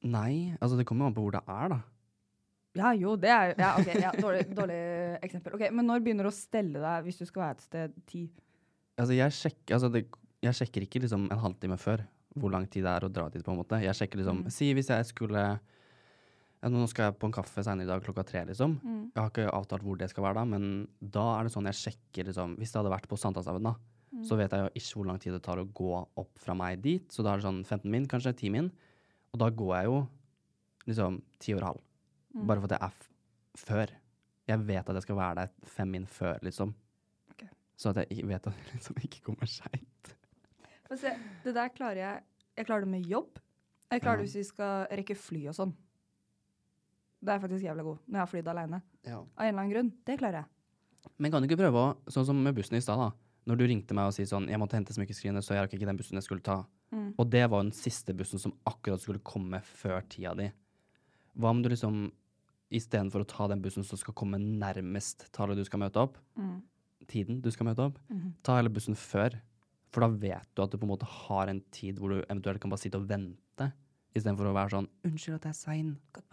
Nei, 0.02 0.56
altså 0.60 0.78
det 0.80 0.86
kommer 0.90 1.06
jo 1.06 1.12
an 1.12 1.18
på 1.18 1.24
hvor 1.26 1.36
det 1.36 1.42
er, 1.46 1.74
da. 1.76 1.80
Ja, 2.80 2.94
jo, 2.96 3.18
det 3.20 3.30
er 3.30 3.50
jo 3.52 3.56
ja, 3.60 3.72
ok, 3.78 3.90
ja, 4.00 4.12
dårlig, 4.16 4.46
dårlig 4.56 4.78
eksempel. 5.28 5.58
Okay, 5.58 5.70
Men 5.76 5.86
når 5.90 6.02
begynner 6.06 6.26
du 6.26 6.32
å 6.32 6.36
stelle 6.36 6.80
deg 6.82 7.04
hvis 7.06 7.20
du 7.20 7.26
skal 7.28 7.44
være 7.44 7.58
et 7.58 7.66
sted 7.66 7.98
ti? 8.10 8.22
Altså, 8.96 9.14
jeg 9.18 9.36
sjekker, 9.38 9.76
altså 9.76 9.90
det, 9.92 10.06
jeg 10.46 10.58
sjekker 10.62 10.86
ikke 10.88 11.02
liksom 11.04 11.28
en 11.34 11.42
halvtime 11.44 11.78
før 11.82 12.06
hvor 12.40 12.54
lang 12.54 12.64
tid 12.72 12.86
det 12.88 12.94
er 12.94 13.06
å 13.06 13.12
dra 13.12 13.26
dit, 13.30 13.44
på 13.44 13.52
en 13.52 13.60
måte. 13.60 13.82
Jeg 13.84 13.98
sjekker 13.98 14.22
liksom 14.22 14.46
Si 14.56 14.70
hvis 14.78 14.90
jeg 14.94 15.10
skulle 15.10 15.44
Nå 16.62 16.86
skal 16.92 17.08
jeg 17.08 17.18
på 17.18 17.26
en 17.26 17.34
kaffe 17.34 17.64
senere 17.66 17.88
i 17.88 17.90
dag 17.90 18.04
klokka 18.06 18.24
tre, 18.28 18.44
liksom. 18.46 18.76
Jeg 19.16 19.18
har 19.18 19.32
ikke 19.32 19.48
avtalt 19.50 19.82
hvor 19.86 19.98
det 19.98 20.12
skal 20.12 20.28
være 20.28 20.38
da, 20.38 20.44
men 20.46 20.88
da 21.02 21.24
er 21.40 21.48
det 21.48 21.54
sånn 21.56 21.66
jeg 21.66 21.80
sjekker 21.80 22.28
liksom 22.28 22.54
Hvis 22.60 22.70
det 22.70 22.78
hadde 22.78 22.94
vært 22.94 23.08
på 23.10 23.18
Sankthanshaugen, 23.18 23.66
da, 23.66 23.74
så 24.28 24.38
vet 24.38 24.54
jeg 24.54 24.62
jo 24.62 24.70
ikke 24.76 25.00
hvor 25.00 25.08
lang 25.08 25.20
tid 25.24 25.34
det 25.34 25.42
tar 25.46 25.58
å 25.62 25.66
gå 25.66 25.92
opp 26.22 26.32
fra 26.44 26.54
meg 26.54 26.82
dit. 26.84 27.08
Så 27.10 27.24
da 27.26 27.32
er 27.34 27.42
det 27.42 27.48
sånn 27.48 27.64
15 27.64 27.90
min, 27.90 28.06
kanskje 28.12 28.36
10 28.36 28.54
min. 28.54 28.70
Og 29.32 29.40
da 29.40 29.48
går 29.50 29.74
jeg 29.78 29.90
jo 29.90 29.98
liksom 30.90 31.22
ti 31.40 31.56
over 31.56 31.68
halv. 31.70 31.82
Bare 32.48 32.62
for 32.62 32.70
at 32.70 32.76
jeg 32.76 32.88
er 32.88 33.62
før. 33.62 33.94
Jeg 34.52 34.66
vet 34.68 34.90
at 34.90 34.98
jeg 35.00 35.06
skal 35.06 35.20
være 35.20 35.36
der 35.42 35.70
fem 35.78 35.94
min 35.96 36.08
før, 36.10 36.40
liksom. 36.44 36.74
Okay. 37.34 37.50
Så 37.80 37.94
at 37.94 38.04
jeg 38.04 38.28
vet 38.28 38.48
at 38.48 38.58
jeg 38.58 38.72
liksom 38.76 39.00
ikke 39.02 39.24
kommer 39.30 39.50
seint. 39.50 40.14
Det 40.92 41.56
der 41.56 41.72
klarer 41.72 42.02
jeg. 42.04 42.24
Jeg 42.58 42.68
klarer 42.68 42.84
det 42.86 42.92
med 42.92 43.08
jobb. 43.08 43.40
Jeg 43.92 44.04
klarer 44.04 44.22
det 44.22 44.28
hvis 44.28 44.42
vi 44.42 44.44
skal 44.48 44.92
rekke 44.92 45.16
fly 45.16 45.46
og 45.52 45.56
sånn. 45.56 45.72
Det 47.22 47.30
er 47.30 47.38
jeg 47.38 47.44
faktisk 47.46 47.66
jævlig 47.66 47.84
god 47.86 47.98
når 48.08 48.18
jeg 48.18 48.22
har 48.22 48.30
flydd 48.32 48.48
aleine. 48.52 48.82
Av 49.38 49.46
en 49.46 49.48
eller 49.48 49.62
annen 49.62 49.74
grunn. 49.76 49.92
Det 50.06 50.18
klarer 50.20 50.42
jeg. 50.42 50.46
Men 51.18 51.32
kan 51.32 51.42
du 51.42 51.48
ikke 51.48 51.60
prøve 51.62 51.82
å, 51.82 51.98
sånn 52.10 52.26
som 52.26 52.42
med 52.44 52.56
bussen 52.58 52.78
i 52.78 52.82
stad, 52.82 52.98
da. 52.98 53.12
Når 53.50 53.58
du 53.58 53.66
ringte 53.66 53.94
meg 53.98 54.06
og 54.10 54.14
sier 54.14 54.26
sånn 54.30 54.48
'Jeg 54.48 54.60
måtte 54.60 54.78
hente 54.78 54.94
smykkeskrinet, 54.94 55.42
så 55.44 55.54
jeg 55.56 55.64
rakk 55.66 55.74
ikke 55.74 55.86
den 55.90 55.98
bussen 55.98 56.14
jeg 56.18 56.24
skulle 56.24 56.42
ta'. 56.42 56.66
Og 57.18 57.30
det 57.30 57.50
var 57.50 57.64
den 57.64 57.72
siste 57.72 58.14
bussen 58.14 58.40
som 58.40 58.54
akkurat 58.66 59.00
skulle 59.02 59.20
komme 59.20 59.62
før 59.62 60.02
tida 60.10 60.36
di. 60.36 60.52
Hva 61.38 61.50
om 61.50 61.62
du 61.62 61.70
liksom 61.70 62.12
istedenfor 62.72 63.22
å 63.22 63.28
ta 63.28 63.48
den 63.48 63.62
bussen 63.62 63.84
som 63.84 63.98
skal 63.98 64.14
komme 64.14 64.38
nærmest 64.38 65.32
tallet 65.32 65.58
du 65.58 65.64
skal 65.66 65.80
møte 65.80 65.98
opp, 65.98 66.18
tiden 67.08 67.42
du 67.42 67.50
skal 67.52 67.66
møte 67.66 67.80
opp, 67.80 67.98
ta 68.44 68.58
hele 68.58 68.70
bussen 68.70 68.96
før. 68.96 69.40
For 69.92 70.02
da 70.02 70.08
vet 70.08 70.48
du 70.56 70.62
at 70.64 70.72
du 70.72 70.78
på 70.78 70.84
en 70.84 70.94
måte 70.96 71.04
har 71.06 71.48
en 71.50 71.62
tid 71.72 71.98
hvor 72.00 72.10
du 72.10 72.22
eventuelt 72.30 72.62
kan 72.62 72.70
bare 72.70 72.80
sitte 72.80 72.96
og 72.96 73.08
vente, 73.10 73.74
istedenfor 74.16 74.46
å 74.48 74.54
være 74.54 74.70
sånn 74.70 74.88
'Unnskyld 75.04 75.36
at 75.36 75.44
jeg 75.44 75.50
er 75.50 75.60
sein'. 75.66 75.98
Poeng. 76.14 76.31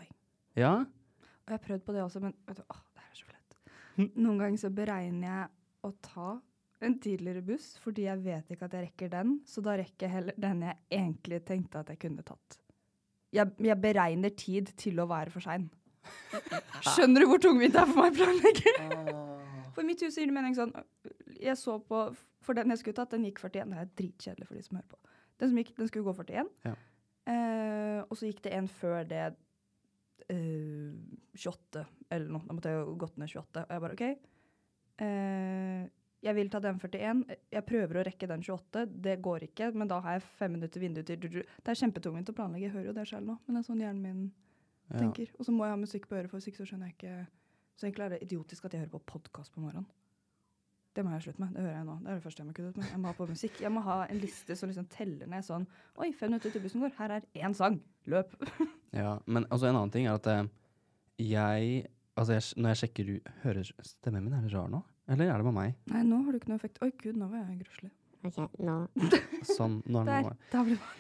Ja? 0.59 0.75
Og 0.83 1.53
jeg 1.53 1.57
har 1.57 1.65
prøvd 1.65 1.87
på 1.87 1.95
det 1.97 2.05
også, 2.05 2.23
men 2.25 2.35
vet 2.49 2.61
du, 2.61 2.65
åh, 2.75 2.85
det 2.95 3.05
er 3.05 3.17
så 3.17 3.29
flaut. 3.31 3.59
Noen 4.19 4.43
ganger 4.43 4.61
så 4.61 4.71
beregner 4.75 5.29
jeg 5.29 5.89
å 5.89 5.93
ta 6.05 6.31
en 6.85 6.95
tidligere 7.03 7.43
buss, 7.43 7.73
fordi 7.83 8.07
jeg 8.07 8.23
vet 8.23 8.53
ikke 8.55 8.69
at 8.69 8.77
jeg 8.77 8.87
rekker 8.87 9.11
den, 9.13 9.39
så 9.49 9.63
da 9.65 9.75
rekker 9.81 10.07
jeg 10.07 10.15
heller 10.15 10.39
den 10.39 10.63
jeg 10.67 10.79
egentlig 11.01 11.41
tenkte 11.49 11.83
at 11.83 11.91
jeg 11.95 12.03
kunne 12.05 12.27
tatt. 12.27 12.61
Jeg, 13.35 13.51
jeg 13.61 13.77
beregner 13.83 14.33
tid 14.39 14.71
til 14.79 15.01
å 15.03 15.09
være 15.11 15.33
for 15.35 15.45
sein. 15.45 15.67
Skjønner 16.95 17.25
du 17.25 17.29
hvor 17.29 17.43
tungvint 17.43 17.75
det 17.75 17.83
er 17.83 17.91
for 17.91 18.01
meg 18.01 18.15
å 18.15 18.19
planlegge? 18.23 18.73
For 19.77 19.87
mitt 19.87 20.01
hus 20.03 20.17
gir 20.19 20.31
det 20.31 20.35
mening 20.35 20.55
sånn 20.57 20.73
Jeg 21.37 21.55
så 21.61 21.77
på 21.85 21.99
For 22.47 22.57
den 22.57 22.73
jeg 22.73 22.81
skulle 22.81 22.97
tatt, 22.97 23.13
den 23.13 23.27
gikk 23.29 23.43
41. 23.45 23.75
Det 23.75 23.83
er 23.83 23.91
dritkjedelig 24.01 24.49
for 24.49 24.57
de 24.57 24.63
som 24.65 24.79
hører 24.79 24.89
på. 24.89 24.99
Den, 25.39 25.51
som 25.51 25.61
gikk, 25.61 25.75
den 25.77 25.91
skulle 25.91 26.07
gå 26.09 26.15
41. 26.17 26.49
Ja. 26.65 26.73
Eh, 27.29 27.99
og 28.07 28.17
så 28.17 28.31
gikk 28.31 28.41
det 28.47 28.55
en 28.57 28.71
før 28.73 29.03
det 29.07 29.27
eh, 30.31 30.97
28 31.37 31.85
eller 32.11 32.29
noe. 32.33 32.45
Da 32.49 32.57
måtte 32.57 32.73
jeg 32.73 32.81
jo 32.83 32.97
gått 33.01 33.17
ned 33.21 33.29
28. 33.33 33.65
Og 33.67 33.71
jeg 33.77 33.85
bare 33.85 33.97
OK. 33.99 34.05
Eh, 35.05 35.87
jeg 36.27 36.35
vil 36.35 36.49
ta 36.51 36.59
den 36.63 36.81
41. 36.83 37.21
Jeg 37.55 37.65
prøver 37.69 38.01
å 38.01 38.05
rekke 38.09 38.27
den 38.31 38.43
28. 38.43 38.87
Det 39.07 39.19
går 39.23 39.45
ikke, 39.47 39.71
men 39.79 39.91
da 39.91 40.01
har 40.03 40.17
jeg 40.19 40.27
fem 40.41 40.57
minutter 40.57 40.83
vindu 40.83 41.03
til 41.07 41.21
Det 41.21 41.45
er 41.71 41.79
kjempetungvint 41.79 42.33
å 42.33 42.35
planlegge. 42.35 42.67
Jeg 42.67 42.75
hører 42.75 42.91
jo 42.91 42.97
det 42.97 43.07
selv 43.09 43.27
nå, 43.29 43.39
men 43.47 43.55
det 43.55 43.63
er 43.63 43.69
sånn 43.73 43.83
hjernen 43.85 44.03
min 44.03 44.33
Ja. 44.91 44.97
tenker. 44.99 45.29
Og 45.39 45.45
så 45.45 45.53
må 45.53 45.65
jeg 45.67 45.71
ha 45.71 45.77
musikk 45.77 46.09
på 46.09 46.17
øret, 46.17 46.31
for 46.31 46.39
hvis 46.39 46.49
ikke 46.49 46.65
så 46.65 46.67
skjønner 46.73 46.89
jeg 46.89 46.97
ikke 46.97 47.27
Så 47.79 47.87
egentlig 47.87 48.05
er 48.05 48.09
det 48.09 48.23
idiotisk 48.23 48.65
at 48.65 48.73
jeg 48.73 48.81
hører 48.81 48.91
på 48.99 49.07
podkast 49.07 49.53
på 49.55 49.61
morgenen. 49.61 49.87
Det 50.99 51.05
må 51.07 51.13
jeg 51.15 51.23
slutte 51.29 51.43
med. 51.45 51.53
Det 51.55 51.63
hører 51.63 51.77
jeg 51.77 51.87
nå. 51.87 51.95
Det 52.03 52.11
er 52.11 52.17
det 52.19 52.23
første 52.25 52.43
jeg 52.43 52.49
må 52.49 52.55
kutte 52.57 52.71
ut 52.73 52.79
med. 52.83 52.89
Jeg 52.91 52.99
må 53.05 53.11
ha 53.13 53.15
på 53.15 53.27
musikk. 53.31 53.61
Jeg 53.63 53.71
må 53.71 53.83
ha 53.87 53.97
en 54.11 54.19
liste 54.19 54.57
som 54.59 54.71
liksom 54.73 54.87
teller 54.91 55.29
ned 55.31 55.45
sånn 55.47 55.67
Oi, 56.03 56.09
fem 56.19 56.33
minutter 56.33 56.51
til 56.57 56.65
bussen 56.65 56.83
går. 56.83 56.95
Her 56.99 57.15
er 57.21 57.29
én 57.39 57.55
sang. 57.55 57.79
Løp. 58.11 58.35
Ja, 58.97 59.19
men 59.29 59.45
altså 59.53 59.69
en 59.69 59.77
annen 59.77 59.91
ting 59.93 60.07
er 60.09 60.15
at 60.17 60.27
eh, 60.33 60.47
jeg 61.23 61.87
Altså 62.19 62.33
jeg, 62.35 62.45
når 62.59 62.73
jeg 62.73 62.79
sjekker 62.81 63.11
Hører 63.45 63.69
stemmen 63.87 64.25
min 64.25 64.33
er 64.35 64.47
det 64.47 64.53
rar 64.57 64.71
nå? 64.73 64.81
Eller 65.13 65.29
er 65.31 65.37
det 65.39 65.45
bare 65.47 65.55
meg? 65.59 65.75
Nei, 65.93 66.01
nå 66.09 66.19
har 66.25 66.33
du 66.35 66.39
ikke 66.41 66.51
noe 66.51 66.59
effekt. 66.59 66.81
Oi, 66.85 66.89
gud, 67.01 67.15
nå 67.21 67.29
var 67.31 67.45
jeg 67.47 67.61
grøslig. 67.63 67.91
Ok, 68.27 68.41
nå 68.65 68.75
Sånn, 69.57 69.77
nå 69.87 70.03
er 70.03 70.09
det 70.09 70.17
Der. 70.17 70.27
noe. 70.27 70.39
Da 70.53 70.65
blir 70.67 70.81
det 70.81 70.97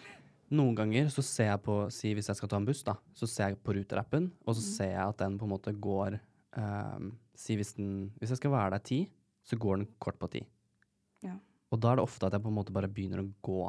Noen 0.59 0.77
ganger 0.79 1.11
så 1.12 1.20
ser 1.27 1.51
jeg 1.51 1.61
på 1.66 1.75
Si 1.92 2.12
hvis 2.16 2.29
jeg 2.31 2.38
skal 2.38 2.49
ta 2.53 2.57
en 2.61 2.64
buss, 2.68 2.85
da. 2.87 2.94
Så 3.18 3.27
ser 3.29 3.51
jeg 3.51 3.59
på 3.66 3.75
ruterappen, 3.77 4.31
og 4.46 4.55
Mm. 4.55 4.57
så 4.61 4.62
ser 4.68 4.92
jeg 4.94 5.03
at 5.03 5.18
den 5.25 5.35
på 5.40 5.44
en 5.49 5.53
måte 5.57 5.75
går 5.77 6.16
ehm, 6.57 7.11
Si 7.37 7.57
hvis 7.59 7.75
den 7.77 8.12
Hvis 8.20 8.31
jeg 8.37 8.40
skal 8.44 8.55
være 8.55 8.70
der 8.77 8.85
ti, 8.85 9.01
så 9.48 9.58
går 9.61 9.80
den 9.80 9.90
kort 10.02 10.18
på 10.20 10.28
ti. 10.32 10.44
Ja. 11.24 11.37
Og 11.72 11.80
da 11.82 11.92
er 11.92 12.00
det 12.00 12.06
ofte 12.06 12.28
at 12.28 12.37
jeg 12.37 12.44
på 12.44 12.52
en 12.52 12.58
måte 12.58 12.74
bare 12.74 12.90
begynner 12.92 13.22
å 13.22 13.30
gå 13.44 13.62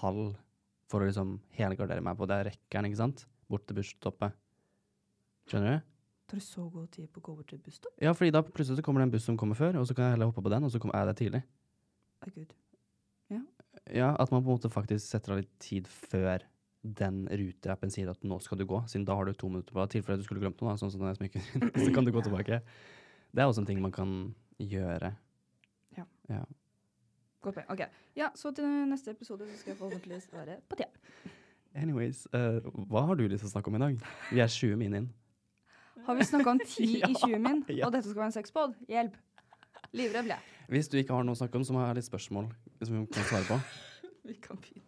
halv 0.00 0.36
for 0.88 1.04
å 1.04 1.08
liksom 1.08 1.36
helgardere 1.58 2.04
meg 2.04 2.16
på 2.16 2.28
det 2.28 2.40
rekkeren, 2.48 2.88
ikke 2.88 3.00
sant? 3.02 3.26
Bort 3.48 3.66
til 3.68 3.76
busstoppet. 3.76 4.36
Skjønner 5.48 5.78
du? 5.78 5.94
Tar 6.28 6.40
det 6.40 6.44
så 6.44 6.66
god 6.68 6.88
tid 6.92 7.08
på 7.12 7.22
å 7.22 7.26
gå 7.28 7.34
bort 7.38 7.48
til 7.48 7.60
busstopp? 7.64 7.94
Ja, 8.04 8.12
fordi 8.16 8.32
da 8.36 8.42
plutselig 8.44 8.80
så 8.80 8.84
kommer 8.84 9.00
det 9.00 9.08
en 9.08 9.14
buss 9.14 9.28
som 9.28 9.36
kommer 9.40 9.56
før, 9.56 9.78
og 9.80 9.88
så 9.88 9.96
kan 9.96 10.08
jeg 10.08 10.16
heller 10.16 10.28
hoppe 10.28 10.44
på 10.44 10.52
den, 10.52 10.66
og 10.66 10.72
så 10.72 10.80
er 10.80 10.98
jeg 10.98 11.08
der 11.08 11.18
tidlig. 11.22 11.42
Oh, 12.20 12.32
gud. 12.34 12.52
Ja, 13.32 13.40
ja, 13.92 14.10
at 14.12 14.32
man 14.32 14.42
på 14.42 14.48
en 14.48 14.58
måte 14.58 14.72
faktisk 14.72 15.04
setter 15.06 15.34
av 15.34 15.40
litt 15.42 15.54
tid 15.62 15.88
før 15.88 16.44
den 16.82 17.24
ruterappen 17.26 17.92
sier 17.92 18.10
at 18.12 18.20
nå 18.24 18.38
skal 18.44 18.60
du 18.60 18.66
gå, 18.68 18.80
siden 18.88 19.06
da 19.08 19.16
har 19.16 19.28
du 19.28 19.36
to 19.36 19.48
minutter 19.50 19.74
på 19.74 19.80
deg, 19.80 19.88
i 19.88 19.96
tilfelle 19.98 20.20
du 20.20 20.26
skulle 20.26 20.42
glemt 20.44 20.60
noe, 20.60 20.72
da, 20.72 20.80
sånn 20.80 20.92
som 20.92 21.04
den 21.04 21.16
smykken 21.16 21.44
så 21.84 21.88
kan 21.94 22.06
du 22.06 22.12
gå 22.14 22.22
tilbake. 22.24 22.60
Det 23.32 23.42
er 23.42 23.48
også 23.48 23.64
en 23.64 23.68
ting 23.68 23.80
man 23.84 23.94
kan 23.94 24.12
gjøre. 24.58 25.12
Ja. 25.96 26.04
Ja. 26.28 26.42
Godt 27.42 27.54
poeng. 27.54 27.68
Ok. 27.70 27.84
Ja, 28.18 28.28
så 28.34 28.50
til 28.54 28.66
neste 28.90 29.10
episode 29.14 29.46
så 29.46 29.58
skal 29.60 29.70
jeg 29.70 29.78
forhåpentligvis 29.78 30.28
være 30.32 30.58
på 30.68 30.76
tida. 30.80 30.90
Anyways, 31.78 32.24
uh, 32.34 32.58
hva 32.90 33.04
har 33.06 33.14
du 33.14 33.26
lyst 33.28 33.44
til 33.44 33.50
å 33.50 33.52
snakke 33.52 33.70
om 33.70 33.76
i 33.78 33.82
dag? 33.84 33.98
Vi 34.32 34.40
er 34.42 34.50
20 34.50 34.76
min 34.80 34.94
inn. 34.98 35.08
Har 36.06 36.16
vi 36.18 36.24
snakka 36.26 36.50
om 36.56 36.60
10 36.64 36.82
i 37.10 37.14
20 37.14 37.38
min, 37.44 37.64
Ja. 37.68 37.86
og 37.86 37.92
dette 37.92 38.08
skal 38.08 38.22
være 38.24 38.30
en 38.32 38.36
sexpod? 38.38 38.74
Hjelp. 38.88 39.14
Livredd 39.92 40.26
ble 40.26 40.34
jeg. 40.34 40.56
Hvis 40.68 40.88
du 40.88 40.98
ikke 41.00 41.14
har 41.14 41.24
noe 41.24 41.36
å 41.36 41.38
snakke 41.38 41.56
om, 41.60 41.64
så 41.64 41.72
må 41.76 41.80
jeg 41.84 41.92
ha 41.92 41.96
litt 41.96 42.08
spørsmål 42.08 42.50
som 42.82 42.98
vi 42.98 43.06
kan 43.14 43.24
svare 43.30 43.46
på. 43.48 43.60
Vi 44.28 44.34
kan 44.44 44.58
begynne. 44.60 44.87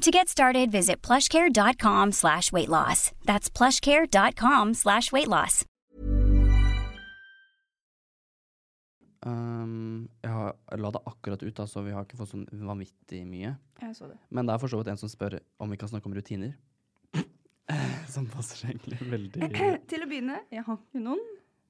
To 0.00 0.10
get 0.10 0.28
started, 0.28 0.70
visit 0.72 1.02
plushcare.com 1.02 2.12
slash 2.12 2.52
weight 2.52 2.70
loss. 2.70 3.12
That's 3.26 3.50
plushcare.com 3.50 4.72
slash 4.72 5.12
weight 5.12 5.28
loss. 5.28 5.64
Um, 9.26 10.08
jeg 10.24 10.32
har, 10.32 10.54
la 10.80 10.90
det 10.90 11.02
akkurat 11.04 11.42
ut, 11.42 11.60
altså 11.60 11.82
vi 11.84 11.92
har 11.92 12.06
ikke 12.06 12.16
fått 12.16 12.30
sånn 12.32 12.46
vanvittig 12.64 13.26
mye. 13.28 13.52
Jeg 13.82 13.98
så 13.98 14.08
det. 14.08 14.16
Men 14.32 14.48
det 14.48 14.54
er 14.54 14.62
for 14.62 14.72
så 14.72 14.80
vidt 14.80 14.88
en 14.88 15.00
som 15.02 15.12
spør 15.12 15.36
om 15.60 15.68
vi 15.68 15.76
kan 15.76 15.90
snakke 15.92 16.08
om 16.08 16.16
rutiner. 16.16 16.54
som 18.14 18.24
passer 18.32 18.70
egentlig 18.70 19.02
veldig 19.04 19.50
Til 19.92 20.06
å 20.06 20.08
begynne, 20.08 20.40
jeg 20.48 20.64
har 20.64 20.80
ikke 20.80 21.04
noen. 21.04 21.20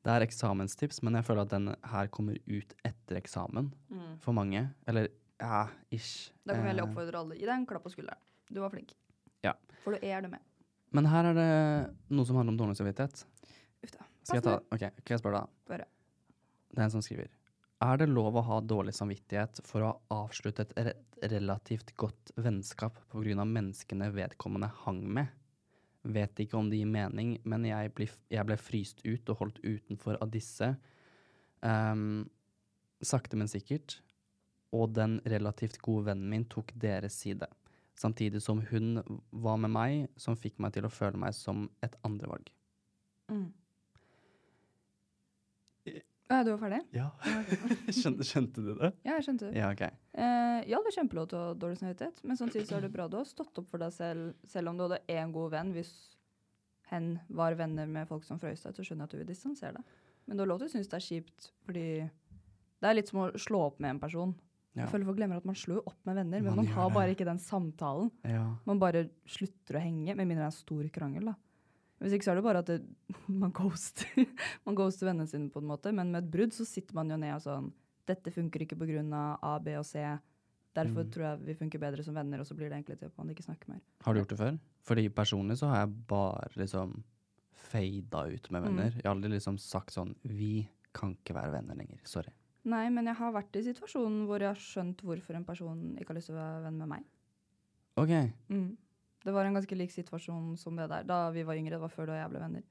Det 0.07 0.15
er 0.15 0.25
eksamenstips, 0.29 1.03
men 1.03 1.19
jeg 1.19 1.27
føler 1.27 1.49
at 1.49 1.57
den 1.57 1.73
her 1.91 2.15
kommer 2.15 2.39
ut 2.47 2.79
etter 2.87 3.19
eksamen 3.19 3.73
for 4.23 4.39
mange. 4.39 4.69
Eller 4.89 5.11
ja, 5.41 5.65
ish. 5.91 6.31
Da 6.45 6.55
kan 6.55 6.63
vi 6.63 6.69
heller 6.69 6.85
Eh, 6.85 6.91
oppfordre 6.91 7.19
alle. 7.25 7.39
Gi 7.39 7.47
deg 7.47 7.55
en 7.55 7.67
klapp 7.67 7.85
på 7.87 7.93
skulderen. 7.95 8.21
Du 8.51 8.61
var 8.61 8.71
flink. 8.73 8.95
Ja. 9.47 9.55
For 9.85 9.97
du 9.97 10.07
er 10.07 10.23
det 10.23 10.31
med. 10.31 10.41
Men 10.91 11.07
her 11.07 11.31
er 11.31 11.37
det 11.39 11.51
noe 12.11 12.27
som 12.27 12.37
handler 12.37 12.55
om 12.55 12.61
dårlig 12.65 12.77
samvittighet. 12.79 13.25
Uff 13.85 13.93
da. 13.95 14.07
Skal 14.23 14.41
jeg 14.41 14.47
ta 14.47 14.57
Ok, 14.59 14.81
kan 14.81 15.15
jeg 15.15 15.23
spørre? 15.23 15.45
Bare. 15.71 15.87
Det 16.71 16.79
er 16.79 16.89
en 16.89 16.95
som 16.95 17.05
skriver. 17.05 17.31
Er 17.81 17.97
det 17.97 18.11
lov 18.11 18.37
å 18.37 18.43
ha 18.45 18.59
dårlig 18.61 18.93
samvittighet 18.93 19.63
for 19.65 19.81
å 19.81 19.93
ha 19.93 20.25
avsluttet 20.25 20.75
et 20.77 20.91
re 20.91 20.97
relativt 21.31 21.91
godt 22.01 22.31
vennskap 22.41 22.97
på 23.13 23.21
grunn 23.21 23.41
av 23.43 23.49
menneskene 23.49 24.11
vedkommende 24.13 24.71
hang 24.85 25.03
med? 25.05 25.29
Vet 26.03 26.41
ikke 26.41 26.57
om 26.57 26.71
det 26.71 26.79
gir 26.81 26.89
mening, 26.89 27.35
men 27.45 27.65
jeg, 27.69 27.93
blir, 27.97 28.13
jeg 28.33 28.47
ble 28.49 28.57
fryst 28.57 29.03
ut 29.05 29.29
og 29.29 29.43
holdt 29.43 29.59
utenfor 29.61 30.17
av 30.21 30.31
disse. 30.33 30.71
Um, 31.61 32.31
sakte, 33.05 33.37
men 33.37 33.49
sikkert. 33.53 33.99
Og 34.77 34.93
den 34.95 35.19
relativt 35.27 35.81
gode 35.83 36.11
vennen 36.11 36.31
min 36.31 36.47
tok 36.51 36.71
deres 36.79 37.17
side. 37.23 37.49
Samtidig 37.99 38.43
som 38.43 38.63
hun 38.71 39.01
var 39.31 39.59
med 39.61 39.73
meg, 39.75 40.11
som 40.17 40.39
fikk 40.39 40.61
meg 40.63 40.77
til 40.77 40.87
å 40.87 40.93
føle 40.93 41.19
meg 41.21 41.35
som 41.37 41.67
et 41.85 41.97
andrevalg. 42.07 42.53
Mm. 43.31 43.51
Ja, 46.31 46.45
du 46.47 46.53
var 46.53 46.61
ferdig? 46.63 46.79
Ja. 46.95 47.09
skjønte, 48.01 48.25
skjønte 48.27 48.63
du 48.63 48.71
det? 48.79 48.93
Ja, 49.03 49.17
jeg 49.17 49.27
skjønte 49.27 49.49
det. 49.49 49.59
Ja, 49.59 49.73
okay. 49.75 49.97
Eh, 50.15 50.61
ja, 50.71 50.79
det 50.79 50.93
er 50.93 50.97
kjempelov 51.01 51.27
til 51.33 51.41
å 51.41 51.49
ha 51.49 51.57
dårlig 51.59 51.81
samvittighet, 51.81 52.23
men 52.23 52.39
samtidig 52.39 52.69
så 52.69 52.77
er 52.79 52.87
det 52.87 52.93
bra 52.95 53.09
du 53.11 53.17
har 53.19 53.27
stått 53.27 53.59
opp 53.59 53.67
for 53.73 53.83
deg 53.83 53.91
selv, 53.97 54.37
selv 54.47 54.71
om 54.71 54.79
du 54.79 54.85
hadde 54.87 55.01
én 55.11 55.35
god 55.35 55.51
venn. 55.57 55.73
Hvis 55.75 55.91
hen 56.93 57.17
var 57.35 57.59
venner 57.59 57.91
med 57.91 58.07
folk 58.07 58.23
som 58.27 58.39
frøys 58.39 58.63
deg, 58.63 58.77
så 58.77 58.87
skjønner 58.87 59.05
jeg 59.05 59.11
at 59.11 59.17
du 59.17 59.21
vil 59.25 59.33
distansere 59.33 59.81
deg. 59.81 59.99
Men 60.29 60.39
du 60.39 60.45
har 60.45 60.53
lov 60.53 60.63
til 60.63 60.71
å 60.71 60.75
synes 60.77 60.93
det 60.93 61.01
er 61.01 61.07
kjipt, 61.09 61.51
fordi 61.67 61.87
det 62.07 62.89
er 62.89 62.97
litt 62.97 63.11
som 63.11 63.25
å 63.25 63.29
slå 63.35 63.65
opp 63.67 63.83
med 63.83 63.97
en 63.97 64.03
person. 64.07 64.37
Ja. 64.77 64.85
Jeg 64.85 64.91
føler 64.93 65.05
folk 65.09 65.17
glemmer 65.19 65.37
at 65.41 65.47
man 65.49 65.57
slår 65.59 65.81
opp 65.87 65.97
med 66.07 66.15
venner, 66.21 66.41
men 66.45 66.55
Man 66.55 66.57
man, 66.65 66.67
har 66.77 66.89
det. 66.89 66.95
bare 66.95 67.15
ikke 67.17 67.25
den 67.27 67.39
samtalen. 67.43 68.11
Ja. 68.25 68.45
Man 68.67 68.79
bare 68.79 69.09
slutter 69.27 69.77
å 69.77 69.83
henge, 69.83 70.15
med 70.15 70.27
mindre 70.29 70.45
det 70.45 70.49
er 70.49 70.53
en 70.55 70.59
stor 70.61 70.89
krangel, 70.95 71.25
da. 71.33 71.35
Hvis 72.01 72.15
ikke 72.17 72.25
så 72.25 72.31
er 72.33 72.39
det 72.39 72.45
bare 72.47 72.59
at 72.63 72.67
det, 72.71 72.79
man 73.43 73.51
ghoster 73.53 74.07
man 74.65 74.75
ghoster 74.79 75.11
vennene 75.11 75.29
sine 75.29 75.51
på 75.53 75.61
en 75.61 75.67
måte, 75.69 75.93
men 75.93 76.13
med 76.15 76.23
et 76.25 76.31
brudd 76.33 76.55
så 76.57 76.65
sitter 76.65 76.95
man 76.95 77.11
jo 77.11 77.17
ned 77.21 77.35
og 77.35 77.43
sånn 77.45 77.73
Dette 78.07 78.33
funker 78.35 78.63
ikke 78.65 78.75
av 79.15 79.39
A, 79.43 79.59
B 79.63 79.75
og 79.79 79.85
C. 79.87 80.01
Derfor 80.75 81.05
Mm. 81.05 81.11
tror 81.13 81.25
jeg 81.27 81.39
vi 81.47 81.55
funker 81.55 81.79
bedre 81.79 82.03
som 82.03 82.15
venner, 82.15 82.41
og 82.41 82.47
så 82.47 82.55
blir 82.57 82.71
det 82.71 82.79
egentlig 82.79 82.99
til 82.99 83.07
at 83.07 83.19
man 83.19 83.29
ikke 83.29 83.43
snakker 83.45 83.69
mer. 83.69 83.81
Har 84.03 84.15
du 84.15 84.21
gjort 84.21 84.29
det 84.33 84.39
før? 84.39 84.59
Fordi 84.83 85.09
personlig 85.11 85.59
så 85.59 85.67
har 85.69 85.85
jeg 85.87 86.07
bare 86.09 86.49
liksom 86.57 87.03
fada 87.53 88.25
ut 88.33 88.51
med 88.51 88.63
venner. 88.63 88.91
Jeg 88.97 89.05
har 89.05 89.15
aldri 89.15 89.31
liksom 89.35 89.59
sagt 89.59 89.93
sånn 89.95 90.15
Vi 90.25 90.69
kan 90.97 91.13
ikke 91.15 91.35
være 91.37 91.53
venner 91.53 91.75
lenger. 91.79 92.01
Sorry. 92.05 92.33
Nei, 92.71 92.85
men 92.93 93.09
jeg 93.11 93.19
har 93.19 93.35
vært 93.35 93.57
i 93.59 93.65
situasjonen 93.67 94.23
hvor 94.29 94.43
jeg 94.43 94.53
har 94.53 94.63
skjønt 94.63 95.03
hvorfor 95.07 95.37
en 95.39 95.47
person 95.49 95.81
ikke 95.97 96.13
har 96.13 96.19
lyst 96.19 96.31
til 96.31 96.37
å 96.37 96.41
være 96.41 96.63
venn 96.69 96.79
med 96.81 96.91
meg. 96.93 97.09
OK. 98.01 98.15
Mm. 98.53 98.71
Det 99.21 99.35
var 99.35 99.45
en 99.45 99.59
ganske 99.59 99.77
lik 99.77 99.93
situasjon 99.93 100.55
som 100.61 100.79
det 100.79 100.89
der 100.93 101.05
da 101.09 101.27
vi 101.35 101.45
var 101.47 101.59
yngre. 101.61 101.77
Det 101.77 101.83
var 101.83 101.93
før 101.93 102.13
da 102.13 102.21
jeg 102.21 102.33
ble 102.33 102.43
venner. 102.45 102.65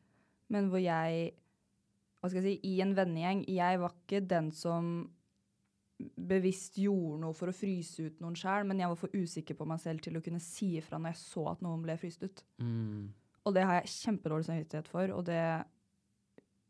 Men 0.49 0.71
hvor 0.71 0.81
jeg 0.81 1.29
Hva 2.19 2.29
skal 2.29 2.43
jeg 2.43 2.57
si? 2.57 2.71
I 2.73 2.81
en 2.83 2.95
vennegjeng 2.97 3.45
Jeg 3.47 3.79
var 3.79 3.93
ikke 3.95 4.19
den 4.27 4.49
som 4.51 4.87
bevisst 5.99 6.77
gjorde 6.79 7.19
noe 7.19 7.35
for 7.35 7.51
å 7.51 7.55
fryse 7.55 8.05
ut 8.07 8.21
noen 8.23 8.37
sjæl, 8.39 8.63
men 8.67 8.79
jeg 8.79 8.87
var 8.87 8.99
for 9.01 9.11
usikker 9.11 9.57
på 9.59 9.65
meg 9.67 9.81
selv 9.83 10.03
til 10.05 10.15
å 10.15 10.21
kunne 10.23 10.39
si 10.39 10.77
ifra 10.79 10.95
når 10.95 11.11
jeg 11.11 11.19
så 11.25 11.43
at 11.51 11.63
noen 11.65 11.81
ble 11.83 11.97
fryst 11.99 12.23
ut. 12.23 12.43
Mm. 12.63 13.09
Og 13.43 13.55
det 13.55 13.65
har 13.67 13.81
jeg 13.81 13.91
kjempedårlig 13.97 14.47
samvittighet 14.47 14.87
for, 14.87 15.11
og 15.11 15.25
det 15.27 15.41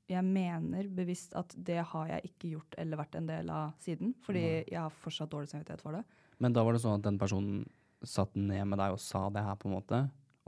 Jeg 0.10 0.26
mener 0.26 0.88
bevisst 0.90 1.36
at 1.38 1.54
det 1.56 1.84
har 1.92 2.08
jeg 2.10 2.32
ikke 2.32 2.50
gjort 2.56 2.76
eller 2.82 2.98
vært 2.98 3.16
en 3.20 3.28
del 3.30 3.50
av 3.54 3.76
siden, 3.84 4.16
fordi 4.26 4.42
jeg 4.66 4.80
har 4.80 4.90
fortsatt 5.04 5.30
dårlig 5.30 5.52
samvittighet 5.52 5.82
for 5.86 5.94
det. 6.00 6.04
Men 6.42 6.56
da 6.56 6.64
var 6.66 6.74
det 6.74 6.82
sånn 6.82 6.98
at 6.98 7.06
den 7.06 7.20
personen 7.22 7.66
satt 8.08 8.34
ned 8.40 8.66
med 8.72 8.80
deg 8.80 8.96
og 8.96 9.00
sa 9.04 9.28
det 9.30 9.44
her, 9.44 9.56
på 9.60 9.68
en 9.70 9.76
måte, 9.76 10.00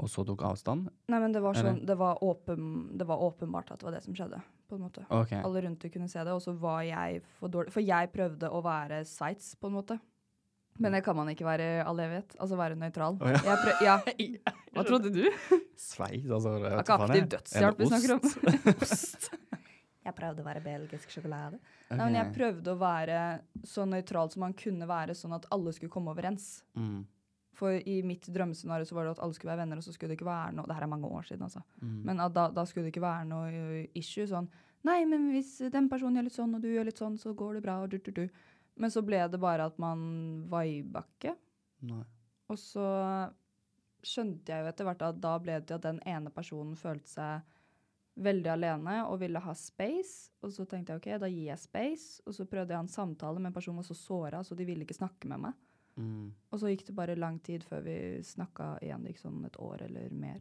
og 0.01 0.09
så 0.09 0.23
tok 0.25 0.41
avstand? 0.47 0.87
Nei, 1.11 1.19
men 1.21 1.33
det 1.35 1.41
var, 1.43 1.53
sånn, 1.59 1.81
det 1.85 1.97
var, 1.99 2.17
åpen, 2.25 2.97
det 2.97 3.05
var 3.05 3.21
åpenbart 3.21 3.69
at 3.75 3.81
det 3.83 3.85
var 3.89 3.97
det 3.99 4.03
som 4.07 4.15
skjedde, 4.17 4.39
på 4.71 4.79
en 4.79 4.85
måte. 4.87 5.03
Okay. 5.13 5.43
Alle 5.45 5.61
rundt 5.67 5.83
det 5.83 5.91
kunne 5.93 6.09
se 6.09 6.23
det, 6.25 6.31
og 6.33 6.41
så 6.41 6.55
var 6.57 6.81
jeg 6.87 7.21
for 7.37 7.51
dårlig. 7.53 7.73
For 7.75 7.83
jeg 7.85 8.09
prøvde 8.15 8.49
å 8.49 8.63
være 8.65 9.03
Sveits, 9.05 9.51
på 9.61 9.69
en 9.69 9.77
måte. 9.77 9.99
Men 10.81 10.95
det 10.95 11.03
kan 11.03 11.13
man 11.19 11.27
ikke 11.29 11.43
være 11.45 11.65
i 11.67 11.79
all 11.83 11.99
evighet. 11.99 12.31
Altså 12.39 12.55
være 12.57 12.77
nøytral. 12.79 13.17
Oh, 13.19 13.27
ja. 13.29 13.57
Prøv- 13.59 13.81
ja. 13.83 13.97
Hva 14.73 14.85
trodde 14.87 15.11
du? 15.13 15.25
Sveits, 15.77 16.31
altså. 16.31 16.55
Det 16.63 16.71
er 16.71 16.79
ikke 16.79 16.95
aktiv 17.05 17.27
dødshjelp 17.35 17.81
vi 17.83 17.89
snakker 17.91 18.15
om. 18.15 18.77
Ost. 18.87 19.27
Jeg 20.01 20.17
prøvde 20.17 20.41
å 20.41 20.45
være 20.47 20.63
belgisk 20.65 21.11
sjokolade. 21.13 21.59
Nei, 21.91 21.97
men 21.99 22.17
jeg 22.17 22.33
prøvde 22.33 22.73
å 22.73 22.79
være 22.81 23.17
så 23.67 23.85
nøytral 23.85 24.31
som 24.33 24.45
man 24.47 24.55
kunne 24.57 24.87
være, 24.89 25.13
sånn 25.17 25.35
at 25.37 25.45
alle 25.53 25.73
skulle 25.75 25.93
komme 25.93 26.13
overens. 26.15 26.63
Mm. 26.73 27.03
For 27.61 27.77
i 27.77 27.99
mitt 28.07 28.25
drømmescenario 28.33 28.87
så 28.87 28.97
var 28.97 29.05
det 29.05 29.13
at 29.13 29.21
alle 29.21 29.37
skulle 29.37 29.51
være 29.51 29.61
venner, 29.61 29.81
og 29.81 29.85
så 29.85 29.93
skulle 29.93 30.13
det 30.13 30.17
ikke 30.17 30.29
være 30.29 30.55
noe 30.57 30.65
Det 30.65 30.77
her 30.77 30.87
er 30.87 30.89
mange 30.89 31.11
år 31.11 31.27
siden, 31.27 31.45
altså. 31.45 31.61
Mm. 31.83 31.99
Men 32.07 32.23
da, 32.33 32.47
da 32.49 32.65
skulle 32.65 32.87
det 32.87 32.95
ikke 32.95 33.03
være 33.05 33.27
noe 33.29 33.51
uh, 33.51 33.99
issue. 33.99 34.25
Sånn 34.29 34.49
Nei, 34.87 35.03
men 35.05 35.27
hvis 35.35 35.59
den 35.69 35.91
personen 35.91 36.17
gjør 36.17 36.27
litt 36.31 36.37
sånn, 36.39 36.55
og 36.57 36.63
du 36.63 36.71
gjør 36.71 36.87
litt 36.89 36.97
sånn, 36.97 37.19
så 37.21 37.35
går 37.37 37.59
det 37.59 37.65
bra, 37.67 37.77
og 37.83 37.91
du, 37.91 37.99
du, 38.01 38.09
du. 38.15 38.23
Men 38.81 38.89
så 38.93 39.03
ble 39.05 39.19
det 39.29 39.37
bare 39.41 39.67
at 39.69 39.77
man 39.81 40.01
viba 40.49 41.03
ikke. 41.05 41.35
Og 42.49 42.57
så 42.57 42.87
skjønte 44.01 44.49
jeg 44.49 44.63
jo 44.63 44.71
etter 44.71 44.87
hvert 44.87 45.03
at 45.05 45.19
da 45.21 45.35
ble 45.41 45.59
det 45.59 45.69
til 45.69 45.77
at 45.77 45.85
den 45.85 46.01
ene 46.09 46.33
personen 46.33 46.73
følte 46.79 47.11
seg 47.11 47.59
veldig 48.15 48.51
alene 48.51 48.97
og 49.07 49.19
ville 49.21 49.39
ha 49.39 49.53
space. 49.55 50.31
Og 50.43 50.53
så 50.55 50.65
tenkte 50.69 50.93
jeg 50.93 51.01
OK, 51.01 51.09
da 51.23 51.29
gir 51.31 51.49
jeg 51.49 51.61
space. 51.61 52.21
Og 52.25 52.35
så 52.35 52.47
prøvde 52.49 52.73
jeg 52.73 52.79
å 52.79 52.81
ha 52.81 52.85
en 52.87 52.91
samtale, 52.91 53.43
men 53.43 53.55
personen 53.55 53.81
var 53.81 53.87
så 53.87 53.97
såra, 53.97 54.43
så 54.43 54.57
de 54.57 54.67
ville 54.67 54.87
ikke 54.87 54.97
snakke 54.97 55.29
med 55.31 55.45
meg. 55.47 55.59
Mm. 55.99 56.31
Og 56.51 56.61
så 56.61 56.71
gikk 56.71 56.85
det 56.87 56.95
bare 56.97 57.19
lang 57.19 57.39
tid 57.43 57.65
før 57.67 57.83
vi 57.85 57.95
snakka 58.25 58.75
igjen. 58.83 59.03
Det 59.03 59.13
gikk 59.13 59.23
sånn 59.25 59.47
et 59.47 59.59
år 59.61 59.87
eller 59.87 60.13
mer 60.15 60.39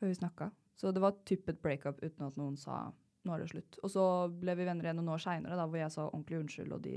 før 0.00 0.12
vi 0.12 0.18
snakka. 0.20 0.50
Så 0.80 0.92
det 0.96 1.02
var 1.04 1.18
typ 1.28 1.48
et 1.52 1.60
breakup 1.60 2.00
uten 2.00 2.28
at 2.28 2.38
noen 2.40 2.56
sa 2.60 2.86
nå 3.26 3.34
er 3.34 3.42
det 3.42 3.50
slutt. 3.50 3.80
Og 3.84 3.92
så 3.92 4.04
ble 4.32 4.54
vi 4.56 4.66
venner 4.68 4.86
igjen 4.86 5.00
noen 5.00 5.12
år 5.12 5.20
seinere, 5.20 5.66
hvor 5.66 5.80
jeg 5.80 5.92
sa 5.92 6.06
ordentlig 6.08 6.38
unnskyld, 6.40 6.72
og 6.76 6.84
de 6.86 6.94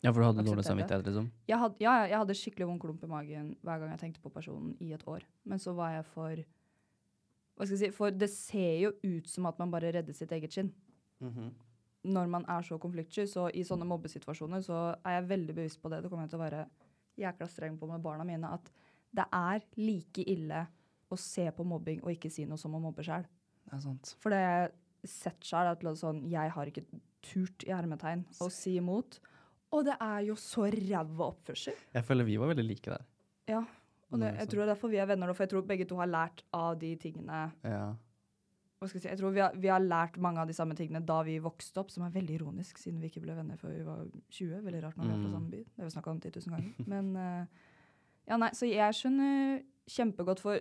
Ja, 0.00 0.10
for 0.10 0.22
du 0.22 0.26
hadde 0.26 0.46
dårlig 0.46 0.64
samvittighet, 0.64 1.04
liksom? 1.06 1.28
jeg 1.46 1.58
had, 1.60 1.76
Ja, 1.78 1.92
ja, 2.00 2.06
jeg 2.08 2.18
hadde 2.22 2.34
skikkelig 2.40 2.66
vond 2.70 2.80
klump 2.80 3.04
i 3.04 3.10
magen 3.10 3.52
hver 3.62 3.78
gang 3.78 3.92
jeg 3.92 4.00
tenkte 4.00 4.22
på 4.24 4.32
personen 4.32 4.72
i 4.80 4.92
et 4.96 5.04
år. 5.06 5.26
Men 5.44 5.60
så 5.62 5.74
var 5.76 5.92
jeg 5.92 6.06
for 6.10 6.42
Hva 7.56 7.66
skal 7.66 7.76
jeg 7.76 7.90
si 7.90 7.96
For 7.96 8.14
det 8.14 8.30
ser 8.32 8.76
jo 8.80 8.92
ut 9.04 9.28
som 9.28 9.48
at 9.50 9.58
man 9.60 9.72
bare 9.72 9.92
redder 9.96 10.16
sitt 10.16 10.32
eget 10.32 10.54
skinn. 10.54 10.70
Når 12.00 12.30
man 12.32 12.46
er 12.48 12.64
så 12.64 12.78
konfliktsky. 12.80 13.26
Så 13.28 13.48
i 13.52 13.64
sånne 13.66 13.88
mobbesituasjoner 13.88 14.62
så 14.64 14.82
er 15.04 15.18
jeg 15.18 15.28
veldig 15.34 15.56
bevisst 15.58 15.82
på 15.82 15.90
det. 15.92 16.02
Det 16.02 16.12
kommer 16.12 16.24
jeg 16.24 16.34
til 16.34 16.40
å 16.40 16.44
være 16.46 16.62
jækla 17.20 17.48
streng 17.52 17.76
på 17.80 17.88
med 17.90 18.04
barna 18.04 18.24
mine. 18.24 18.54
At 18.56 18.70
det 19.12 19.26
er 19.36 19.66
like 19.76 20.24
ille 20.24 20.64
å 21.10 21.18
se 21.18 21.48
på 21.52 21.66
mobbing 21.66 22.00
og 22.04 22.14
ikke 22.14 22.30
si 22.32 22.46
noe 22.48 22.60
som 22.60 22.74
å 22.76 22.82
mobbe 22.82 23.04
sjøl. 23.04 23.26
Er. 23.70 23.82
For 24.22 24.32
det 24.32 24.40
jeg 24.40 24.54
har 24.54 24.72
sett 25.06 25.46
sjøl, 25.46 25.68
at 25.70 25.84
sånn, 25.98 26.24
jeg 26.30 26.54
har 26.54 26.70
ikke 26.70 26.86
turt 27.24 27.66
i 27.66 27.74
hermetegn 27.74 28.24
å 28.40 28.48
si 28.52 28.76
imot. 28.80 29.20
Og 29.70 29.84
det 29.86 29.94
er 30.02 30.24
jo 30.26 30.34
så 30.38 30.66
ræva 30.72 31.28
oppførsel. 31.28 31.76
Jeg 31.94 32.06
føler 32.06 32.26
vi 32.26 32.38
var 32.40 32.50
veldig 32.50 32.66
like 32.66 32.90
der. 32.90 33.04
Ja. 33.50 33.60
Og 34.12 34.18
det, 34.20 34.30
jeg 34.38 34.48
tror 34.48 34.60
det 34.60 34.68
er 34.68 34.74
derfor 34.74 34.90
vi 34.90 34.96
er 34.98 35.06
venner 35.06 35.26
nå, 35.30 35.34
for 35.36 35.44
jeg 35.44 35.50
tror 35.52 35.66
begge 35.66 35.86
to 35.86 35.96
har 35.96 36.06
lært 36.10 36.42
av 36.52 36.78
de 36.80 36.96
tingene 36.96 37.52
Ja. 37.64 37.94
jeg 38.82 38.88
si, 38.90 39.08
Jeg 39.08 39.18
tror 39.18 39.30
vi 39.32 39.40
har, 39.40 39.52
vi 39.54 39.68
har 39.68 39.80
lært 39.80 40.16
mange 40.18 40.40
av 40.40 40.46
de 40.48 40.54
samme 40.56 40.74
tingene 40.74 41.04
da 41.06 41.22
vi 41.22 41.38
vokste 41.38 41.78
opp, 41.78 41.90
som 41.90 42.02
er 42.06 42.10
veldig 42.10 42.40
ironisk, 42.40 42.78
siden 42.78 43.00
vi 43.00 43.08
ikke 43.10 43.20
ble 43.22 43.36
venner 43.36 43.56
før 43.56 43.74
vi 43.76 43.82
var 43.84 44.06
20. 44.30 44.62
Veldig 44.64 44.82
rart 44.82 44.96
når 44.96 45.04
vi 45.04 45.10
er 45.12 45.20
fra 45.20 45.28
Mm. 45.28 45.34
samme 45.36 45.50
by. 45.50 45.56
Det 45.64 45.78
har 45.78 45.84
vi 45.84 45.94
snakka 45.96 46.10
om 46.10 46.20
10 46.20 46.30
000 46.46 46.56
ganger. 46.56 46.72
Men 46.88 47.16
eh, 47.16 47.46
ja, 48.28 48.36
nei, 48.36 48.50
så 48.50 48.66
jeg 48.66 48.94
skjønner 48.94 49.62
kjempegodt 49.86 50.40
for 50.40 50.58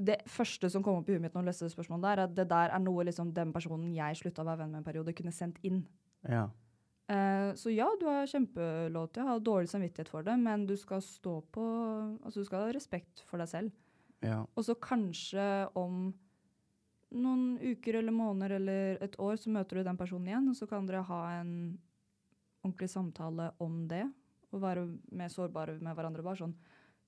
det 0.00 0.22
første 0.26 0.70
som 0.70 0.82
kom 0.82 0.96
opp 1.00 1.08
i 1.08 1.12
huet 1.12 1.20
mitt 1.22 1.34
når 1.34 1.42
jeg 1.42 1.46
leste 1.50 1.66
det 1.68 1.74
spørsmålet 1.74 2.02
der, 2.02 2.12
er 2.20 2.24
at 2.28 2.34
det 2.36 2.48
der 2.48 2.70
er 2.70 2.78
noe 2.78 3.04
liksom 3.04 3.32
den 3.34 3.52
personen 3.52 3.92
jeg 3.94 4.16
slutta 4.16 4.42
å 4.42 4.46
være 4.46 4.58
venn 4.62 4.70
med 4.72 4.78
en 4.78 4.84
periode, 4.84 5.12
kunne 5.14 5.32
sendt 5.32 5.58
inn. 5.62 5.86
ja. 6.28 6.48
Eh, 7.10 7.54
så 7.54 7.72
ja, 7.74 7.88
du 7.98 8.06
har 8.06 8.28
kjempelov 8.30 9.08
til 9.10 9.24
å 9.24 9.32
ha 9.32 9.38
dårlig 9.42 9.70
samvittighet 9.72 10.10
for 10.12 10.26
det, 10.26 10.36
men 10.38 10.66
du 10.68 10.76
skal 10.78 11.02
stå 11.02 11.40
på 11.50 11.64
Altså, 12.22 12.40
du 12.40 12.46
skal 12.46 12.68
ha 12.68 12.74
respekt 12.76 13.24
for 13.26 13.42
deg 13.42 13.50
selv. 13.50 13.72
ja. 14.22 14.44
Og 14.54 14.64
så 14.64 14.76
kanskje 14.78 15.42
om 15.74 16.12
noen 17.10 17.58
uker 17.58 17.98
eller 17.98 18.14
måneder 18.14 18.54
eller 18.60 19.02
et 19.02 19.16
år 19.18 19.40
så 19.40 19.50
møter 19.50 19.80
du 19.80 19.88
den 19.88 19.98
personen 19.98 20.28
igjen, 20.28 20.48
og 20.52 20.56
så 20.56 20.68
kan 20.70 20.86
dere 20.86 21.02
ha 21.08 21.20
en 21.40 21.52
ordentlig 22.62 22.90
samtale 22.92 23.50
om 23.58 23.88
det. 23.88 24.04
Og 24.52 24.62
være 24.62 24.86
mer 25.10 25.30
sårbare 25.32 25.78
med 25.80 25.96
hverandre. 25.96 26.22
Bare 26.22 26.36
sånn 26.36 26.54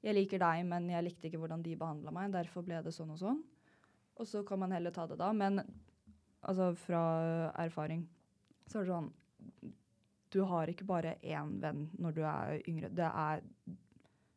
'Jeg 0.03 0.15
liker 0.15 0.39
deg, 0.39 0.67
men 0.67 0.89
jeg 0.89 1.05
likte 1.05 1.29
ikke 1.29 1.39
hvordan 1.39 1.63
de 1.63 1.77
behandla 1.77 2.11
meg. 2.11 2.33
Derfor 2.33 2.63
ble 2.63 2.83
det 2.83 2.93
sånn 2.93 3.11
og 3.11 3.19
sånn.' 3.19 3.43
Og 4.19 4.27
så 4.27 4.45
kan 4.45 4.59
man 4.59 4.73
heller 4.73 4.91
ta 4.91 5.07
det 5.07 5.19
da. 5.19 5.33
Men 5.33 5.61
altså, 6.43 6.75
fra 6.75 7.53
erfaring 7.55 8.09
så 8.67 8.81
er 8.81 8.85
det 8.85 8.91
sånn 8.91 9.13
Du 10.33 10.41
har 10.49 10.71
ikke 10.73 10.87
bare 10.89 11.17
én 11.23 11.57
venn 11.63 11.87
når 12.01 12.15
du 12.17 12.23
er 12.25 12.59
yngre. 12.69 12.89
Det 12.93 13.05
er 13.09 13.43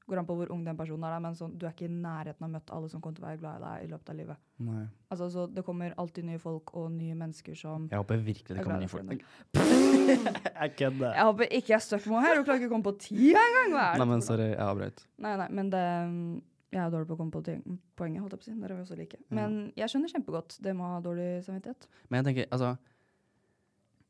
går 0.05 0.19
an 0.21 0.27
på 0.29 0.35
hvor 0.37 0.51
ung 0.53 0.61
den 0.61 0.77
personen 0.77 1.01
er, 1.09 1.15
men 1.23 1.33
sånn, 1.33 1.55
du 1.57 1.63
er 1.65 1.71
ikke 1.73 1.87
i 1.87 1.89
nærheten 1.89 2.45
av 2.45 2.49
møtt 2.53 2.69
alle 2.75 2.89
som 2.91 3.01
kommer 3.01 3.15
til 3.17 3.23
å 3.23 3.27
være 3.31 3.39
glad 3.41 3.55
i 3.57 3.63
deg 3.63 3.85
i 3.85 3.89
løpet 3.89 4.11
av 4.13 4.17
livet. 4.19 4.41
Nei. 4.61 4.83
Altså, 5.09 5.29
så 5.33 5.45
Det 5.49 5.63
kommer 5.65 5.95
alltid 5.97 6.27
nye 6.27 6.41
folk 6.43 6.75
og 6.77 6.91
nye 6.93 7.15
mennesker 7.17 7.57
som 7.57 7.87
Jeg 7.89 7.97
håper 8.03 8.21
virkelig 8.21 8.53
det 8.53 8.59
er 8.61 8.67
kommer 8.67 8.83
nye 8.83 8.91
folk. 8.91 9.25
Jeg 10.61 10.75
kødder. 10.77 11.09
Jeg 11.15 11.25
håper 11.31 11.49
ikke 11.57 11.73
jeg 11.73 11.81
støkker 11.87 12.11
henne 12.13 12.21
her. 12.27 12.37
Du 12.37 12.45
klarer 12.45 12.61
ikke 12.61 12.69
å 12.69 12.73
komme 12.75 12.85
på 12.85 12.95
ti 13.01 13.31
engang! 13.33 13.73
Nei, 13.73 14.05
men 14.13 14.21
sorry, 14.25 14.51
jeg 14.53 14.61
avbrøt. 14.61 15.01
Nei, 15.25 15.33
nei, 15.41 15.47
men 15.57 15.71
det 15.73 15.83
Jeg 16.75 16.81
er 16.83 16.91
dårlig 16.93 17.07
på 17.09 17.15
å 17.15 17.19
komme 17.23 17.31
på 17.33 17.41
ting- 17.45 17.79
poenget, 17.97 18.21
holdt 18.21 18.35
jeg 18.35 18.41
på 18.41 18.45
å 18.45 18.49
si. 18.51 18.59
Der 18.61 18.71
er 18.71 18.75
vi 18.77 18.83
også 18.85 18.97
like. 18.99 19.17
Men 19.33 19.57
jeg 19.79 19.89
skjønner 19.89 20.11
kjempegodt 20.13 20.57
det 20.61 20.75
med 20.75 20.85
å 20.85 20.93
ha 20.93 21.01
dårlig 21.01 21.29
samvittighet. 21.47 21.87
Men 22.09 22.21
jeg 22.21 22.27
tenker, 22.29 22.51
altså 22.51 22.75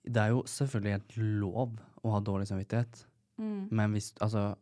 Det 0.05 0.21
er 0.21 0.29
jo 0.33 0.43
selvfølgelig 0.45 0.91
helt 0.95 1.15
lov 1.17 1.75
å 2.05 2.11
ha 2.13 2.19
dårlig 2.21 2.47
samvittighet. 2.49 3.05
Mm. 3.41 3.67
Men 3.71 3.91
hvis, 3.97 4.11
altså, 4.23 4.55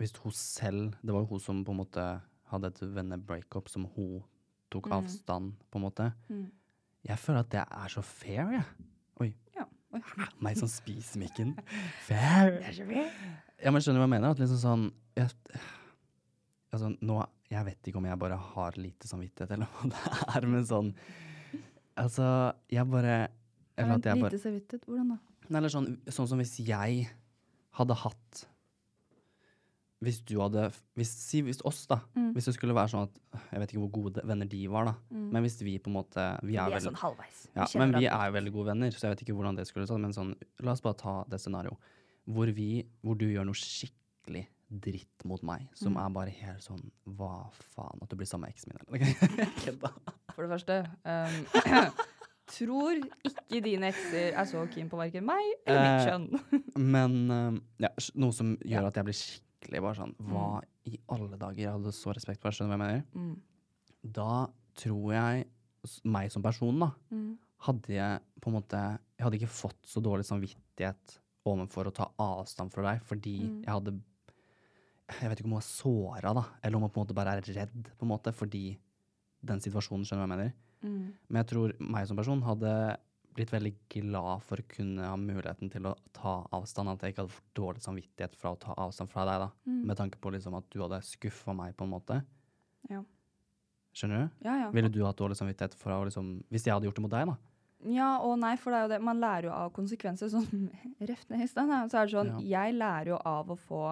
hvis 0.00 0.14
hun 0.24 0.32
selv 0.34 0.94
Det 1.04 1.12
var 1.14 1.20
jo 1.22 1.28
hun 1.36 1.40
som 1.40 1.60
på 1.64 1.70
en 1.70 1.78
måte 1.84 2.06
hadde 2.50 2.66
et 2.72 2.80
vennebreakup 2.82 3.68
som 3.70 3.84
hun 3.94 4.22
tok 4.72 4.88
Mm. 4.88 4.92
avstand, 4.96 5.52
på 5.70 5.78
en 5.78 5.84
måte. 5.84 6.12
Mm. 6.30 6.46
Jeg 7.04 7.18
føler 7.18 7.40
at 7.40 7.50
det 7.50 7.60
er 7.70 7.88
så 7.92 8.02
fair, 8.02 8.50
jeg. 8.52 8.64
Oi. 9.20 9.34
Ja. 9.56 9.64
Oi. 9.92 10.00
Meg 10.40 10.56
som 10.56 10.68
spiser 10.68 11.20
mikken. 11.20 11.54
Fair. 12.08 12.56
Ja, 13.62 13.70
men 13.70 13.80
skjønner 13.82 14.00
du 14.00 14.02
hva 14.02 14.08
jeg 14.08 14.14
mener? 14.16 14.30
At 14.32 14.38
liksom 14.40 14.58
sånn 14.62 14.86
jeg, 15.16 15.28
Altså, 16.72 16.88
nå 17.04 17.18
Jeg 17.52 17.64
vet 17.66 17.88
ikke 17.90 17.98
om 18.00 18.06
jeg 18.08 18.18
bare 18.18 18.36
har 18.40 18.72
lite 18.80 19.06
samvittighet, 19.06 19.50
eller 19.52 19.66
hva 19.68 19.90
det 19.92 20.36
er, 20.36 20.46
men 20.48 20.64
sånn 20.64 20.94
Altså, 22.00 22.26
jeg 22.72 22.88
bare 22.88 23.28
Eller 23.76 23.94
at 23.98 24.04
jeg 24.04 24.20
bare 24.20 24.30
Lite 24.32 24.42
servittet, 24.42 24.84
hvordan 24.86 25.08
da? 25.14 25.18
Nei, 25.48 25.58
Eller 25.58 25.72
sånn, 25.72 25.90
sånn 26.12 26.28
som 26.28 26.38
hvis 26.42 26.58
jeg 26.66 27.06
hadde 27.78 27.94
hatt 28.02 28.42
Hvis 30.02 30.18
du 30.26 30.34
hadde 30.42 30.64
hvis, 30.98 31.12
Si 31.22 31.40
hvis 31.46 31.60
oss, 31.68 31.84
da. 31.90 32.00
Mm. 32.16 32.32
Hvis 32.34 32.48
det 32.50 32.54
skulle 32.56 32.74
være 32.76 32.90
sånn 32.92 33.06
at 33.06 33.42
Jeg 33.52 33.62
vet 33.62 33.72
ikke 33.74 33.82
hvor 33.84 33.92
gode 34.00 34.24
venner 34.28 34.48
de 34.50 34.62
var, 34.72 34.90
da. 34.90 34.94
Men 35.14 35.42
hvis 35.46 35.60
vi 35.62 35.76
på 35.78 35.92
en 35.92 35.96
måte 36.00 36.24
Vi 36.42 36.56
er, 36.56 36.66
Vi 36.66 36.72
er 36.72 36.72
veldig, 36.74 36.86
sånn 36.90 37.00
halvveis. 37.02 37.42
ja, 37.54 37.66
men 37.78 37.94
vi 37.98 38.06
er 38.10 38.24
jo 38.28 38.36
veldig 38.38 38.52
gode 38.58 38.70
venner, 38.72 38.90
så 38.96 39.06
jeg 39.08 39.14
vet 39.16 39.22
ikke 39.26 39.36
hvordan 39.38 39.56
det 39.60 39.66
skulle 39.68 39.86
sånn. 39.86 40.02
Men 40.02 40.12
sånn, 40.16 40.34
la 40.66 40.72
oss 40.74 40.82
bare 40.84 40.98
ta 41.00 41.14
det 41.30 41.40
scenarioet 41.42 41.78
hvor, 42.30 42.46
vi, 42.54 42.84
hvor 43.02 43.16
du 43.18 43.24
gjør 43.26 43.48
noe 43.48 43.58
skikkelig 43.58 44.44
dritt 44.70 45.24
mot 45.28 45.42
meg, 45.42 45.64
som 45.74 45.92
Mm. 45.92 45.98
er 46.06 46.12
bare 46.14 46.30
helt 46.30 46.62
sånn 46.62 46.84
Hva 47.18 47.50
faen? 47.74 47.98
At 48.00 48.08
du 48.08 48.16
blir 48.16 48.26
sammen 48.30 48.46
med 48.46 48.54
eksen 48.54 48.70
min, 48.70 48.78
eller? 48.86 49.50
Kødda. 49.64 49.90
For 50.32 50.46
det 50.46 50.52
første 50.54 50.76
ehm, 51.04 51.92
Tror 52.52 52.98
ikke 53.24 53.60
dine 53.64 53.88
ekser 53.88 54.34
er 54.36 54.44
så 54.48 54.62
keen 54.72 54.90
på 54.92 54.98
verken 55.00 55.24
meg 55.24 55.46
eller 55.66 55.82
mitt 55.86 56.02
Eh, 56.02 56.10
kjønn. 56.10 56.60
Men 56.94 57.14
eh, 57.30 57.60
ja, 57.86 57.90
noe 58.20 58.32
som 58.36 58.54
gjør 58.60 58.88
at 58.90 58.98
jeg 59.00 59.08
blir 59.08 59.16
skikkelig 59.18 59.82
bare 59.86 59.98
sånn 60.02 60.12
Hva 60.28 60.46
i 60.90 60.98
alle 61.14 61.38
dager? 61.38 61.62
Jeg 61.62 61.72
hadde 61.76 61.92
så 61.96 62.12
respekt 62.16 62.42
for 62.42 62.50
deg, 62.50 62.58
skjønner 62.58 62.76
du 62.76 62.82
hva 62.82 62.90
jeg 62.90 63.02
mener? 63.04 63.04
Mm. 63.14 64.12
Da 64.18 64.28
tror 64.82 65.12
jeg, 65.14 65.46
meg 66.04 66.30
som 66.34 66.42
person, 66.44 66.78
da, 66.82 66.90
Mm. 67.12 67.32
hadde 67.68 67.92
jeg 67.94 68.20
på 68.42 68.50
en 68.50 68.56
måte 68.58 68.78
Jeg 68.82 69.24
hadde 69.26 69.38
ikke 69.38 69.52
fått 69.54 69.82
så 69.86 70.02
dårlig 70.02 70.24
samvittighet 70.26 71.18
overfor 71.46 71.88
å 71.90 71.94
ta 71.94 72.08
avstand 72.22 72.72
fra 72.74 72.82
deg, 72.92 73.02
fordi 73.06 73.36
Mm. 73.48 73.60
jeg 73.64 73.72
hadde 73.72 74.00
Jeg 75.20 75.28
vet 75.28 75.38
ikke 75.40 75.44
om 75.48 75.52
hun 75.56 75.60
var 75.60 75.66
såra, 75.68 76.34
da, 76.34 76.44
eller 76.64 76.76
om 76.76 76.82
hun 76.86 76.90
på 76.90 77.00
en 77.00 77.06
måte 77.06 77.14
bare 77.14 77.36
er 77.36 77.42
redd, 77.54 77.88
på 77.98 78.02
en 78.06 78.08
måte, 78.12 78.32
fordi 78.32 78.78
den 79.44 79.60
situasjonen, 79.60 80.06
skjønner 80.06 80.24
du 80.24 80.26
hva 80.26 80.28
jeg 80.28 80.36
mener? 80.38 80.52
Mm. 80.82 81.14
Men 81.28 81.40
jeg 81.42 81.50
tror 81.52 81.74
meg 81.80 82.06
som 82.10 82.18
person 82.18 82.44
hadde 82.46 82.74
blitt 83.32 83.52
veldig 83.52 83.72
glad 83.94 84.44
for 84.44 84.60
å 84.60 84.68
kunne 84.68 85.06
ha 85.08 85.16
muligheten 85.16 85.70
til 85.72 85.88
å 85.88 85.94
ta 86.16 86.34
avstand. 86.52 86.92
At 86.92 87.04
jeg 87.04 87.14
ikke 87.14 87.24
hadde 87.24 87.36
for 87.36 87.56
dårlig 87.56 87.84
samvittighet 87.84 88.36
fra 88.38 88.52
å 88.52 88.60
ta 88.60 88.76
avstand 88.84 89.12
fra 89.12 89.24
deg, 89.28 89.46
da. 89.46 89.48
Mm. 89.68 89.80
Med 89.88 90.00
tanke 90.00 90.20
på 90.20 90.32
liksom 90.34 90.58
at 90.58 90.68
du 90.72 90.82
hadde 90.82 91.00
skuffa 91.06 91.54
meg, 91.56 91.76
på 91.78 91.88
en 91.88 91.94
måte. 91.94 92.18
Ja. 92.90 93.00
Skjønner 93.96 94.24
du? 94.24 94.44
Ja, 94.48 94.58
ja. 94.64 94.68
Ville 94.74 94.92
du 94.92 95.02
hatt 95.04 95.20
dårlig 95.20 95.38
samvittighet 95.40 95.74
for 95.76 95.92
å 95.92 96.04
liksom 96.08 96.38
Hvis 96.52 96.64
jeg 96.64 96.72
hadde 96.72 96.88
gjort 96.88 97.00
det 97.00 97.04
mot 97.04 97.12
deg, 97.12 97.32
da? 97.32 97.38
Ja 97.92 98.10
og 98.22 98.36
nei, 98.38 98.54
for 98.60 98.70
det 98.70 98.78
er 98.78 98.84
jo 98.86 98.90
det. 98.92 99.00
Man 99.02 99.20
lærer 99.22 99.48
jo 99.48 99.54
av 99.56 99.72
konsekvenser. 99.74 100.30
Sånn 100.32 100.68
reft 101.10 101.32
ned 101.32 101.44
i 101.44 101.50
stad. 101.50 101.72
Så 101.90 101.98
er 101.98 102.08
det 102.08 102.14
sånn, 102.14 102.34
jeg 102.46 102.76
lærer 102.76 103.14
jo 103.14 103.20
av 103.26 103.50
å 103.52 103.58
få 103.58 103.82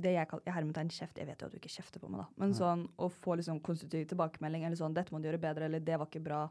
det 0.00 0.14
jeg 0.16 0.28
kaller 0.30 0.56
hermetegn 0.56 0.90
kjeft. 0.90 1.18
Jeg 1.20 1.28
vet 1.28 1.40
jo 1.40 1.48
at 1.48 1.54
du 1.54 1.60
ikke 1.60 1.72
kjefter 1.72 2.02
på 2.02 2.10
meg, 2.10 2.24
da. 2.24 2.26
Men 2.42 2.54
sånn 2.56 2.84
å 2.98 3.08
få 3.12 3.36
liksom 3.38 3.60
konstruktiv 3.64 4.08
tilbakemelding, 4.10 4.64
eller 4.66 4.78
sånn 4.78 4.94
'Dette 4.94 5.14
må 5.14 5.20
du 5.22 5.28
gjøre 5.28 5.42
bedre', 5.42 5.68
eller 5.70 5.80
'Det 5.80 5.98
var 5.98 6.06
ikke 6.10 6.24
bra'. 6.24 6.48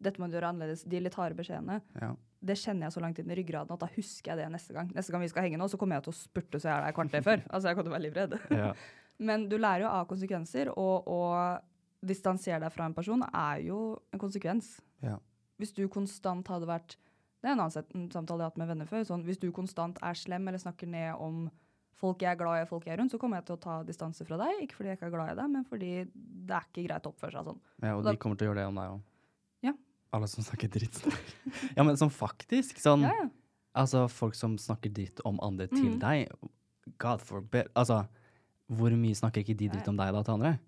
Dette 0.00 0.20
må 0.20 0.28
du 0.28 0.36
gjøre 0.36 0.52
annerledes. 0.52 0.84
De 0.84 1.00
litt 1.00 1.14
harde 1.14 1.34
beskjedene. 1.34 1.80
Ja. 2.00 2.14
Det 2.40 2.54
kjenner 2.54 2.86
jeg 2.86 2.94
så 2.94 3.00
langt 3.02 3.18
inn 3.18 3.30
i 3.30 3.34
ryggraden 3.34 3.74
at 3.74 3.80
da 3.80 3.88
husker 3.96 4.30
jeg 4.30 4.38
det 4.38 4.52
neste 4.52 4.72
gang. 4.72 4.92
Neste 4.94 5.10
gang 5.10 5.20
vi 5.20 5.28
skal 5.28 5.42
henge 5.42 5.58
nå, 5.58 5.66
så 5.68 5.76
kommer 5.76 5.98
jeg 5.98 6.06
til 6.06 6.14
å 6.14 6.18
spurte 6.20 6.60
så 6.60 6.70
jeg 6.70 6.76
er 6.76 6.86
der 6.86 6.94
kvarter 6.94 7.24
før. 7.26 7.42
Altså, 7.52 7.68
jeg 7.68 7.74
kommer 7.74 7.88
til 7.88 7.92
å 7.92 7.98
være 7.98 8.06
livredd. 8.06 8.38
Ja. 8.54 8.72
Men 9.28 9.48
du 9.48 9.58
lærer 9.58 9.82
jo 9.82 9.90
av 9.90 10.06
konsekvenser, 10.06 10.70
og 10.78 11.08
å 11.10 11.22
distansere 12.06 12.60
deg 12.62 12.70
fra 12.70 12.86
en 12.86 12.94
person 12.94 13.24
er 13.26 13.64
jo 13.66 13.98
en 14.14 14.22
konsekvens. 14.22 14.76
Ja. 15.02 15.18
Hvis 15.58 15.74
du 15.74 15.88
konstant 15.90 16.46
hadde 16.46 16.68
vært 16.70 16.96
Det 17.38 17.46
er 17.46 17.54
en 17.54 17.60
annen 17.62 18.08
samtale 18.10 18.42
jeg 18.42 18.46
har 18.46 18.50
hatt 18.50 18.56
med 18.58 18.66
venner 18.66 18.86
før. 18.90 19.04
Sånn, 19.06 19.22
hvis 19.22 19.38
du 19.38 19.52
konstant 19.54 19.98
er 20.02 20.16
slem 20.18 20.48
eller 20.50 20.58
snakker 20.58 20.88
ned 20.90 21.20
om 21.22 21.44
folk 21.98 22.20
jeg 22.22 22.30
er 22.30 22.38
glad 22.40 22.62
i, 22.62 22.66
folk 22.70 22.84
jeg 22.86 22.94
er 22.94 23.00
rundt, 23.02 23.10
så 23.12 23.18
kommer 23.18 23.38
jeg 23.40 23.46
til 23.48 23.56
å 23.56 23.60
ta 23.60 23.76
distanse 23.86 24.24
fra 24.26 24.36
deg. 24.38 24.60
Ikke 24.64 24.76
fordi 24.78 24.90
jeg 24.92 24.98
ikke 25.00 25.06
er 25.08 25.14
glad 25.16 25.32
i 25.32 25.36
deg, 25.40 25.50
men 25.50 25.64
fordi 25.66 25.90
det 26.14 26.54
er 26.54 26.66
ikke 26.70 26.84
greit 26.88 27.08
å 27.08 27.12
oppføre 27.12 27.32
seg 27.34 27.44
sånn. 27.50 27.58
ja, 27.82 27.94
og 27.96 28.04
Da- 28.04 28.12
de 28.12 28.16
kommer 28.22 28.36
til 28.38 28.46
å 28.48 28.50
gjøre 28.52 28.60
det 28.62 28.66
om 28.68 28.74
deg 28.78 28.90
òg. 28.92 29.00
Ja. 29.62 29.72
Alle 30.12 30.26
som 30.28 30.44
snakker 30.44 30.68
dritt. 30.70 31.00
ja, 31.76 31.82
men 31.82 31.96
sånn 31.96 32.10
faktisk. 32.14 32.78
Sånn 32.78 33.02
Ja, 33.02 33.12
ja. 33.22 33.28
Altså, 33.74 34.08
folk 34.10 34.34
som 34.34 34.56
snakker 34.58 34.90
dritt 34.92 35.20
om 35.24 35.38
andre 35.42 35.66
til 35.68 35.92
Mm. 35.94 35.98
deg. 36.00 36.32
God 36.98 37.20
forbid. 37.20 37.68
Altså, 37.76 38.08
hvor 38.70 38.90
mye 38.90 39.14
snakker 39.14 39.44
ikke 39.44 39.56
de 39.56 39.68
dritt 39.68 39.86
om 39.88 39.96
deg 39.96 40.12
da 40.12 40.22
til 40.22 40.34
andre? 40.34 40.58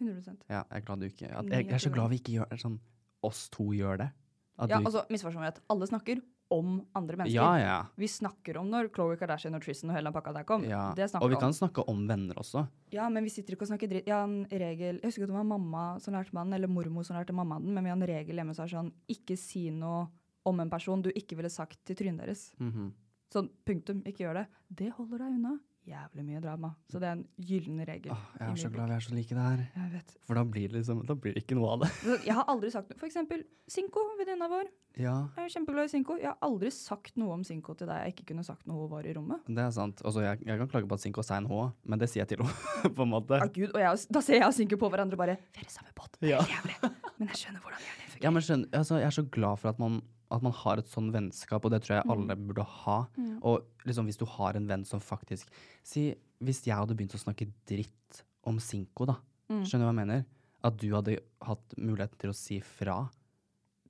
100% 0.00 0.36
Ja, 0.48 0.64
jeg 0.70 0.82
er 0.82 0.84
glad 0.86 1.00
du 1.00 1.06
ikke 1.08 1.28
jeg, 1.28 1.48
jeg 1.50 1.72
er 1.72 1.78
så 1.78 1.92
glad 1.92 2.08
vi 2.10 2.18
ikke 2.18 2.34
gjør 2.40 2.58
sånn 2.58 2.78
Oss 3.22 3.48
to 3.50 3.64
gjør 3.76 3.98
det. 3.98 4.10
At 4.58 4.70
Ja, 4.70 4.78
du, 4.78 4.84
altså, 4.86 5.06
misforstå 5.08 5.34
meg 5.36 5.52
rett. 5.54 5.60
Alle 5.68 5.86
snakker 5.86 6.22
om 6.50 6.80
andre 6.98 7.16
mennesker. 7.16 7.34
ja, 7.38 7.58
ja. 7.58 7.76
Vi 7.96 8.08
snakker 8.10 8.56
om 8.58 8.68
når 8.72 8.88
Khloe 8.92 9.16
Kardashian 9.16 9.54
og 9.54 9.62
Tristan 9.62 9.90
og 9.90 9.96
hele 9.96 10.10
den 10.10 10.16
pakka 10.16 10.32
der 10.34 10.44
kom. 10.48 10.64
ja. 10.66 10.92
Det 10.96 11.06
Og 11.20 11.28
vi 11.30 11.36
om. 11.36 11.40
kan 11.40 11.52
snakke 11.54 11.84
om 11.88 12.06
venner 12.08 12.34
også. 12.34 12.66
Ja, 12.92 13.08
men 13.08 13.22
vi 13.24 13.30
sitter 13.30 13.54
ikke 13.54 13.62
og 13.62 13.68
snakker 13.70 13.88
dritt. 13.88 14.06
Ja, 14.10 14.24
en 14.24 14.46
regel 14.50 14.98
Jeg 15.00 15.04
husker 15.04 15.22
ikke 15.22 15.30
om 15.30 15.36
det 15.36 15.40
var 15.48 15.58
mamma 15.58 15.84
som 16.00 16.14
lærte 16.14 16.34
meg 16.34 16.44
den, 16.46 16.54
eller 16.54 16.68
mormor 16.68 17.04
som 17.06 17.16
lærte 17.16 17.32
mamma 17.32 17.60
den, 17.60 17.72
men 17.74 17.84
vi 17.84 17.90
har 17.90 17.96
en 17.96 18.06
regel 18.08 18.36
hjemme 18.36 18.54
som 18.54 18.64
er 18.64 18.68
sånn 18.74 18.92
ikke 19.08 19.38
si 19.38 19.70
noe 19.70 20.08
om 20.46 20.58
en 20.60 20.70
person 20.70 21.02
du 21.02 21.10
ikke 21.14 21.36
ville 21.36 21.50
sagt 21.50 21.78
til 21.84 21.94
trynet 21.96 22.24
deres. 22.26 22.52
Mhm. 22.58 22.92
Sånn 23.32 23.48
punktum, 23.64 24.02
ikke 24.04 24.24
gjør 24.26 24.34
det. 24.40 24.46
Det 24.74 24.90
holder 24.96 25.18
deg 25.18 25.26
unna 25.38 25.58
jævlig 25.88 26.24
mye 26.26 26.40
drama. 26.44 26.70
Så 26.92 27.00
det 27.00 27.08
er 27.08 27.16
en 27.18 27.24
gyllen 27.40 27.80
regel. 27.88 28.12
Åh, 28.12 28.24
jeg 28.38 28.48
er 28.52 28.58
så 28.62 28.70
glad 28.72 28.90
vi 28.90 28.94
er 28.96 29.00
så 29.06 29.14
like 29.16 29.34
der. 29.34 29.62
Jeg 29.76 29.92
vet. 29.94 30.12
For 30.28 30.34
da 30.38 30.44
blir 30.44 30.68
det 30.68 30.76
liksom 30.80 31.00
Da 31.08 31.14
blir 31.16 31.34
det 31.34 31.42
ikke 31.44 31.56
noe 31.58 31.70
av 31.72 31.80
det. 31.84 31.90
Jeg 32.28 32.34
har 32.36 32.44
aldri 32.52 32.70
sagt 32.70 32.90
noe. 32.90 32.98
For 33.00 33.08
eksempel 33.08 33.42
Sinko, 33.70 34.02
venninna 34.18 34.48
vår. 34.50 34.68
Ja, 34.98 35.14
Jeg 35.38 35.44
er 35.46 35.52
kjempeglad 35.54 35.86
i 35.86 35.92
Sinko. 35.92 36.16
Jeg 36.18 36.26
har 36.32 36.38
aldri 36.42 36.70
sagt 36.74 37.16
noe 37.16 37.32
om 37.38 37.44
Sinko 37.46 37.74
til 37.78 37.86
deg 37.90 38.00
jeg 38.04 38.14
ikke 38.16 38.26
kunne 38.32 38.44
sagt 38.44 38.66
noe 38.66 38.82
hun 38.84 38.90
var 38.90 39.06
i 39.06 39.12
rommet. 39.14 39.44
det 39.46 39.62
er 39.62 39.70
sant. 39.74 40.02
Altså, 40.04 40.24
jeg, 40.26 40.42
jeg 40.46 40.58
kan 40.58 40.68
klage 40.72 40.88
på 40.90 40.98
at 40.98 41.04
Sinko 41.04 41.22
er 41.22 41.28
sein 41.30 41.46
H, 41.46 41.60
men 41.86 41.98
det 42.02 42.10
sier 42.10 42.24
jeg 42.24 42.32
til 42.34 42.42
henne, 42.44 42.92
på 42.98 43.06
en 43.06 43.12
måte. 43.14 43.38
Å 43.40 43.50
gud, 43.54 43.70
og 43.74 43.80
jeg, 43.80 44.04
Da 44.10 44.20
ser 44.26 44.40
jeg 44.42 44.46
og 44.50 44.56
Sinko 44.56 44.76
på 44.82 44.90
hverandre 44.90 45.16
bare 45.20 45.38
Vi 45.54 45.62
er 45.62 45.68
i 45.70 45.74
samme 45.74 45.94
båt. 45.96 46.18
Det 46.20 46.32
er 46.32 46.36
Ja. 46.36 46.42
jævlig. 46.58 46.76
Men 47.20 47.28
jeg 47.30 47.36
skjønner 47.44 47.62
hvordan 47.64 47.84
hjernen 47.86 48.02
er 48.04 48.10
fungerer. 48.10 48.24
Ja, 48.26 48.30
men 48.34 48.42
skjønner, 48.46 48.72
altså, 48.82 48.98
jeg 49.00 49.06
er 49.12 49.16
så 49.20 49.26
glad 49.38 49.58
for 49.62 49.70
at 49.70 49.78
man, 49.82 50.00
at 50.30 50.42
man 50.42 50.52
har 50.52 50.78
et 50.78 50.86
sånn 50.86 51.10
vennskap, 51.12 51.64
og 51.64 51.70
det 51.72 51.82
tror 51.82 51.96
jeg 51.98 52.04
Mm. 52.06 52.10
alle 52.12 52.36
burde 52.36 52.64
ha. 52.64 53.08
Og 53.42 53.64
liksom, 53.86 54.06
hvis 54.06 54.16
du 54.18 54.24
har 54.26 54.54
en 54.56 54.66
venn 54.66 54.84
som 54.84 55.00
faktisk 55.00 55.46
Si, 55.82 56.14
hvis 56.42 56.62
jeg 56.66 56.76
hadde 56.76 56.94
begynt 56.96 57.14
å 57.14 57.18
snakke 57.24 57.50
dritt 57.66 58.22
om 58.44 58.58
Sinko, 58.58 59.06
da. 59.06 59.16
Mm. 59.50 59.62
Skjønner 59.64 59.84
du 59.84 59.90
hva 59.90 59.94
jeg 59.96 60.06
mener? 60.06 60.24
At 60.62 60.76
du 60.76 60.90
hadde 60.92 61.18
hatt 61.42 61.74
muligheten 61.78 62.18
til 62.18 62.30
å 62.30 62.34
si 62.34 62.60
fra 62.60 63.08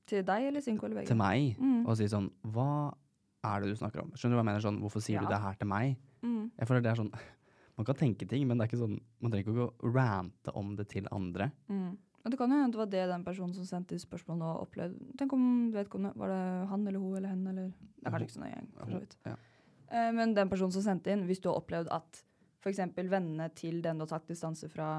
Til 0.07 0.23
deg 0.25 0.43
eller 0.49 0.61
Sinko 0.61 0.87
eller 0.87 0.97
begge? 1.03 1.07
til 1.09 1.17
meg, 1.17 1.57
Mm. 1.59 1.87
og 1.87 1.97
si 1.97 2.05
sånn 2.05 2.31
Hva 2.45 2.95
er 3.45 3.61
det 3.61 3.69
du 3.71 3.77
snakker 3.77 4.03
om? 4.03 4.11
Skjønner 4.13 4.31
du 4.31 4.37
hva 4.37 4.45
jeg 4.45 4.51
mener? 4.51 4.61
Sånn, 4.61 4.81
hvorfor 4.81 5.01
sier 5.03 5.15
Ja. 5.15 5.21
du 5.21 5.27
det 5.29 5.41
her 5.41 5.55
til 5.55 5.69
meg? 5.69 5.97
Mm. 6.23 6.51
Jeg 6.59 6.69
føler 6.69 6.83
det 6.83 6.93
er 6.99 7.03
sånn 7.05 7.13
Man 7.79 7.85
kan 7.87 7.95
tenke 7.95 8.29
ting, 8.29 8.47
men 8.47 8.59
det 8.59 8.65
er 8.71 8.77
ikke 8.77 8.83
sånn 8.87 9.01
man 9.23 9.31
trenger 9.33 9.47
ikke 9.47 9.73
å 9.81 9.93
rante 9.95 10.55
om 10.55 10.77
det 10.77 10.89
til 10.91 11.07
andre. 11.11 11.51
Mm. 11.71 11.97
Og 12.25 12.31
det 12.31 12.37
kan 12.37 12.51
jo 12.53 12.57
hende 12.61 12.73
det 12.75 12.79
var 12.83 12.89
det 12.93 13.05
den 13.09 13.23
personen 13.25 13.55
som 13.57 13.65
sendte 13.65 13.97
spørsmålene 13.99 14.45
og 14.45 14.67
opplevde. 14.67 15.13
Tenk 15.17 15.33
om 15.33 15.45
vedkommende 15.73 16.19
Var 16.21 16.29
det 16.29 16.69
han 16.69 16.83
eller 16.87 16.99
hun 17.01 17.15
eller 17.17 17.29
hen 17.33 17.47
eller 17.49 17.71
Det 17.71 18.05
er 18.07 18.11
kanskje 18.11 18.27
ikke 18.27 18.35
så 18.35 18.43
nøye, 18.43 18.65
for 18.77 18.91
så 18.93 18.99
vidt. 19.01 19.17
Ja. 19.27 19.37
Uh, 19.91 20.11
Men 20.19 20.35
den 20.37 20.49
personen 20.53 20.73
som 20.75 20.83
sendte 20.85 21.11
inn, 21.15 21.25
hvis 21.27 21.41
du 21.41 21.49
har 21.49 21.57
opplevd 21.63 21.89
at 21.97 22.21
f.eks. 22.61 22.83
vennene 22.97 23.49
til 23.57 23.81
den 23.83 23.97
du 23.97 24.05
har 24.05 24.11
tatt 24.13 24.29
distanse 24.29 24.69
fra, 24.69 24.91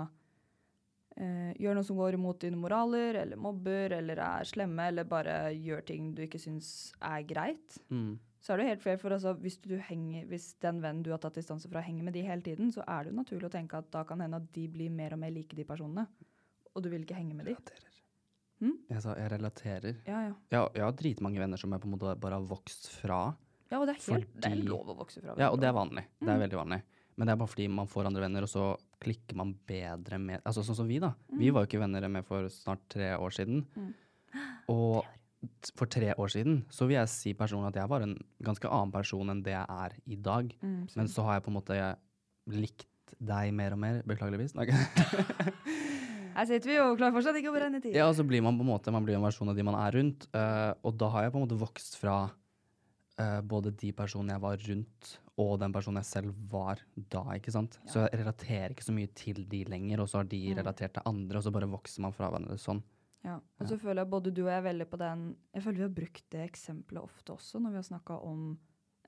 uh, 1.19 1.51
gjør 1.61 1.77
noe 1.77 1.85
som 1.85 1.99
går 1.99 2.17
imot 2.17 2.41
dine 2.41 2.57
moraler, 2.57 3.21
eller 3.21 3.37
mobber, 3.37 3.93
eller 3.99 4.17
er 4.17 4.49
slemme, 4.49 4.87
eller 4.89 5.05
bare 5.05 5.53
gjør 5.53 5.85
ting 5.85 6.11
du 6.17 6.23
ikke 6.25 6.41
syns 6.41 6.93
er 6.99 7.21
greit, 7.29 7.77
Mm. 7.89 8.17
så 8.41 8.53
er 8.53 8.57
det 8.57 8.67
helt 8.71 8.81
fair. 8.81 8.97
For 8.97 9.13
altså, 9.13 9.35
hvis, 9.37 9.59
du 9.61 9.77
henger, 9.77 10.25
hvis 10.25 10.55
den 10.59 10.81
vennen 10.81 11.03
du 11.03 11.11
har 11.11 11.19
tatt 11.21 11.37
distanse 11.37 11.69
fra, 11.69 11.81
henger 11.85 12.03
med 12.03 12.13
de 12.13 12.21
hele 12.25 12.41
tiden, 12.41 12.71
så 12.73 12.81
er 12.87 13.03
det 13.03 13.13
jo 13.13 13.19
naturlig 13.21 13.45
å 13.45 13.53
tenke 13.53 13.77
at 13.77 13.91
da 13.91 14.03
kan 14.03 14.19
hende 14.21 14.41
at 14.41 14.51
de 14.53 14.67
blir 14.67 14.89
mer 14.89 15.13
og 15.13 15.19
mer 15.19 15.29
like 15.31 15.55
de 15.55 15.63
personene. 15.63 16.07
Og 16.75 16.83
du 16.83 16.89
vil 16.89 17.03
ikke 17.03 17.17
henge 17.17 17.35
med 17.35 17.45
de. 17.49 17.55
Mm? 18.61 18.75
Jeg 18.93 19.01
sa 19.03 19.15
jeg 19.17 19.31
relaterer. 19.33 19.95
Ja, 20.07 20.19
ja. 20.29 20.33
Jeg, 20.53 20.67
jeg 20.77 20.83
har 20.85 20.91
dritmange 20.99 21.41
venner 21.41 21.57
som 21.59 21.71
jeg 21.73 21.81
på 21.81 21.89
en 21.89 21.95
måte 21.95 22.13
bare 22.21 22.37
har 22.37 22.45
vokst 22.47 22.87
fra. 23.01 23.21
Ja, 23.71 23.79
og 23.79 23.87
det 23.87 23.95
er 23.97 24.13
helt 24.13 24.33
det 24.43 24.51
er 24.51 24.61
lov 24.67 24.91
å 24.91 24.97
vokse 24.99 25.21
fra. 25.23 25.33
Ja, 25.39 25.49
og 25.51 25.59
det 25.63 25.69
er 25.69 25.73
vanlig. 25.77 26.03
Det 26.19 26.27
er 26.29 26.35
Mm. 26.37 26.43
veldig 26.45 26.59
vanlig. 26.59 26.81
Men 27.17 27.27
det 27.27 27.33
er 27.33 27.39
bare 27.41 27.51
fordi 27.51 27.67
man 27.69 27.87
får 27.87 28.05
andre 28.07 28.21
venner, 28.23 28.43
og 28.43 28.49
så 28.49 28.65
klikker 29.01 29.35
man 29.35 29.53
bedre 29.67 30.17
med 30.19 30.41
Altså 30.45 30.63
sånn 30.63 30.75
som 30.77 30.87
vi, 30.87 30.99
da. 30.99 31.13
Mm. 31.31 31.39
Vi 31.39 31.49
var 31.51 31.65
jo 31.65 31.67
ikke 31.71 31.81
venner 31.81 32.07
med 32.09 32.25
for 32.25 32.47
snart 32.49 32.85
tre 32.89 33.11
år 33.17 33.29
siden. 33.35 33.65
Og 34.69 35.03
for 35.75 35.87
tre 35.89 36.13
år 36.13 36.29
siden 36.29 36.61
så 36.69 36.85
vil 36.87 36.97
jeg 36.99 37.09
si 37.09 37.33
personlig 37.33 37.71
at 37.73 37.81
jeg 37.81 37.89
var 37.89 38.01
en 38.05 38.15
ganske 38.43 38.69
annen 38.69 38.91
person 38.93 39.29
enn 39.33 39.41
det 39.43 39.55
jeg 39.57 39.65
er 39.67 39.91
i 40.05 40.15
dag. 40.15 40.53
Mm, 40.61 40.87
Men 40.95 41.07
så 41.07 41.23
har 41.25 41.39
jeg 41.39 41.43
på 41.43 41.51
en 41.51 41.57
måte 41.59 41.95
likt 42.47 42.87
deg 43.19 43.51
mer 43.53 43.73
og 43.73 43.79
mer. 43.79 44.03
Beklageligvis. 44.07 44.53
Her 46.35 46.45
sitter 46.49 46.69
vi 46.71 46.77
og 46.81 46.97
klarer 46.99 47.15
fortsatt 47.15 47.37
ikke 47.39 47.51
å 47.51 47.55
brenne 47.55 47.81
tid. 47.83 47.95
Ja, 47.97 48.07
og 48.09 48.15
så 48.17 48.23
blir 48.27 48.41
man 48.45 48.57
på 48.59 48.63
en 48.65 48.71
måte 48.71 48.91
Man 48.93 49.03
blir 49.07 49.17
en 49.17 49.25
versjon 49.25 49.49
av 49.51 49.55
de 49.57 49.63
man 49.67 49.75
er 49.79 49.91
rundt. 49.97 50.27
Uh, 50.35 50.71
og 50.87 50.95
da 51.01 51.09
har 51.13 51.23
jeg 51.27 51.33
på 51.33 51.41
en 51.41 51.45
måte 51.47 51.59
vokst 51.59 51.97
fra 51.99 52.15
uh, 52.31 53.41
både 53.41 53.73
de 53.81 53.91
personene 53.97 54.35
jeg 54.35 54.43
var 54.43 54.57
rundt, 54.69 55.11
og 55.41 55.59
den 55.61 55.73
personen 55.73 56.01
jeg 56.03 56.09
selv 56.11 56.33
var 56.51 56.81
da. 56.95 57.23
ikke 57.35 57.51
sant? 57.53 57.79
Så 57.89 58.05
jeg 58.05 58.19
relaterer 58.21 58.73
ikke 58.75 58.85
så 58.87 58.95
mye 58.95 59.11
til 59.17 59.43
de 59.49 59.63
lenger, 59.71 60.01
og 60.03 60.09
så 60.11 60.21
har 60.21 60.29
de 60.31 60.41
Mm. 60.51 60.57
relatert 60.61 60.93
til 60.93 61.03
andre, 61.05 61.37
og 61.37 61.43
så 61.43 61.51
bare 61.53 61.69
vokser 61.71 62.01
man 62.01 62.13
fra 62.13 62.29
hverandre 62.29 62.57
sånn. 62.59 62.81
Ja, 63.23 63.35
og 63.59 63.67
så 63.69 63.77
føler 63.77 64.01
jeg 64.01 64.09
både 64.09 64.31
du 64.33 64.41
og 64.47 64.49
jeg 64.49 64.63
veldig 64.65 64.85
på 64.89 64.97
den 64.97 65.35
Jeg 65.53 65.61
føler 65.63 65.77
vi 65.77 65.83
har 65.83 65.93
brukt 65.93 66.23
det 66.33 66.41
eksempelet 66.49 67.03
ofte 67.03 67.33
også 67.35 67.59
når 67.61 67.69
vi 67.69 67.77
har 67.77 67.83
snakka 67.85 68.15
om 68.25 68.57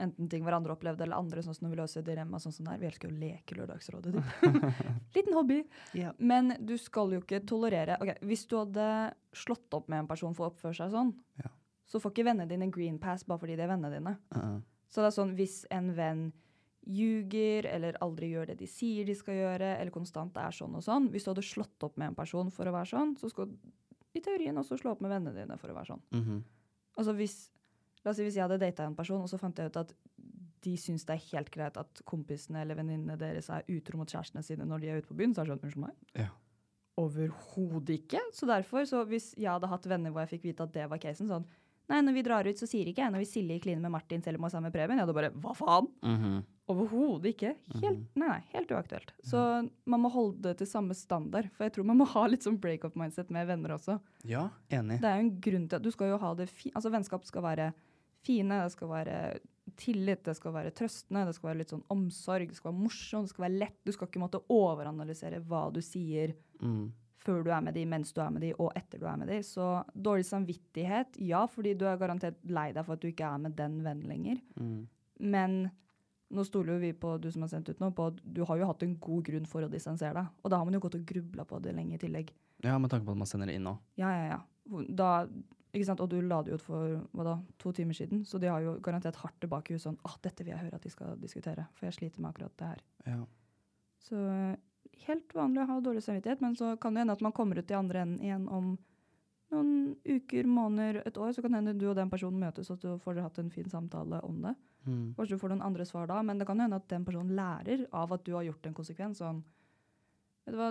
enten 0.02 0.30
ting 0.30 0.44
hverandre 0.46 0.74
opplevde, 0.74 1.04
eller 1.06 1.20
andre, 1.20 1.44
sånn 1.46 1.54
som 1.54 1.68
når 1.68 1.74
vi 1.74 1.80
løser 1.82 2.06
dilemma 2.06 2.40
sånn 2.42 2.54
som 2.56 2.66
det 2.66 2.74
er. 2.74 2.82
Vi 2.82 2.88
elsker 2.90 3.10
jo 3.10 3.16
å 3.16 3.20
leke 3.22 3.58
Lørdagsrådet. 3.58 4.14
typ. 4.16 4.54
Liten 5.18 5.38
hobby. 5.38 5.60
Men 6.18 6.56
du 6.60 6.76
skal 6.82 7.14
jo 7.14 7.22
ikke 7.22 7.44
tolerere 7.50 8.00
Ok, 8.02 8.16
Hvis 8.26 8.48
du 8.50 8.58
hadde 8.58 8.88
slått 9.38 9.74
opp 9.78 9.90
med 9.92 10.04
en 10.04 10.10
person 10.10 10.34
for 10.38 10.48
å 10.48 10.54
oppføre 10.54 10.78
seg 10.78 10.94
sånn, 10.94 11.14
yeah. 11.42 11.54
så 11.86 12.02
får 12.02 12.14
ikke 12.16 12.26
vennene 12.32 12.50
dine 12.50 12.70
green 12.74 12.98
pass 13.02 13.26
bare 13.28 13.42
fordi 13.44 13.58
de 13.60 13.66
er 13.66 13.70
vennene 13.74 13.94
dine. 13.94 14.16
Uh, 14.36 14.58
Så 14.90 15.02
det 15.02 15.12
er 15.12 15.16
sånn 15.18 15.36
hvis 15.38 15.60
en 15.74 15.94
venn 15.98 16.26
ljuger 16.84 17.66
eller 17.70 17.96
aldri 18.04 18.34
gjør 18.34 18.50
det 18.52 18.58
de 18.60 18.68
sier 18.68 19.06
de 19.08 19.14
skal 19.16 19.38
gjøre, 19.38 19.70
eller 19.80 19.94
konstant 19.94 20.36
er 20.42 20.52
sånn 20.52 20.74
og 20.76 20.84
sånn 20.84 21.06
Hvis 21.14 21.24
du 21.24 21.30
hadde 21.32 21.46
slått 21.48 21.86
opp 21.88 21.96
med 22.02 22.12
en 22.12 22.18
person 22.18 22.50
for 22.52 22.68
å 22.68 22.74
være 22.76 22.90
sånn, 22.92 23.14
så 23.22 23.30
skal 23.32 23.48
du 23.54 23.56
i 24.14 24.22
teorien 24.22 24.58
også 24.60 24.78
slå 24.78 24.92
opp 24.94 25.02
med 25.02 25.10
vennene 25.14 25.34
dine 25.38 25.56
for 25.58 25.72
å 25.72 25.78
være 25.78 25.94
sånn. 25.94 26.04
mhm. 26.14 26.44
Altså 26.94 27.16
hvis, 27.18 27.38
La 28.04 28.12
oss 28.12 28.20
si 28.20 28.26
hvis 28.26 28.36
jeg 28.36 28.44
hadde 28.46 28.60
data 28.62 28.86
en 28.86 28.96
person, 28.98 29.22
og 29.24 29.30
så 29.32 29.40
fant 29.40 29.58
jeg 29.58 29.72
ut 29.72 29.78
at 29.84 29.94
de 30.64 30.74
syns 30.80 31.04
det 31.08 31.18
er 31.18 31.26
helt 31.34 31.50
greit 31.52 31.78
at 31.80 32.02
kompisene 32.08 32.62
eller 32.64 32.78
venninnene 32.80 33.18
deres 33.20 33.50
er 33.52 33.66
utro 33.72 34.00
mot 34.00 34.08
kjærestene 34.08 34.44
sine 34.46 34.68
når 34.68 34.80
de 34.84 34.92
er 34.92 35.02
ute 35.02 35.12
på 35.12 35.18
byen, 35.20 35.34
så 35.36 35.44
er 35.44 35.50
det 35.50 35.56
sånn 35.58 35.66
Unnskyld 35.68 35.84
meg? 35.84 35.98
Ja. 36.16 36.30
Overhodet 37.02 37.98
ikke. 38.04 38.22
Så 38.36 38.48
derfor, 38.48 38.86
så 38.88 39.02
hvis 39.10 39.32
jeg 39.40 39.50
hadde 39.50 39.70
hatt 39.72 39.88
venner 39.90 40.14
hvor 40.14 40.24
jeg 40.24 40.36
fikk 40.36 40.48
vite 40.52 40.66
at 40.68 40.74
det 40.76 40.88
var 40.92 41.02
casen, 41.04 41.32
sånn 41.32 41.48
Nei, 41.92 41.98
når 42.00 42.14
vi 42.16 42.22
drar 42.24 42.48
ut, 42.48 42.56
så 42.56 42.64
sier 42.64 42.88
ikke 42.88 43.02
jeg 43.04 43.12
når 43.12 43.22
vi 43.26 43.28
Silje 43.28 43.60
kliner 43.60 43.84
med 43.84 43.92
Martin 43.92 44.22
selv 44.24 44.40
om 44.40 44.46
hun 44.46 44.48
er 44.48 44.54
sammen 44.54 44.70
med 44.70 44.76
Preben. 44.76 44.96
Jeg 44.96 45.04
hadde 45.04 45.16
bare 45.18 45.32
Hva 45.44 45.52
faen? 45.58 45.90
Mhm. 46.08 46.38
Overhodet 46.72 47.34
ikke. 47.34 47.50
Helt, 47.82 48.06
nei, 48.16 48.28
nei, 48.30 48.38
helt 48.54 48.70
uaktuelt. 48.72 49.10
Så 49.28 49.42
man 49.92 50.00
må 50.00 50.08
holde 50.14 50.40
det 50.46 50.54
til 50.62 50.70
samme 50.70 50.96
standard. 50.96 51.50
For 51.52 51.68
jeg 51.68 51.74
tror 51.76 51.90
man 51.90 52.00
må 52.00 52.08
ha 52.08 52.24
litt 52.32 52.48
sånn 52.48 52.56
break-up-mindset 52.64 53.34
med 53.36 53.50
venner 53.50 53.76
også. 53.76 53.98
Ja, 54.24 54.46
enig. 54.72 55.02
Det 55.04 55.10
er 55.12 55.20
jo 55.20 55.26
en 55.26 55.34
grunn 55.44 55.66
til 55.68 55.82
at 55.82 55.84
du 55.84 55.92
skal 55.92 56.14
jo 56.14 56.22
ha 56.24 56.32
det 56.40 56.48
fint 56.54 56.72
Altså, 56.80 56.94
vennskap 56.94 57.28
skal 57.28 57.44
være 57.44 57.68
fine, 58.24 58.62
det 58.64 58.72
skal 58.74 58.90
være 58.92 59.18
tillit, 59.80 60.24
det 60.28 60.36
skal 60.38 60.54
være 60.54 60.72
trøstende, 60.76 61.26
det 61.28 61.36
skal 61.38 61.50
være 61.50 61.60
litt 61.62 61.72
sånn 61.72 61.86
omsorg, 61.94 62.50
det 62.52 62.58
skal 62.58 62.72
være 62.74 62.82
morsomt, 62.84 63.30
det 63.30 63.34
skal 63.34 63.46
være 63.48 63.60
lett. 63.62 63.78
Du 63.88 63.92
skal 63.96 64.10
ikke 64.10 64.22
måtte 64.22 64.42
overanalysere 64.54 65.40
hva 65.48 65.66
du 65.74 65.80
sier 65.82 66.36
Mm. 66.64 66.92
før 67.24 67.44
du 67.44 67.50
er 67.52 67.62
med 67.62 67.74
de, 67.74 67.86
mens 67.86 68.12
du 68.14 68.20
er 68.22 68.30
med 68.32 68.42
de, 68.42 68.54
og 68.60 68.72
etter 68.76 69.00
du 69.00 69.06
er 69.08 69.18
med 69.18 69.28
de. 69.32 69.38
Så 69.44 69.86
dårlig 69.96 70.26
samvittighet, 70.28 71.16
ja, 71.20 71.46
fordi 71.48 71.74
du 71.78 71.86
er 71.88 71.98
garantert 71.98 72.36
lei 72.46 72.72
deg 72.76 72.86
for 72.86 72.94
at 72.94 73.02
du 73.02 73.08
ikke 73.08 73.24
er 73.28 73.38
med 73.40 73.56
den 73.56 73.82
vennen 73.84 74.08
lenger. 74.08 74.42
Mm. 74.60 74.88
Men 75.20 75.72
nå 76.34 76.44
stoler 76.46 76.74
jo 76.76 76.80
vi 76.84 76.92
på 76.94 77.18
du 77.22 77.30
som 77.32 77.42
har 77.46 77.50
sendt 77.50 77.70
ut 77.70 77.80
nå, 77.80 77.92
på 77.96 78.08
at 78.12 78.20
du 78.26 78.44
har 78.46 78.58
jo 78.58 78.66
hatt 78.68 78.84
en 78.84 78.98
god 79.00 79.24
grunn 79.24 79.46
for 79.48 79.62
å 79.64 79.70
distansere 79.72 80.14
deg. 80.14 80.28
Og 80.44 80.52
da 80.52 80.58
har 80.58 80.66
man 80.66 80.74
jo 80.74 80.80
gått 80.84 80.96
og 81.00 81.06
grubla 81.06 81.46
på 81.46 81.62
det 81.62 81.74
lenge 81.76 81.96
i 81.96 82.02
tillegg. 82.02 82.32
Ja, 82.64 82.78
med 82.80 82.90
tanke 82.92 83.06
på 83.06 83.12
at 83.12 83.18
man 83.18 83.28
sender 83.28 83.48
det 83.48 83.56
inn 83.56 83.64
nå. 83.68 83.78
Ja, 84.00 84.10
ja, 84.12 84.26
ja. 84.36 84.42
Da? 84.90 85.28
Og 85.74 86.10
du 86.10 86.20
la 86.22 86.42
det 86.46 86.54
ut 86.54 86.62
for 86.62 87.00
da, 87.26 87.38
to 87.58 87.72
timer 87.74 87.98
siden, 87.98 88.26
så 88.30 88.38
de 88.38 88.52
har 88.52 88.62
jo 88.62 88.76
garantert 88.84 89.18
hardt 89.24 89.40
tilbake 89.42 89.72
i 89.72 89.74
huet 89.74 89.82
sånn 89.82 89.98
ah, 90.06 90.20
dette 90.22 90.44
vil 90.44 90.54
jeg 90.54 90.62
høre 90.62 90.78
at 90.78 90.84
de 90.86 90.92
skal 90.94 91.16
diskutere, 91.18 91.66
for 91.74 91.88
jeg 91.88 91.96
sliter 91.98 92.22
med 92.22 92.30
akkurat 92.30 92.54
det 92.60 92.68
her. 92.70 92.84
Ja. 93.10 93.22
Så 94.06 94.20
eh, 94.22 94.60
helt 95.08 95.34
vanlig 95.34 95.64
å 95.64 95.70
ha 95.72 95.80
dårlig 95.82 96.04
samvittighet, 96.06 96.44
men 96.46 96.54
så 96.60 96.76
kan 96.78 96.94
det 96.94 97.02
hende 97.02 97.16
at 97.18 97.24
man 97.26 97.34
kommer 97.34 97.58
ut 97.58 97.72
i 97.74 97.78
andre 97.78 98.04
enden 98.06 98.22
igjen 98.22 98.46
om 98.54 98.76
noen 99.54 99.74
uker, 100.06 100.50
måneder, 100.50 101.02
et 101.08 101.18
år. 101.18 101.34
Så 101.34 101.42
kan 101.42 101.54
det 101.54 101.62
hende 101.62 101.76
du 101.78 101.88
og 101.90 101.98
den 101.98 102.12
personen 102.12 102.42
møtes, 102.42 102.70
og 102.74 102.82
du 102.82 102.94
får 103.02 103.22
hatt 103.24 103.42
en 103.42 103.52
fin 103.54 103.70
samtale 103.70 104.22
om 104.26 104.40
det. 104.46 104.54
Mm. 104.86 105.14
Kanskje 105.18 105.38
du 105.38 105.42
får 105.42 105.54
noen 105.54 105.66
andre 105.66 105.86
svar 105.88 106.10
da, 106.10 106.22
men 106.26 106.40
det 106.40 106.48
kan 106.50 106.60
jo 106.60 106.68
hende 106.68 106.80
at 106.82 106.90
den 106.92 107.06
personen 107.08 107.36
lærer 107.38 107.86
av 107.96 108.14
at 108.16 108.26
du 108.26 108.34
har 108.36 108.46
gjort 108.48 108.70
en 108.70 108.78
konsekvens. 108.78 109.22
Sånn, 109.22 109.44
vet 110.46 110.54
du 110.54 110.60
hva, 110.60 110.70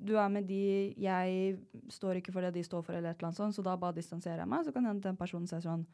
du 0.00 0.14
er 0.18 0.28
med 0.32 0.46
de, 0.48 0.94
jeg 1.00 1.58
står 1.92 2.20
ikke 2.20 2.32
for 2.32 2.40
det 2.46 2.54
de 2.54 2.62
står 2.64 2.82
for, 2.84 2.92
eller 2.96 3.10
et 3.12 3.18
eller 3.20 3.28
annet 3.30 3.36
sånt, 3.40 3.54
så 3.56 3.62
da 3.64 3.76
bare 3.76 3.96
distanserer 3.96 4.38
jeg 4.44 4.48
meg. 4.48 4.64
Så 4.64 4.72
kan 4.72 4.84
hende 4.88 5.02
den 5.04 5.16
personen 5.20 5.46
ser 5.48 5.60
sånn 5.64 5.86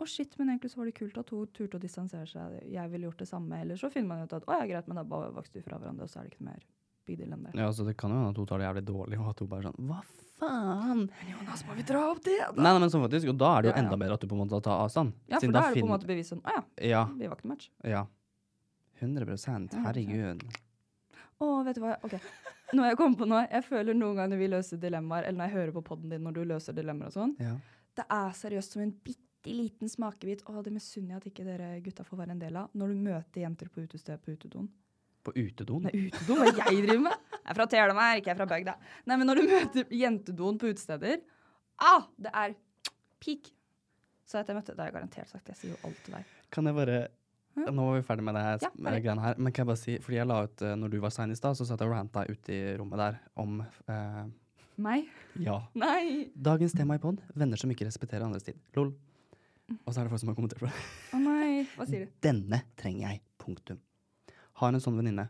å 0.00 0.06
shit, 0.08 0.32
men 0.38 0.48
egentlig 0.54 0.70
så 0.72 0.78
var 0.80 0.86
det 0.88 0.94
kult 0.96 1.18
at 1.20 1.28
hun 1.34 1.46
turte 1.52 1.76
å 1.76 1.80
distansere 1.82 2.26
seg. 2.26 2.54
Jeg 2.72 2.90
ville 2.90 3.04
gjort 3.10 3.18
det 3.20 3.28
samme. 3.28 3.58
Eller 3.60 3.76
så 3.76 3.90
finner 3.92 4.08
man 4.14 4.22
ut 4.24 4.32
at 4.32 4.46
å 4.48 4.54
ja, 4.60 4.66
greit, 4.70 4.86
men 4.88 4.96
da 4.96 5.04
bare 5.04 5.32
vokste 5.34 5.58
vi 5.58 5.64
fra 5.66 5.76
hverandre, 5.78 6.06
og 6.06 6.10
så 6.10 6.20
er 6.20 6.28
det 6.28 6.32
ikke 6.32 6.44
noe 6.46 6.54
mer 6.54 6.62
big 7.06 7.18
deal 7.18 7.32
enn 7.34 7.42
det. 7.44 7.52
ja, 7.58 7.66
så 7.74 7.84
det 7.84 7.96
kan 8.00 8.10
jo 8.12 8.16
hende 8.16 8.30
at 8.32 8.38
hun 8.40 8.46
tar 8.48 8.58
det 8.62 8.66
jævlig 8.70 8.84
dårlig, 8.88 9.18
og 9.20 9.28
at 9.34 9.40
hun 9.44 9.48
bare 9.50 9.66
sånn 9.68 9.78
Hva 9.90 10.00
faen? 10.40 11.02
Men 11.10 11.30
Jonas, 11.34 11.64
må 11.68 11.74
vi 11.76 11.84
dra 11.90 12.02
opp 12.14 12.22
det? 12.24 12.38
da? 12.38 12.56
Nei, 12.56 12.70
nei, 12.72 12.80
men 12.80 12.92
sånn 12.94 13.04
faktisk, 13.04 13.28
og 13.34 13.38
da 13.42 13.50
er 13.58 13.60
det 13.62 13.68
jo 13.68 13.74
Ja, 13.74 13.76
ja. 13.76 13.84
ende 13.84 13.98
bedre 14.00 14.14
at 14.16 14.20
du 14.24 14.28
på 14.30 14.36
en 14.38 14.42
måte 14.46 14.62
tar 14.64 14.84
avstand. 14.86 15.12
Ja, 15.28 15.36
Siden 15.42 15.52
for 15.52 15.58
da 15.58 15.64
er 15.66 15.74
det 15.74 15.82
på 15.84 15.88
en 15.90 15.92
måte 15.92 16.08
bevis 16.08 16.32
sånn, 16.32 16.40
å 16.44 16.54
ja, 16.56 16.62
Ja. 16.94 17.02
vi 17.12 17.26
var 17.28 17.36
ikke 17.36 17.44
noe 17.48 17.54
match. 17.56 17.68
ja. 17.84 18.06
100% 19.00 19.76
Herregud. 19.84 20.42
Å, 21.40 21.48
vet 21.64 21.78
du 21.78 21.82
hva, 21.84 21.94
ok. 22.04 22.16
Nå 22.76 22.84
jeg 22.86 22.98
kommet 23.00 23.18
på 23.18 23.26
noe. 23.26 23.46
jeg 23.50 23.64
føler 23.66 23.96
noen 23.96 24.18
ganger 24.18 24.34
når 24.34 24.40
vi 24.42 24.48
løser 24.52 24.80
dilemmaer, 24.82 25.24
eller 25.26 25.38
når 25.40 25.48
jeg 25.48 25.56
hører 25.56 25.72
på 25.78 25.82
podden 25.88 26.12
din 26.12 26.22
når 26.26 26.36
du 26.36 26.42
løser 26.52 26.76
dilemmaer 26.76 27.08
og 27.10 27.14
sånn, 27.16 27.32
Ja. 27.40 27.54
det 27.96 28.04
er 28.16 28.34
seriøst 28.36 28.76
som 28.76 28.82
en 28.84 28.92
bitte 28.92 29.54
liten 29.56 29.88
smakebit. 29.88 30.44
Å, 30.46 30.62
det 30.62 30.72
misunner 30.74 31.14
jeg 31.16 31.22
at 31.22 31.26
ikke 31.30 31.46
dere 31.48 31.70
gutta 31.80 32.04
får 32.04 32.20
være 32.20 32.30
en 32.36 32.42
del 32.44 32.56
av. 32.60 32.68
Når 32.76 32.92
du 32.92 33.00
møter 33.08 33.40
jenter 33.42 33.70
på 33.72 33.82
utested 33.86 34.20
på 34.22 34.36
utedoen. 34.36 34.68
På 35.24 35.32
utedoen? 35.36 35.82
Nei, 35.88 36.06
utedoen, 36.10 36.38
hva 36.44 36.66
jeg 36.70 36.84
driver 36.84 37.00
med? 37.08 37.16
Jeg 37.40 37.50
er 37.54 37.56
fra 37.58 37.66
Telemark, 37.72 38.20
jeg 38.28 38.32
er 38.34 38.38
fra 38.38 38.46
Bøgda. 38.52 38.74
Nei, 39.08 39.16
men 39.20 39.26
når 39.28 39.40
du 39.40 39.48
møter 39.50 39.90
jentedoen 39.96 40.60
på 40.60 40.70
utesteder, 40.70 41.18
ah, 41.80 42.04
det 42.20 42.30
er 42.36 42.54
peak. 43.20 43.50
Så 44.28 44.38
at 44.40 44.48
jeg 44.52 44.56
møtte, 44.60 44.76
det 44.76 44.80
har 44.84 44.92
jeg 44.92 44.94
garantert 45.00 45.28
sagt, 45.32 45.48
jeg 45.50 45.56
sier 45.58 45.72
jo 45.74 45.80
alt 45.88 45.98
til 46.06 46.14
deg. 46.14 46.30
Kan 46.54 46.68
jeg 46.70 46.76
bare 46.76 47.00
Nå 47.58 47.84
var 47.84 47.96
vi 47.98 48.04
ferdig 48.06 48.24
med 48.24 48.36
det 48.38 48.42
her, 48.44 48.60
Ja, 48.62 48.70
greiene 49.02 49.22
her. 49.24 49.38
Men 49.38 49.52
kan 49.52 49.64
jeg 49.64 49.70
bare 49.72 49.80
si, 49.80 49.96
fordi 50.02 50.16
jeg 50.20 50.28
la 50.30 50.38
ut 50.46 50.62
eh, 50.62 50.76
når 50.78 50.92
du 50.92 50.98
var 51.02 51.12
sein 51.14 51.32
i 51.34 51.38
stad, 51.38 51.58
så 51.58 51.66
satt 51.66 51.82
jeg 51.82 51.90
og 51.90 51.96
ranta 51.96 52.22
ute 52.28 52.54
i 52.54 52.76
rommet 52.78 53.02
der 53.02 53.18
om 53.42 53.60
eh, 53.60 54.22
Meg? 54.80 55.10
Ja. 55.36 55.58
Nei. 55.76 56.30
Dagens 56.34 56.72
tema 56.72 56.96
i 56.96 57.02
pod 57.02 57.20
venner 57.36 57.60
som 57.60 57.70
ikke 57.72 57.84
respekterer 57.84 58.24
andres 58.24 58.46
tid. 58.46 58.56
Lol. 58.78 58.94
Og 59.84 59.92
så 59.92 60.00
er 60.00 60.06
det 60.06 60.12
folk 60.14 60.22
som 60.22 60.30
har 60.32 60.38
kommentert 60.38 60.62
på 60.62 60.70
det. 60.70 60.86
Å 61.12 61.20
nei, 61.20 61.66
hva 61.76 61.86
sier 61.90 62.06
du? 62.06 62.14
Denne 62.26 62.62
trenger 62.80 63.10
jeg. 63.10 63.22
Punktum. 63.40 63.82
Har 64.62 64.72
en 64.72 64.82
sånn 64.82 64.96
venninne. 64.96 65.28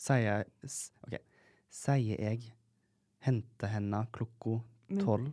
Sier 0.00 0.24
jeg 0.24 0.72
OK. 1.04 1.18
Sier 1.72 2.16
jeg 2.16 2.48
henter 3.22 3.70
henne 3.70 4.02
klokka 4.14 4.58
tolv. 5.00 5.30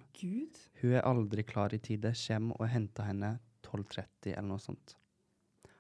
Hun 0.82 0.94
er 0.94 1.08
aldri 1.08 1.44
klar 1.48 1.74
i 1.76 1.80
tide. 1.84 2.12
Kjem 2.16 2.52
og 2.58 2.68
henter 2.72 3.08
henne 3.10 3.38
12.30 3.66 4.36
eller 4.36 4.50
noe 4.52 4.64
sånt. 4.64 4.99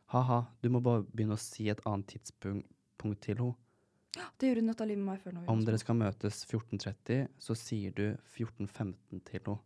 Ha-ha, 0.09 0.39
du 0.61 0.69
må 0.73 0.79
bare 0.81 1.03
begynne 1.05 1.35
å 1.37 1.41
si 1.41 1.67
et 1.69 1.81
annet 1.85 2.07
tidspunkt 2.15 3.19
til 3.25 3.37
henne. 3.37 3.53
Det 4.41 4.47
gjorde 4.49 4.63
Nathalie 4.65 4.97
med 4.97 5.05
meg 5.05 5.19
før. 5.21 5.31
nå. 5.35 5.41
Om 5.51 5.59
dere 5.67 5.77
skal 5.77 5.95
møtes 5.99 6.41
14.30, 6.49 7.27
så 7.37 7.53
sier 7.57 7.91
du 7.93 8.07
14.15 8.33 9.21
til 9.27 9.35
henne. 9.37 9.57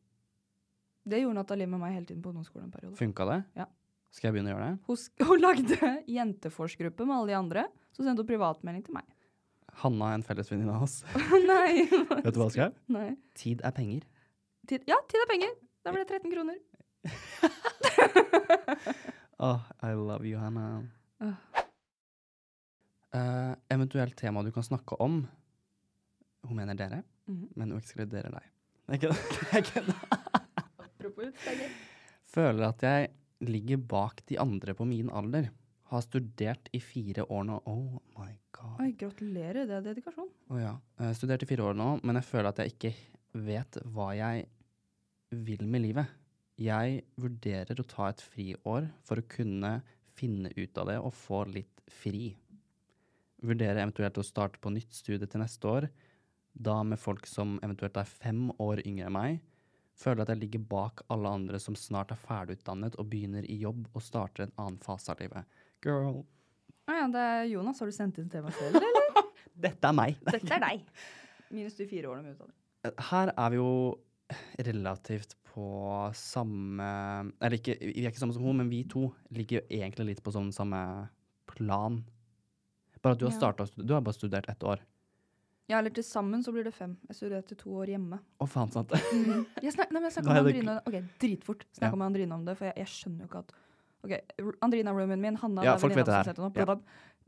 Det 1.07 1.17
gjorde 1.21 1.37
Nathalie 1.39 1.67
med 1.67 1.79
meg 1.79 1.95
hele 1.95 2.07
tiden 2.09 2.21
på 2.23 2.29
ungdomsskolen 2.31 2.67
en 2.67 2.73
periode. 2.75 2.95
Funka 2.99 3.23
det? 3.31 3.39
Ja. 3.59 3.65
Skal 4.13 4.25
jeg 4.29 4.33
begynne 4.35 4.51
å 4.51 4.53
gjøre 4.57 4.67
det? 4.67 4.75
Hun, 4.87 4.97
hun 5.29 5.39
lagde 5.43 5.77
jenteforsgruppe 6.17 7.01
med 7.07 7.15
alle 7.17 7.29
de 7.31 7.37
andre, 7.39 7.61
så 7.95 7.99
sendte 8.03 8.21
hun 8.23 8.31
privatmelding 8.33 8.83
til 8.87 8.95
meg. 8.99 9.07
Hanna 9.81 10.03
er 10.11 10.15
en 10.19 10.27
fellesvenninne 10.27 10.73
av 10.75 10.81
oss. 10.85 10.95
Nei. 11.49 11.73
Vet 11.87 12.35
du 12.35 12.39
hva 12.43 12.47
jeg 12.51 12.57
skrev? 12.59 12.71
Nei. 12.93 13.09
Tid 13.39 13.57
er 13.65 13.73
penger. 13.79 14.01
Tid, 14.69 14.81
ja, 14.91 14.97
tid 15.09 15.19
er 15.23 15.29
penger. 15.31 15.51
Da 15.83 15.87
ble 15.95 16.01
det 16.03 16.09
13 16.19 16.35
kroner. 16.35 16.57
Oh, 19.43 19.59
I 19.83 19.91
love 19.97 20.23
you, 20.27 20.37
Hannah. 20.39 20.83
Oh. 21.23 21.33
Uh, 23.13 23.53
eventuelt 23.69 24.15
tema 24.17 24.41
du 24.43 24.51
kan 24.55 24.63
snakke 24.65 24.95
om. 25.03 25.25
Hun 26.47 26.55
mener 26.57 26.75
dere, 26.79 27.03
Mhm. 27.27 27.49
men 27.55 27.71
hun 27.71 27.79
ekskluderer 27.81 28.31
deg. 28.31 28.43
Jeg 28.89 28.99
kødder. 29.01 29.51
Jeg 29.53 29.63
kødder. 29.65 29.99
Apropos 30.83 31.27
utstenger. 31.29 31.69
Føler 32.33 32.67
at 32.67 32.81
jeg 32.83 33.09
ligger 33.41 33.77
bak 33.77 34.23
de 34.29 34.39
andre 34.39 34.73
på 34.73 34.85
min 34.87 35.09
alder. 35.13 35.49
Har 35.91 36.01
studert 36.01 36.69
i 36.73 36.79
fire 36.79 37.23
år 37.29 37.43
nå. 37.45 37.59
Oh 37.69 37.99
my 38.17 38.31
god. 38.51 38.79
Oi, 38.81 38.91
gratulerer. 38.97 39.67
Det 39.69 39.75
er 39.77 39.81
dedikasjon. 39.91 40.29
Å 40.49 40.57
ja. 40.59 40.73
Jeg 40.99 41.05
har 41.07 41.13
studert 41.19 41.43
i 41.43 41.45
fire 41.51 41.63
år 41.69 41.77
nå, 41.77 41.89
men 42.03 42.15
jeg 42.19 42.23
føler 42.25 42.49
at 42.49 42.57
jeg 42.63 42.73
ikke 42.73 42.93
vet 43.45 43.77
hva 43.93 44.09
jeg 44.17 44.47
vil 45.31 45.67
med 45.67 45.81
livet. 45.85 46.07
Jeg 46.61 47.01
vurderer 47.17 47.79
å 47.81 47.85
ta 47.89 48.11
et 48.11 48.21
friår 48.21 48.87
for 49.05 49.19
å 49.19 49.27
kunne 49.29 49.79
finne 50.13 50.51
ut 50.53 50.77
av 50.77 50.89
det 50.91 50.99
og 51.01 51.15
få 51.17 51.43
litt 51.49 51.81
fri. 51.89 52.35
Vurderer 53.43 53.81
eventuelt 53.81 54.19
å 54.21 54.25
starte 54.25 54.61
på 54.61 54.71
nytt 54.71 54.93
studie 54.93 55.27
til 55.27 55.41
neste 55.41 55.67
år, 55.67 55.87
da 56.53 56.77
med 56.85 57.01
folk 57.01 57.25
som 57.25 57.57
eventuelt 57.65 57.97
er 57.97 58.09
fem 58.09 58.51
år 58.61 58.83
yngre 58.85 59.09
enn 59.09 59.15
meg. 59.17 59.41
Føler 59.97 60.23
at 60.23 60.31
jeg 60.33 60.41
ligger 60.43 60.61
bak 60.69 61.01
alle 61.13 61.31
andre 61.39 61.59
som 61.61 61.75
snart 61.77 62.13
er 62.13 62.21
ferdigutdannet 62.21 62.95
og 63.01 63.09
begynner 63.09 63.45
i 63.49 63.57
jobb 63.61 63.87
og 63.91 64.05
starter 64.05 64.45
en 64.45 64.55
annen 64.61 64.79
fase 64.81 65.13
av 65.13 65.21
livet. 65.21 65.49
Girl, 65.85 66.21
Å 66.83 66.95
ja, 66.97 67.09
det 67.09 67.25
er 67.33 67.43
Jonas. 67.47 67.79
Har 67.79 67.89
du 67.89 67.95
sendt 67.95 68.17
inn 68.21 68.29
temaet 68.31 68.57
selv, 68.59 68.77
eller? 68.77 69.27
dette 69.65 69.89
er 69.89 69.95
meg. 69.95 70.17
Dette 70.27 70.49
er 70.53 70.63
deg. 70.63 70.87
Minus 71.53 71.77
de 71.77 71.87
fire 71.89 72.09
årene 72.11 72.25
med 72.27 72.35
utdanning. 72.35 72.57
Her 73.09 73.31
er 73.31 73.53
vi 73.53 73.59
jo 73.61 73.69
relativt 74.59 75.35
på 75.53 75.65
samme 76.17 76.87
Eller 77.41 77.57
ikke, 77.59 77.75
vi 77.81 78.05
er 78.05 78.09
ikke 78.11 78.21
samme 78.23 78.33
som 78.35 78.43
hun, 78.45 78.57
men 78.57 78.69
vi 78.71 78.83
to 78.89 79.07
ligger 79.35 79.59
jo 79.61 79.65
egentlig 79.81 80.07
litt 80.13 80.23
på 80.25 80.33
sånn 80.33 80.51
samme 80.55 80.79
plan. 81.49 81.99
Bare 83.03 83.13
at 83.17 83.19
du 83.21 83.27
har 83.27 83.35
starta 83.35 83.67
Du 83.77 83.93
har 83.93 84.01
bare 84.01 84.15
studert 84.17 84.47
ett 84.49 84.63
år. 84.63 84.81
Ja, 85.69 85.77
eller 85.79 85.93
til 85.95 86.03
sammen 86.03 86.41
så 86.43 86.51
blir 86.51 86.65
det 86.67 86.73
fem. 86.75 86.97
Jeg 87.07 87.15
studerte 87.15 87.55
to 87.59 87.71
år 87.79 87.87
hjemme. 87.93 88.17
Å, 88.43 88.47
faen 88.51 88.71
sant. 88.73 88.91
Jeg 89.63 89.71
snak, 89.75 89.91
nei, 89.93 89.99
men 90.01 90.09
jeg 90.09 90.13
snakka 90.17 90.33
med 90.33 90.41
Andrine 90.43 90.73
Ok, 90.89 90.97
dritfort. 91.23 91.63
Snakka 91.77 91.93
Ja. 91.93 91.99
med 92.01 92.07
Andrine 92.09 92.35
om 92.35 92.43
det, 92.47 92.57
for 92.59 92.67
jeg, 92.67 92.75
jeg 92.83 92.91
skjønner 92.91 93.23
jo 93.23 93.29
ikke 93.31 93.43
at 93.45 93.53
Ok, 94.03 94.13
Andrina 94.65 94.91
roomien 94.91 95.21
min. 95.23 95.37
Hanna 95.39 95.63
Ja, 95.63 95.77
folk 95.79 95.95
vet 95.95 96.05
det 96.09 96.17
her. 96.17 96.33
opp. 96.43 96.57
Ja. 96.59 96.75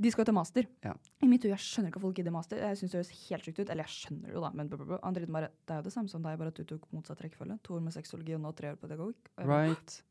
De 0.02 0.12
skal 0.12 0.24
jo 0.26 0.26
ta 0.26 0.36
master. 0.36 0.66
Ja. 0.84 0.94
I 1.24 1.28
mitt 1.32 1.44
hue, 1.46 1.52
jeg 1.54 1.60
skjønner 1.64 1.88
ikke 1.92 2.00
at 2.02 2.04
folk 2.04 2.16
gidder 2.18 2.32
master. 2.36 2.58
Jeg 2.58 2.78
synes 2.78 2.92
det 2.92 3.00
høres 3.00 3.30
helt 3.30 3.44
sykt 3.48 3.60
ut. 3.62 3.70
Eller 3.70 3.84
jeg 3.88 3.94
skjønner 3.96 4.28
det 4.28 4.34
jo, 4.36 4.42
da, 4.44 4.50
men 4.54 4.68
blah, 4.68 4.84
blah, 4.86 5.00
bare 5.00 5.50
Det 5.66 5.72
er 5.72 5.78
jo 5.80 5.86
det 5.88 5.94
samme 5.94 6.10
som 6.12 6.22
deg, 6.26 6.38
bare 6.38 6.48
at 6.52 6.56
du 6.60 6.64
tok 6.66 6.84
motsatt 6.92 7.22
rekkefølge. 7.24 7.60
To 7.64 7.76
år 7.78 7.82
med 7.86 7.94
sexologi 7.96 8.36
og 8.36 8.42
nå 8.44 8.52
tre 8.56 8.74
år 8.74 8.76
pedagogikk. 8.82 9.32
Og 9.38 9.44
jeg, 9.44 9.48
Right. 9.48 10.04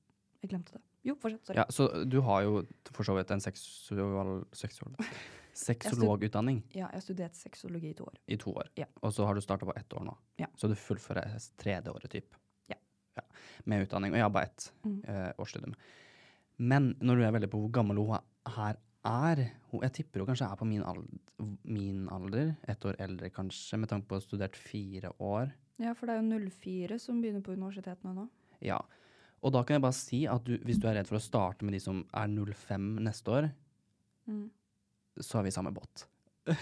jeg 0.43 0.51
glemte 0.51 0.73
det. 0.73 0.83
Jo, 1.05 1.15
fortsett. 1.21 1.45
Sorry. 1.47 1.57
Ja, 1.59 1.65
så 1.69 2.05
du 2.09 2.21
har 2.23 2.43
jo 2.43 2.63
for 2.93 3.05
så 3.05 3.15
vidt 3.15 3.31
en 3.31 3.41
seksual, 3.45 4.47
seksual, 4.57 4.95
sexologutdanning 5.65 6.63
Ja, 6.75 6.89
jeg 6.89 6.97
har 6.99 7.05
studert 7.05 7.37
sexologi 7.37 7.91
i 7.91 7.95
to 7.99 8.05
år. 8.09 8.17
i 8.27 8.37
to 8.41 8.51
år. 8.53 8.69
Ja. 8.77 8.87
Og 9.03 9.13
så 9.13 9.27
har 9.27 9.35
du 9.35 9.41
starta 9.45 9.67
på 9.69 9.77
ett 9.77 9.93
år 9.93 10.05
nå. 10.09 10.17
Ja. 10.41 10.47
Så 10.57 10.69
du 10.69 10.75
fullfører 10.75 11.37
tredje 11.61 11.93
året, 11.93 12.09
typ. 12.11 12.35
Ja. 12.69 12.77
Med 13.67 13.85
utdanning. 13.87 14.11
Og 14.13 14.17
jeg 14.19 14.25
har 14.25 14.31
bare 14.35 14.49
ett 14.51 14.71
Mm. 14.85 15.03
uh, 15.09 15.33
årsstudium. 15.39 15.75
Men 16.59 16.95
når 17.01 17.17
du 17.17 17.23
er 17.25 17.33
veldig 17.33 17.51
på 17.51 17.61
hvor 17.61 17.71
gammel 17.71 17.97
hun 17.97 18.19
her 18.47 18.77
er 19.05 19.41
Jeg 19.83 19.93
tipper 19.93 20.21
hun 20.23 20.29
kanskje 20.31 20.47
er 20.51 20.57
på 20.57 20.67
min 20.69 20.83
alder, 20.87 21.21
min 21.65 22.05
alder. 22.15 22.55
Ett 22.69 22.85
år 22.87 22.97
eldre, 23.03 23.31
kanskje, 23.35 23.79
med 23.79 23.89
tanke 23.91 24.07
på 24.09 24.15
å 24.17 24.21
ha 24.21 24.25
studert 24.25 24.57
fire 24.57 25.11
år. 25.19 25.51
Ja, 25.83 25.93
for 25.99 26.07
det 26.07 26.15
er 26.15 26.23
jo 26.23 26.39
04 26.49 26.99
som 27.03 27.19
begynner 27.21 27.43
på 27.43 27.57
universitetene 27.57 28.15
nå. 28.15 28.29
Ja. 28.63 28.79
Og 29.43 29.53
da 29.53 29.65
kan 29.67 29.75
jeg 29.77 29.83
bare 29.85 29.97
si 29.99 30.23
at 30.31 30.45
du, 30.47 30.55
hvis 30.65 30.79
du 30.81 30.87
er 30.89 30.95
redd 31.01 31.09
for 31.11 31.19
å 31.19 31.25
starte 31.25 31.67
med 31.67 31.75
de 31.75 31.81
som 31.83 32.05
er 32.15 32.29
05 32.31 32.91
neste 33.05 33.31
år, 33.41 33.51
Mm. 34.25 34.47
så 35.21 35.39
er 35.39 35.43
vi 35.45 35.51
i 35.51 35.53
samme 35.53 35.69
båt. 35.75 36.07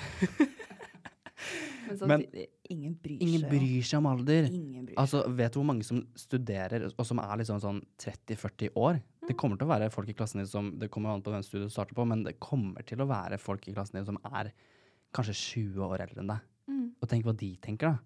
Men 2.01 2.09
Men 2.09 2.47
ingen 2.71 2.95
bryr 3.03 3.23
Ingen 3.23 3.41
seg. 3.45 3.51
bryr 3.51 3.83
seg 3.89 3.99
om 3.99 4.07
alder. 4.07 4.49
Ingen. 4.51 4.89
Altså, 4.97 5.23
Vet 5.37 5.53
du 5.53 5.59
hvor 5.61 5.67
mange 5.69 5.85
som 5.85 6.01
studerer, 6.17 6.87
og 6.97 7.07
som 7.07 7.19
er 7.23 7.37
liksom 7.43 7.61
sånn 7.61 7.81
30-40 7.99 8.73
år? 8.77 9.01
Mm. 9.23 9.29
Det 9.29 9.37
kommer 9.39 9.57
til 9.61 9.67
å 9.69 9.73
være 9.73 9.91
folk 9.95 10.09
i 10.09 10.15
klassen 10.19 10.43
din 10.43 10.47
som 10.51 10.73
Det 10.79 10.91
kommer 10.91 11.13
an 11.15 11.23
på 11.23 11.31
hvem 11.31 11.43
studiet 11.47 11.69
du 11.69 11.75
starter 11.75 11.95
på, 11.95 12.07
men 12.09 12.25
det 12.25 12.39
kommer 12.41 12.83
til 12.83 13.01
å 13.01 13.07
være 13.07 13.39
folk 13.39 13.69
i 13.69 13.75
klassen 13.77 14.01
din 14.01 14.09
som 14.09 14.19
er 14.25 14.53
kanskje 15.15 15.35
20 15.37 15.85
år 15.85 16.01
eldre 16.07 16.21
enn 16.25 16.33
deg. 16.33 16.49
Mm. 16.69 16.87
Og 17.03 17.09
tenk 17.09 17.25
hva 17.27 17.37
de 17.37 17.57
tenker, 17.63 17.93
da. 17.93 17.99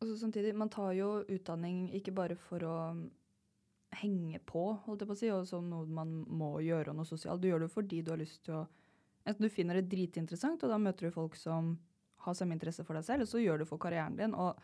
Og 0.00 0.08
så 0.08 0.16
samtidig, 0.16 0.54
man 0.56 0.70
tar 0.72 0.92
jo 0.96 1.24
utdanning 1.28 1.90
ikke 1.94 2.12
bare 2.16 2.36
for 2.36 2.64
å 2.64 2.76
henge 4.00 4.38
på, 4.46 4.62
holdt 4.86 5.02
jeg 5.02 5.08
på 5.10 5.16
å 5.16 5.18
si, 5.18 5.30
og 5.34 5.46
sånn 5.48 5.68
noe 5.72 5.86
man 5.90 6.12
må 6.26 6.54
gjøre, 6.64 6.92
og 6.92 7.00
noe 7.00 7.08
sosialt. 7.08 7.42
Du 7.42 7.48
gjør 7.50 7.64
det 7.64 7.68
jo 7.70 7.74
fordi 7.74 8.02
du 8.06 8.12
har 8.14 8.20
lyst 8.22 8.44
til 8.46 8.60
å 8.62 8.66
Enten 9.28 9.44
du 9.44 9.50
finner 9.52 9.76
det 9.76 9.90
dritinteressant, 9.92 10.62
og 10.64 10.70
da 10.72 10.78
møter 10.80 11.06
du 11.06 11.12
folk 11.12 11.34
som 11.36 11.74
har 12.24 12.36
samme 12.36 12.56
interesse 12.56 12.84
for 12.86 12.98
deg 12.98 13.06
selv, 13.06 13.26
og 13.26 13.30
så 13.30 13.42
gjør 13.42 13.62
du 13.62 13.68
for 13.68 13.80
karrieren 13.82 14.16
din. 14.18 14.34
Og 14.34 14.58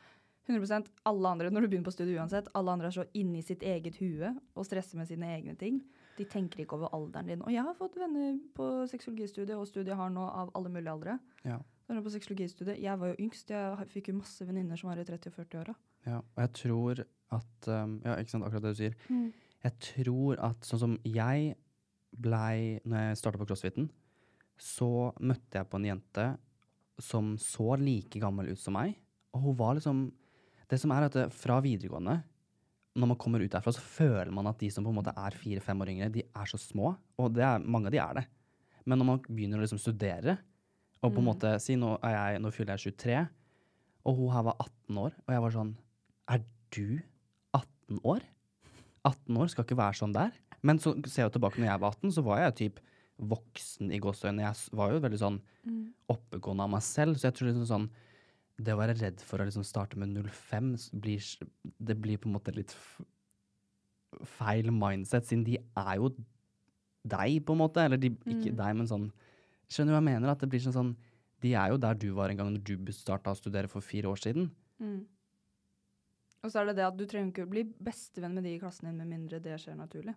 100% 0.47 0.91
alle 1.11 1.29
andre, 1.29 1.51
når 1.51 1.65
du 1.65 1.69
begynner 1.69 1.89
på 1.89 1.95
studiet 1.95 2.21
uansett, 2.21 2.49
alle 2.55 2.75
andre 2.77 2.91
er 2.91 2.95
så 2.95 3.05
inni 3.19 3.43
sitt 3.43 3.65
eget 3.67 3.99
hue 3.99 4.31
og 4.55 4.67
stresser 4.67 4.99
med 5.01 5.09
sine 5.11 5.33
egne 5.35 5.57
ting. 5.59 5.81
De 6.17 6.25
tenker 6.31 6.63
ikke 6.63 6.79
over 6.79 6.95
alderen 6.97 7.33
din. 7.33 7.43
Og 7.43 7.53
jeg 7.53 7.65
har 7.67 7.75
fått 7.77 7.99
venner 8.01 8.37
på 8.57 8.69
sexologistudiet, 8.91 9.57
og 9.59 9.67
studiet 9.69 9.99
har 9.99 10.13
nå 10.15 10.23
av 10.23 10.53
alle 10.57 10.71
mulige 10.73 10.95
aldre. 10.95 11.19
Ja. 11.45 11.59
På 11.87 12.11
sexologistudiet, 12.11 12.81
Jeg 12.83 12.99
var 12.99 13.13
jo 13.13 13.19
yngst. 13.23 13.51
Jeg 13.51 13.91
fikk 13.91 14.09
jo 14.09 14.21
masse 14.21 14.47
venninner 14.47 14.79
som 14.79 14.91
var 14.91 14.99
i 14.99 15.05
30- 15.07 15.29
og 15.31 15.35
40-åra. 15.35 15.75
Ja, 16.07 16.19
og 16.19 16.41
jeg 16.41 16.53
tror 16.63 17.05
at 17.35 17.69
um, 17.69 18.01
Ja, 18.05 18.17
ikke 18.17 18.31
sant, 18.31 18.47
akkurat 18.47 18.63
det 18.63 18.75
du 18.75 18.81
sier. 18.81 18.97
Jeg 19.67 19.79
tror 19.83 20.39
at 20.39 20.67
sånn 20.67 20.83
som 20.83 20.99
jeg 21.05 21.57
blei 22.17 22.81
Når 22.87 23.11
jeg 23.11 23.17
starta 23.21 23.39
på 23.39 23.47
crossfiten, 23.49 23.91
så 24.57 25.13
møtte 25.21 25.59
jeg 25.59 25.69
på 25.69 25.77
en 25.77 25.89
jente 25.91 26.27
som 27.03 27.35
så 27.41 27.77
like 27.81 28.21
gammel 28.21 28.53
ut 28.53 28.61
som 28.61 28.77
meg. 28.77 28.97
Og 29.37 29.49
hun 29.49 29.59
var 29.59 29.77
liksom 29.79 30.09
Det 30.67 30.81
som 30.83 30.91
er 30.91 31.05
at 31.07 31.15
det, 31.15 31.29
fra 31.31 31.61
videregående, 31.63 32.17
når 32.99 33.07
man 33.13 33.19
kommer 33.23 33.39
ut 33.39 33.53
derfra, 33.53 33.71
så 33.71 33.79
føler 33.79 34.33
man 34.35 34.49
at 34.51 34.59
de 34.59 34.67
som 34.73 34.83
på 34.83 34.91
en 34.91 34.97
måte 34.97 35.13
er 35.15 35.37
fire-fem 35.39 35.79
år 35.85 35.93
yngre, 35.93 36.09
de 36.11 36.25
er 36.27 36.49
så 36.51 36.59
små. 36.59 36.91
Og 37.23 37.37
det 37.37 37.45
er, 37.47 37.63
mange 37.63 37.87
av 37.87 37.95
de 37.95 38.01
er 38.03 38.17
det. 38.19 38.25
Men 38.83 38.99
når 38.99 39.07
man 39.07 39.21
begynner 39.29 39.61
å 39.61 39.63
liksom 39.63 39.79
studere, 39.79 40.35
og 40.99 41.13
på 41.13 41.23
en 41.23 41.29
måte 41.29 41.53
si 41.63 41.77
nå, 41.79 41.93
er 42.03 42.17
jeg, 42.17 42.41
nå 42.43 42.51
fyller 42.51 42.75
jeg 42.75 42.97
23, 42.99 43.21
og 44.11 44.19
hun 44.19 44.33
her 44.35 44.47
var 44.49 44.59
18 44.65 45.01
år, 45.05 45.15
og 45.23 45.37
jeg 45.37 45.45
var 45.45 45.55
sånn 45.55 45.73
Er 46.35 46.43
du 46.75 46.99
18 47.55 48.03
år? 48.03 48.27
18 49.07 49.39
år 49.39 49.53
skal 49.53 49.67
ikke 49.67 49.79
være 49.79 50.01
sånn 50.01 50.17
der. 50.17 50.35
Men 50.67 50.83
så 50.83 50.97
ser 51.07 51.29
jeg 51.29 51.37
tilbake 51.37 51.63
når 51.63 51.71
jeg 51.71 51.83
var 51.85 51.95
18, 51.95 52.15
så 52.17 52.27
var 52.27 52.43
jeg 52.43 52.59
typ 52.59 52.83
voksen 53.19 53.93
i 53.93 53.99
gåseøynene. 53.99 54.45
Jeg 54.45 54.77
var 54.77 54.93
jo 54.93 55.01
veldig 55.01 55.19
sånn 55.21 55.39
oppegående 56.13 56.63
av 56.67 56.71
meg 56.71 56.83
selv, 56.83 57.17
så 57.17 57.29
jeg 57.31 57.35
tror 57.35 57.49
liksom 57.53 57.67
sånn 57.67 57.91
Det 58.59 58.73
å 58.73 58.79
være 58.79 58.95
redd 58.97 59.21
for 59.21 59.39
å 59.39 59.45
liksom 59.45 59.65
starte 59.65 59.99
med 60.01 60.15
05 60.17 60.71
blir 61.01 61.21
Det 61.79 61.97
blir 62.01 62.17
på 62.19 62.29
en 62.29 62.33
måte 62.39 62.55
litt 62.57 62.73
feil 64.25 64.71
mindset, 64.73 65.27
siden 65.29 65.45
de 65.45 65.59
er 65.59 65.97
jo 65.97 66.09
deg, 67.07 67.45
på 67.45 67.53
en 67.53 67.59
måte. 67.61 67.85
Eller 67.85 67.99
de, 68.01 68.11
ikke 68.11 68.53
Mm. 68.53 68.57
deg, 68.57 68.77
men 68.77 68.87
sånn 68.87 69.13
Skjønner 69.69 69.91
du 69.91 69.97
hva 69.97 70.01
jeg 70.01 70.21
mener? 70.21 70.31
At 70.31 70.39
det 70.39 70.49
blir 70.49 70.61
sånn 70.61 70.73
sånn 70.73 70.97
De 71.43 71.53
er 71.55 71.69
jo 71.71 71.77
der 71.77 71.95
du 71.95 72.13
var 72.15 72.31
en 72.31 72.37
gang 72.37 72.53
når 72.55 72.63
du 72.65 72.93
starta 72.93 73.31
å 73.31 73.37
studere 73.37 73.69
for 73.69 73.81
fire 73.83 74.05
år 74.09 74.17
siden. 74.17 74.51
Mm. 74.81 75.07
Og 76.43 76.51
så 76.51 76.61
er 76.61 76.67
det 76.67 76.77
det 76.77 76.87
at 76.87 76.97
du 76.97 77.05
trenger 77.05 77.33
ikke 77.33 77.45
å 77.47 77.51
bli 77.51 77.65
bestevenn 77.65 78.33
med 78.33 78.45
de 78.45 78.55
i 78.55 78.59
klassen 78.59 78.87
din 78.89 78.97
med 78.97 79.09
mindre 79.09 79.41
det 79.43 79.59
skjer 79.61 79.77
naturlig. 79.77 80.15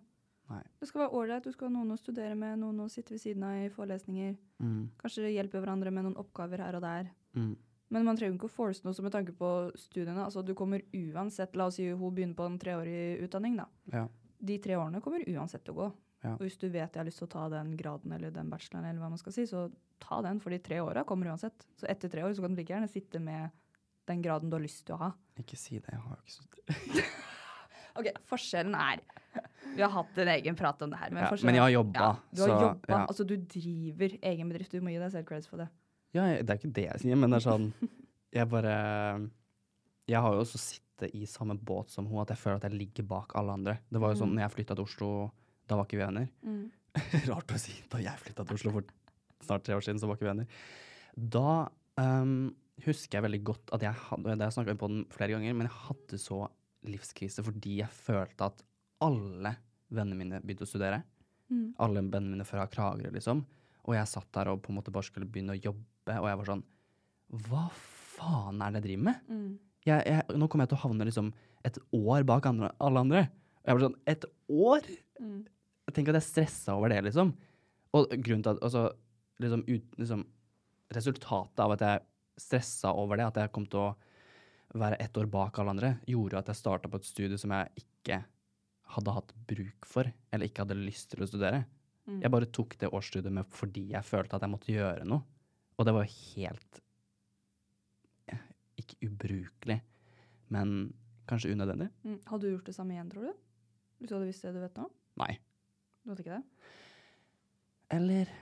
Nei. 0.50 0.62
Det 0.82 0.88
skal 0.90 1.04
være 1.04 1.14
ålreit, 1.14 1.46
du 1.46 1.54
skal 1.54 1.68
ha 1.68 1.74
noen 1.76 1.94
å 1.94 1.98
studere 2.00 2.36
med, 2.38 2.58
noen 2.58 2.82
å 2.82 2.88
sitte 2.90 3.14
ved 3.14 3.22
siden 3.22 3.44
av 3.46 3.58
i 3.62 3.68
forelesninger. 3.72 4.36
Mm. 4.58 4.80
Kanskje 5.00 5.30
hjelpe 5.30 5.60
hverandre 5.62 5.92
med 5.94 6.08
noen 6.08 6.18
oppgaver 6.18 6.62
her 6.64 6.78
og 6.78 6.82
der. 6.84 7.10
Mm. 7.38 7.52
Men 7.90 8.06
man 8.06 8.18
trenger 8.18 8.36
ikke 8.38 8.50
å 8.50 8.54
force 8.54 8.86
noe 8.86 9.02
med 9.02 9.14
tanke 9.14 9.34
på 9.34 9.50
studiene. 9.78 10.22
Altså, 10.22 10.42
du 10.46 10.52
kommer 10.58 10.82
uansett, 10.94 11.56
La 11.58 11.66
oss 11.70 11.78
si 11.78 11.88
hun 11.90 12.14
begynner 12.14 12.38
på 12.38 12.46
en 12.46 12.58
treårig 12.62 13.22
utdanning. 13.26 13.56
da. 13.58 13.66
Ja. 13.94 14.04
De 14.40 14.58
tre 14.62 14.76
årene 14.78 15.02
kommer 15.04 15.26
uansett 15.26 15.64
til 15.66 15.74
å 15.74 15.80
gå. 15.80 15.88
Ja. 16.22 16.34
Og 16.36 16.44
hvis 16.44 16.58
du 16.60 16.68
vet 16.68 16.92
jeg 16.92 17.00
har 17.00 17.08
lyst 17.08 17.22
til 17.22 17.28
å 17.30 17.32
ta 17.32 17.46
den 17.52 17.72
graden 17.80 18.12
eller 18.12 18.32
den 18.34 18.50
bacheloren, 18.52 18.86
eller 18.90 19.00
hva 19.00 19.08
man 19.10 19.20
skal 19.20 19.34
si, 19.34 19.46
så 19.48 19.68
ta 20.02 20.20
den, 20.24 20.40
for 20.42 20.52
de 20.54 20.60
tre 20.62 20.80
åra 20.84 21.04
kommer 21.08 21.32
uansett. 21.32 21.66
Så 21.80 21.88
etter 21.90 22.12
tre 22.12 22.26
år 22.26 22.34
så 22.36 22.44
kan 22.44 22.54
du 22.54 22.60
like 22.60 22.74
gjerne 22.74 22.90
sitte 22.90 23.22
med 23.22 23.50
den 24.10 24.22
graden 24.22 24.50
du 24.50 24.58
har 24.58 24.64
lyst 24.64 24.84
til 24.86 24.96
å 24.98 25.02
ha. 25.06 25.10
Ikke 25.40 25.58
si 25.58 25.78
det, 25.78 25.94
jeg 25.94 26.02
har 26.04 26.18
jo 26.18 26.22
ikke 26.24 26.38
studert. 26.38 27.16
Ok, 27.98 28.06
Forskjellen 28.22 28.76
er 28.78 29.00
Vi 29.76 29.82
har 29.82 29.90
hatt 29.94 30.18
en 30.18 30.30
egen 30.34 30.56
prat 30.58 30.82
om 30.82 30.90
det 30.92 30.98
her. 30.98 31.10
Men, 31.14 31.24
Ja, 31.24 31.30
men 31.46 31.54
jeg 31.54 31.62
har 31.62 31.70
jobba, 31.70 32.00
Ja, 32.00 32.12
du 32.34 32.42
har 32.42 32.48
så, 32.48 32.60
jobba. 32.66 32.88
ja. 32.88 33.00
Altså, 33.06 33.26
du 33.26 33.36
driver 33.36 34.16
egen 34.22 34.48
bedrift. 34.48 34.72
Du 34.72 34.80
må 34.80 34.92
gi 34.92 34.98
deg 34.98 35.12
selv 35.12 35.26
creds 35.28 35.48
for 35.50 35.62
det. 35.62 35.68
Ja, 36.16 36.26
det 36.42 36.50
er 36.50 36.58
ikke 36.58 36.72
det 36.74 36.86
jeg 36.88 37.00
sier, 37.04 37.16
men 37.16 37.30
det 37.30 37.38
er 37.38 37.46
sånn 37.46 37.72
Jeg 38.34 38.46
bare 38.50 38.74
Jeg 40.10 40.20
har 40.22 40.34
jo 40.34 40.42
også 40.42 40.58
sittet 40.58 41.14
i 41.14 41.24
samme 41.26 41.56
båt 41.56 41.90
som 41.90 42.06
hun, 42.06 42.20
at 42.22 42.32
jeg 42.34 42.38
føler 42.38 42.56
at 42.58 42.66
jeg 42.68 42.78
ligger 42.78 43.06
bak 43.06 43.34
alle 43.38 43.54
andre. 43.56 43.78
Det 43.90 44.00
var 44.02 44.12
jo 44.12 44.20
sånn 44.20 44.34
når 44.34 44.44
jeg 44.44 44.54
flytta 44.58 44.76
til 44.76 44.84
Oslo, 44.84 45.10
da 45.70 45.78
var 45.78 45.86
ikke 45.86 45.98
vi 46.00 46.04
venner. 46.04 46.28
Rart 47.30 47.54
å 47.54 47.60
si. 47.60 47.76
Da 47.88 48.00
jeg 48.02 48.18
flytta 48.20 48.44
til 48.44 48.58
Oslo 48.58 48.74
for 48.74 48.90
snart 49.46 49.64
tre 49.64 49.76
år 49.78 49.84
siden, 49.86 50.00
så 50.02 50.10
var 50.10 50.18
ikke 50.18 50.26
vi 50.26 50.32
venner. 50.32 50.58
Da 51.14 51.70
um, 51.96 52.50
husker 52.84 53.18
jeg 53.18 53.26
veldig 53.28 53.42
godt 53.48 53.72
at 53.76 53.84
jeg 53.86 53.96
hadde 53.96 54.34
Det 54.34 54.42
har 54.44 54.50
jeg 54.50 54.58
snakka 54.58 54.76
på 54.82 54.90
den 54.92 55.04
flere 55.14 55.36
ganger, 55.36 55.56
men 55.56 55.68
jeg 55.68 55.78
hadde 55.86 56.20
så 56.20 56.42
livskrise 56.90 57.44
fordi 57.44 57.78
jeg 57.82 57.92
følte 57.92 58.50
at 58.50 58.62
alle 59.04 59.54
vennene 59.90 60.18
mine 60.18 60.40
begynte 60.44 60.66
å 60.66 60.70
studere. 60.70 61.02
Alle 61.82 62.02
vennene 62.04 62.36
mine 62.36 62.46
fra 62.46 62.66
Kragerø, 62.70 63.10
liksom. 63.14 63.42
Og 63.88 63.96
jeg 63.96 64.10
satt 64.10 64.28
der 64.36 64.52
og 64.52 64.60
på 64.62 64.72
en 64.72 64.78
måte 64.78 64.92
bare 64.94 65.08
skulle 65.08 65.26
begynne 65.26 65.56
å 65.56 65.60
jobbe, 65.60 66.16
og 66.18 66.28
jeg 66.28 66.38
var 66.40 66.48
sånn 66.50 66.62
Hva 67.46 67.64
faen 67.74 68.60
er 68.62 68.72
det 68.72 68.80
jeg 68.80 68.86
driver 68.88 69.06
med? 69.08 69.22
Jeg, 69.86 70.04
jeg, 70.06 70.24
nå 70.36 70.48
kommer 70.50 70.66
jeg 70.66 70.72
til 70.74 70.78
å 70.78 70.84
havne 70.84 71.06
liksom 71.08 71.30
et 71.66 71.78
år 71.96 72.26
bak 72.28 72.46
andre, 72.48 72.70
alle 72.80 73.04
andre. 73.04 73.22
Og 73.62 73.70
jeg 73.70 73.78
var 73.78 73.86
sånn 73.86 73.98
Et 74.12 74.28
år?! 74.48 74.90
Jeg 75.20 75.96
Tenk 75.96 76.12
at 76.12 76.20
jeg 76.20 76.28
stressa 76.28 76.76
over 76.78 76.92
det, 76.92 77.00
liksom. 77.08 77.32
Og 77.98 78.12
grunnen 78.22 78.44
til 78.46 78.52
at 78.52 78.60
altså, 78.62 78.84
liksom, 79.42 79.64
ut, 79.66 79.96
liksom, 79.98 80.26
Resultatet 80.90 81.60
av 81.62 81.72
at 81.76 81.82
jeg 81.86 82.02
stressa 82.42 82.90
over 82.98 83.18
det, 83.18 83.26
at 83.28 83.36
jeg 83.38 83.52
kom 83.54 83.66
til 83.70 83.84
å 83.84 84.78
være 84.80 84.98
ett 85.02 85.16
år 85.18 85.28
bak 85.30 85.58
alle 85.58 85.74
andre, 85.74 85.90
gjorde 86.10 86.40
at 86.40 86.50
jeg 86.50 86.58
starta 86.58 86.90
på 86.90 86.98
et 86.98 87.06
studie 87.06 87.38
som 87.38 87.52
jeg 87.54 87.84
ikke 87.84 88.20
hadde 88.94 89.14
hatt 89.14 89.34
bruk 89.48 89.86
for, 89.88 90.08
eller 90.30 90.48
ikke 90.48 90.64
hadde 90.64 90.78
lyst 90.78 91.12
til 91.12 91.24
å 91.24 91.28
studere. 91.30 91.64
Jeg 92.10 92.32
bare 92.32 92.48
tok 92.50 92.74
det 92.80 92.90
årsstudiet 92.90 93.34
med 93.34 93.46
fordi 93.54 93.90
jeg 93.92 94.06
følte 94.06 94.38
at 94.38 94.42
jeg 94.44 94.50
måtte 94.50 94.72
gjøre 94.72 95.04
noe. 95.06 95.22
Og 95.78 95.86
det 95.86 95.94
var 95.96 96.08
helt 96.08 96.80
Ikke 98.80 98.96
ubrukelig, 99.04 99.76
men 100.48 100.70
kanskje 101.28 101.52
unødvendig. 101.52 101.90
Mm. 102.02 102.16
Hadde 102.26 102.46
du 102.46 102.54
gjort 102.54 102.68
det 102.70 102.74
samme 102.74 102.94
igjen, 102.94 103.10
tror 103.12 103.26
du? 103.28 103.42
Hvis 104.00 104.08
du 104.08 104.14
hadde 104.16 104.28
visst 104.30 104.46
det 104.46 104.54
du 104.54 104.62
vet 104.62 104.78
nå? 104.80 104.86
Nei. 105.20 105.34
Du 106.00 106.10
hadde 106.10 106.24
ikke 106.24 106.38
det? 106.38 106.70
Eller 107.92 108.32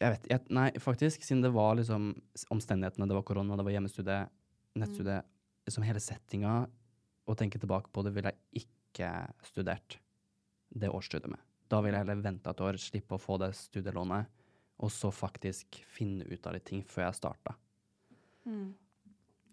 Jeg 0.00 0.14
vet 0.14 0.26
jeg, 0.32 0.40
Nei, 0.56 0.70
faktisk, 0.82 1.22
siden 1.24 1.44
det 1.44 1.52
var 1.54 1.76
liksom 1.78 2.10
omstendighetene, 2.52 3.06
det 3.08 3.16
var 3.16 3.26
korona, 3.28 3.56
det 3.56 3.64
var 3.68 3.76
hjemmestudie, 3.76 4.16
nettstudie, 4.80 5.20
liksom 5.68 5.86
hele 5.86 6.02
settinga, 6.02 6.54
å 7.26 7.34
tenke 7.38 7.58
tilbake 7.60 7.90
på 7.94 8.02
det, 8.04 8.12
ville 8.16 8.32
jeg 8.32 8.64
ikke 8.66 9.10
studert 9.46 9.98
det 10.74 10.90
årsstudiet 10.92 11.30
med. 11.30 11.40
Da 11.70 11.80
ville 11.80 11.96
jeg 11.98 12.04
heller 12.06 12.22
venta 12.22 12.50
et 12.52 12.60
år, 12.60 12.78
slippe 12.78 13.16
å 13.16 13.20
få 13.22 13.38
det 13.40 13.52
studielånet, 13.56 14.26
og 14.84 14.90
så 14.92 15.10
faktisk 15.14 15.78
finne 15.86 16.26
ut 16.28 16.46
av 16.46 16.56
litt 16.56 16.66
ting 16.68 16.82
før 16.84 17.06
jeg 17.08 17.18
starta. 17.22 17.54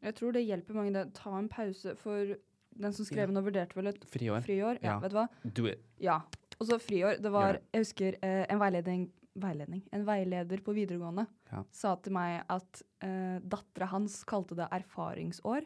Jeg 0.02 0.16
tror 0.18 0.34
det 0.36 0.44
hjelper 0.44 0.76
mange. 0.78 0.92
Det. 0.96 1.04
Ta 1.18 1.36
en 1.38 1.50
pause 1.52 1.94
for 2.00 2.34
den 2.82 2.96
som 2.96 3.06
skrev 3.08 3.30
den 3.30 3.38
og 3.40 3.46
vurderte 3.48 3.78
vel 3.78 3.92
et 3.92 4.04
Friår. 4.10 4.42
friår. 4.46 4.80
Ja, 4.82 4.96
Ja. 4.96 5.00
vet 5.00 5.12
du 5.12 5.18
hva? 5.18 5.28
Do 5.54 5.66
it. 5.68 5.84
Ja. 6.00 6.22
Og 6.60 6.68
så 6.68 6.80
friår. 6.80 7.22
Det 7.22 7.32
var, 7.32 7.54
yeah. 7.56 7.64
jeg 7.74 7.82
husker 7.86 8.18
eh, 8.22 8.46
en 8.50 8.60
veiledning 8.60 9.12
veiledning. 9.36 9.82
En 9.94 10.04
veileder 10.06 10.60
på 10.62 10.74
videregående 10.76 11.28
Ja. 11.52 11.64
sa 11.72 11.96
til 11.96 12.12
meg 12.14 12.44
at 12.50 12.82
eh, 13.02 13.40
dattera 13.40 13.88
hans 13.88 14.24
kalte 14.26 14.56
det 14.56 14.68
erfaringsår. 14.72 15.66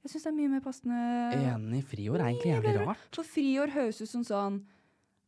Jeg 0.00 0.14
syns 0.14 0.26
det 0.26 0.30
er 0.30 0.36
mye 0.36 0.50
mer 0.54 0.62
passende. 0.64 0.98
Enig. 1.36 1.80
Friår 1.90 2.20
er 2.20 2.30
egentlig 2.30 2.52
jævlig 2.54 2.76
rart. 2.86 3.08
For 3.16 3.26
friår 3.36 3.74
høres 3.76 4.00
ut 4.00 4.10
som 4.10 4.26
sånn 4.26 4.60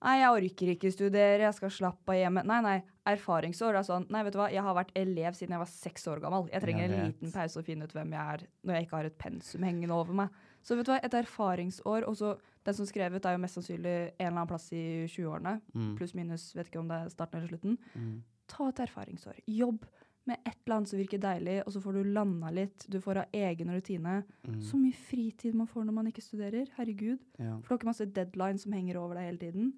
Nei, 0.02 0.16
jeg 0.18 0.34
orker 0.34 0.70
ikke 0.72 0.90
studere, 0.90 1.44
jeg 1.44 1.54
skal 1.54 1.70
slappe 1.70 2.10
av 2.10 2.16
hjemme. 2.18 2.42
Nei, 2.48 2.56
nei. 2.64 2.78
Erfaringsår 3.06 3.76
er 3.78 3.84
sånn 3.86 4.08
Nei, 4.10 4.24
vet 4.26 4.34
du 4.34 4.40
hva, 4.40 4.48
jeg 4.50 4.64
har 4.66 4.74
vært 4.74 4.90
elev 4.98 5.36
siden 5.38 5.54
jeg 5.54 5.62
var 5.62 5.70
seks 5.70 6.08
år 6.10 6.22
gammel. 6.24 6.48
Jeg 6.50 6.64
trenger 6.64 6.82
Jeg 6.82 6.90
en 6.90 7.12
liten 7.12 7.34
pause 7.34 7.60
å 7.60 7.66
finne 7.66 7.86
ut 7.86 7.94
hvem 7.94 8.16
jeg 8.16 8.34
er 8.34 8.42
når 8.66 8.76
jeg 8.76 8.86
ikke 8.88 8.98
har 8.98 9.10
et 9.10 9.20
pensum 9.22 9.66
hengende 9.66 9.94
over 9.94 10.18
meg. 10.24 10.40
Så 10.66 10.78
vet 10.78 10.88
du 10.88 10.92
hva, 10.94 10.98
et 11.02 11.18
erfaringsår, 11.22 12.08
og 12.08 12.18
så 12.18 12.34
Den 12.62 12.76
som 12.78 12.86
skrev 12.86 13.10
ut, 13.10 13.24
er 13.26 13.34
jo 13.34 13.38
mest 13.42 13.56
sannsynlig 13.58 13.92
en 13.92 14.12
eller 14.20 14.36
annen 14.36 14.46
plass 14.46 14.68
i 14.70 14.82
20-årene. 15.10 15.56
Mm. 15.74 15.88
Pluss 15.98 16.12
minus, 16.14 16.44
vet 16.54 16.68
ikke 16.70 16.78
om 16.78 16.86
det 16.92 17.00
er 17.00 17.08
starten 17.10 17.40
eller 17.40 17.50
slutten. 17.50 17.74
Mm. 17.98 18.12
Ta 18.52 18.68
et 18.70 18.82
erfaringsår. 18.84 19.40
Jobb 19.50 19.82
med 20.28 20.38
et 20.46 20.54
eller 20.54 20.76
annet 20.76 20.90
som 20.92 21.00
virker 21.00 21.20
deilig, 21.22 21.56
og 21.66 21.72
så 21.74 21.80
får 21.82 21.96
du 21.98 22.10
landa 22.14 22.50
litt. 22.54 22.84
Du 22.90 23.00
får 23.02 23.22
ha 23.22 23.24
egen 23.34 23.72
rutine. 23.74 24.20
Mm. 24.46 24.60
Så 24.62 24.78
mye 24.78 24.98
fritid 25.08 25.56
man 25.58 25.70
får 25.70 25.88
når 25.88 25.96
man 25.96 26.10
ikke 26.12 26.22
studerer. 26.24 26.68
Herregud. 26.76 27.22
Ja. 27.38 27.56
For 27.58 27.66
du 27.66 27.72
har 27.74 27.80
ikke 27.80 27.90
masse 27.90 28.06
deadlines 28.18 28.66
som 28.66 28.76
henger 28.76 29.00
over 29.02 29.18
deg 29.18 29.30
hele 29.30 29.42
tiden. 29.42 29.72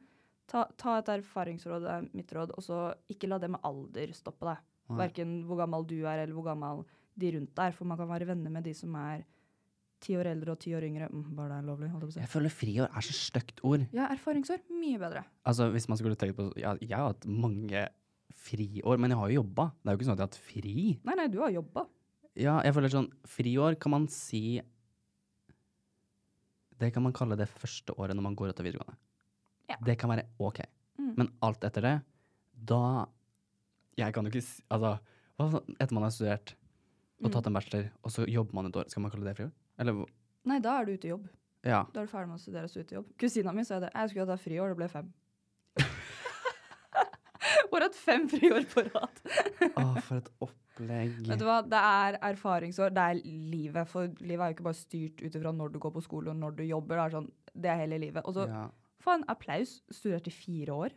Ta, 0.51 0.66
ta 0.76 0.99
et 1.01 1.09
erfaringsråd, 1.14 1.86
det 1.86 1.92
er 1.95 2.09
mitt 2.12 2.32
råd, 2.36 2.53
og 2.53 2.64
så 2.66 2.80
ikke 3.09 3.30
la 3.32 3.38
det 3.40 3.49
med 3.55 3.64
alder 3.64 4.12
stoppe 4.16 4.51
deg. 4.51 4.61
Nei. 4.90 4.99
Verken 5.01 5.38
hvor 5.49 5.62
gammel 5.62 5.86
du 5.88 5.97
er, 6.03 6.18
eller 6.18 6.36
hvor 6.36 6.51
gammel 6.51 6.84
de 7.16 7.30
rundt 7.38 7.64
er. 7.64 7.72
For 7.72 7.88
man 7.88 8.01
kan 8.01 8.11
være 8.11 8.28
venner 8.28 8.53
med 8.53 8.68
de 8.68 8.74
som 8.76 8.92
er 9.01 9.24
ti 10.05 10.16
år 10.20 10.28
eldre 10.34 10.53
og 10.53 10.61
ti 10.61 10.74
år 10.76 10.84
yngre. 10.84 11.09
Mm, 11.09 11.26
var 11.38 11.51
det 11.53 11.61
lovlig? 11.64 11.90
Holdt 11.92 12.11
jeg 12.11 12.18
på. 12.18 12.24
Jeg 12.26 12.32
føler 12.34 12.53
friår 12.53 12.88
er 12.90 13.07
så 13.07 13.16
stygt 13.16 13.64
ord. 13.64 13.86
Ja, 13.97 14.11
erfaringsår. 14.12 14.64
Mye 14.76 15.01
bedre. 15.01 15.24
Altså, 15.49 15.70
hvis 15.72 15.88
man 15.88 16.01
skulle 16.01 16.18
tenkt 16.20 16.36
på 16.36 16.51
ja, 16.61 16.74
Jeg 16.82 16.97
har 16.97 17.14
hatt 17.14 17.24
mange 17.24 17.86
friår, 18.35 18.99
men 19.01 19.11
jeg 19.11 19.18
har 19.18 19.30
jo 19.30 19.43
jobba. 19.43 19.66
Det 19.82 19.89
er 19.89 19.95
jo 19.95 19.99
ikke 20.01 20.07
sånn 20.09 20.16
at 20.16 20.22
jeg 20.22 20.26
har 20.26 20.32
hatt 20.32 20.45
fri. 20.51 21.01
Nei, 21.05 21.14
nei, 21.20 21.26
du 21.32 21.39
har 21.41 21.51
jobba. 21.55 21.87
Ja, 22.35 22.57
jeg 22.66 22.74
føler 22.74 22.91
sånn 22.91 23.11
Friår 23.30 23.76
kan 23.78 23.93
man 23.95 24.09
si 24.11 24.61
Det 26.78 26.89
kan 26.93 27.05
man 27.05 27.12
kalle 27.14 27.37
det 27.39 27.47
første 27.47 27.95
året 27.95 28.16
når 28.18 28.24
man 28.26 28.35
går 28.35 28.51
ut 28.51 28.59
av 28.61 28.66
videregående. 28.66 28.97
Ja. 29.70 29.76
Det 29.87 29.95
kan 30.01 30.11
være 30.11 30.24
OK. 30.43 30.59
Mm. 30.99 31.12
Men 31.20 31.30
alt 31.47 31.62
etter 31.64 31.82
det, 31.87 31.95
da 32.55 33.07
Jeg 33.99 34.12
kan 34.14 34.26
jo 34.26 34.32
ikke 34.35 34.43
si 34.43 34.62
Altså, 34.70 35.62
etter 35.78 35.95
man 35.95 36.05
har 36.09 36.11
studert 36.14 36.55
og 37.22 37.30
Mm. 37.30 37.32
tatt 37.32 37.47
en 37.47 37.53
bachelor, 37.55 37.87
og 38.05 38.11
så 38.11 38.26
jobber 38.28 38.55
man 38.55 38.66
et 38.66 38.76
år, 38.76 38.89
skal 38.91 39.01
man 39.03 39.11
kalle 39.11 39.24
det 39.24 39.37
friår? 39.39 39.53
Eller 39.78 40.05
Nei, 40.45 40.59
da 40.59 40.80
er 40.80 40.85
du 40.85 40.93
ute 40.93 41.07
i 41.07 41.11
jobb. 41.11 41.28
Ja. 41.64 41.85
Da 41.95 42.01
er 42.03 42.07
du 42.07 42.11
ferdig 42.12 42.28
med 42.28 42.37
å 42.37 42.43
studere 42.43 42.64
og 42.64 42.70
så 42.70 42.80
ute 42.82 42.93
i 42.93 42.97
jobb. 42.99 43.07
Kusina 43.16 43.53
mi 43.55 43.62
sa 43.64 43.78
det. 43.80 43.91
Jeg 43.95 44.11
skulle 44.11 44.26
hatt 44.28 44.41
friår, 44.43 44.68
det 44.68 44.76
ble 44.76 44.89
fem. 44.89 45.12
Har 47.75 47.87
hatt 47.89 47.97
fem 47.99 48.29
friår 48.31 48.66
på 48.72 48.85
rad. 48.87 49.22
Å, 49.75 49.85
for 50.07 50.20
et 50.20 50.29
opplegg. 50.47 51.16
Vet 51.29 51.41
du 51.41 51.47
hva, 51.49 51.59
det 51.66 51.81
er 51.81 52.18
erfaringsår, 52.31 52.95
det 52.95 53.09
er 53.11 53.20
livet. 53.25 53.89
For 53.91 54.09
livet 54.22 54.45
er 54.47 54.53
jo 54.53 54.57
ikke 54.59 54.68
bare 54.68 54.79
styrt 54.79 55.25
ut 55.25 55.35
ifra 55.41 55.53
når 55.55 55.75
du 55.75 55.81
går 55.83 55.95
på 55.99 56.03
skole 56.07 56.31
og 56.33 56.39
når 56.41 56.57
du 56.61 56.64
jobber. 56.68 56.97
Det 57.01 57.05
er, 57.09 57.16
sånn, 57.18 57.29
det 57.66 57.70
er 57.75 57.83
hele 57.85 57.99
livet. 58.07 58.22
Og 58.25 58.35
så 58.39 58.47
Ja. 58.51 58.64
faen, 59.05 59.27
applaus. 59.29 59.81
Studert 59.93 60.31
i 60.31 60.35
fire 60.35 60.79
år. 60.87 60.97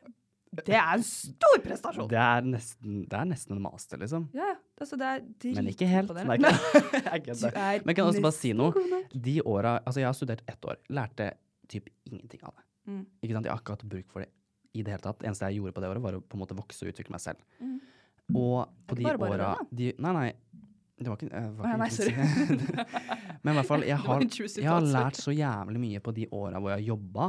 Det 0.64 0.74
er 0.74 0.94
en 0.96 1.04
stor 1.04 1.58
prestasjon! 1.62 2.08
Det 2.10 2.18
er, 2.18 2.46
nesten, 2.48 3.02
det 3.12 3.18
er 3.20 3.26
nesten 3.28 3.58
en 3.58 3.62
master, 3.66 4.00
liksom. 4.00 4.30
Ja, 4.34 4.54
altså 4.80 4.96
det 4.98 5.06
er 5.12 5.26
Men 5.58 5.68
ikke 5.68 5.86
helt. 5.92 6.14
Nei, 6.26 6.38
jeg 7.12 7.26
kødder. 7.28 7.52
er 7.52 7.82
Men 7.84 7.94
kan 7.98 8.06
jeg 8.06 8.14
også 8.14 8.24
bare 8.24 8.38
si 8.38 8.54
noe? 8.56 8.72
De 9.12 9.36
åra 9.44 9.76
Altså, 9.84 10.00
jeg 10.00 10.08
har 10.08 10.16
studert 10.18 10.42
ett 10.48 10.64
år. 10.66 10.80
Lærte 10.90 11.34
typ 11.68 11.90
ingenting 12.08 12.40
av 12.48 12.56
det. 12.56 12.64
Mm. 12.88 13.04
Ikke 13.22 13.36
sant? 13.36 13.46
Jeg 13.46 13.52
har 13.52 13.60
akkurat 13.60 13.84
bruk 13.92 14.08
for 14.14 14.24
det 14.24 14.32
i 14.78 14.84
det 14.86 14.94
hele 14.94 15.04
tatt. 15.04 15.20
Det 15.22 15.30
eneste 15.30 15.50
jeg 15.50 15.62
gjorde 15.62 15.76
på 15.76 15.84
det 15.84 15.92
året, 15.92 16.04
var 16.04 16.18
å 16.20 16.24
på 16.24 16.38
en 16.38 16.44
måte 16.44 16.58
vokse 16.58 16.86
og 16.86 16.94
utvikle 16.94 17.16
meg 17.16 17.24
selv. 17.24 17.42
Mm. 17.60 17.78
Og 18.36 18.60
på 18.88 18.98
Det 18.98 19.08
de 19.08 19.28
åra 19.30 19.56
Nei, 19.72 20.14
nei. 20.14 20.30
Det 20.98 21.12
var 21.12 21.20
ikke, 21.20 21.30
jeg 21.30 21.50
var 21.54 21.68
ikke 21.68 21.80
nei, 21.80 21.90
sorry. 21.94 22.14
Men 23.44 23.52
i 23.52 23.58
hvert 23.60 23.70
fall, 23.70 23.84
jeg 23.86 23.98
Det 24.02 24.08
har, 24.08 24.24
jeg 24.64 24.72
har 24.72 24.88
lært 24.96 25.20
så 25.22 25.34
jævlig 25.36 25.82
mye 25.84 26.02
på 26.04 26.14
de 26.18 26.26
åra 26.34 26.62
hvor 26.62 26.74
jeg 26.74 26.80
har 26.80 26.88
jobba, 26.88 27.28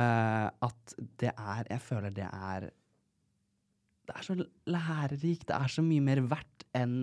uh, 0.00 0.46
at 0.68 0.94
det 1.20 1.32
er 1.34 1.68
Jeg 1.74 1.84
føler 1.84 2.14
det 2.16 2.28
er 2.28 2.70
Det 4.08 4.16
er 4.16 4.28
så 4.28 4.38
lærerikt. 4.40 5.46
Det 5.50 5.58
er 5.58 5.74
så 5.76 5.84
mye 5.84 6.06
mer 6.08 6.24
verdt 6.32 6.66
enn 6.78 6.96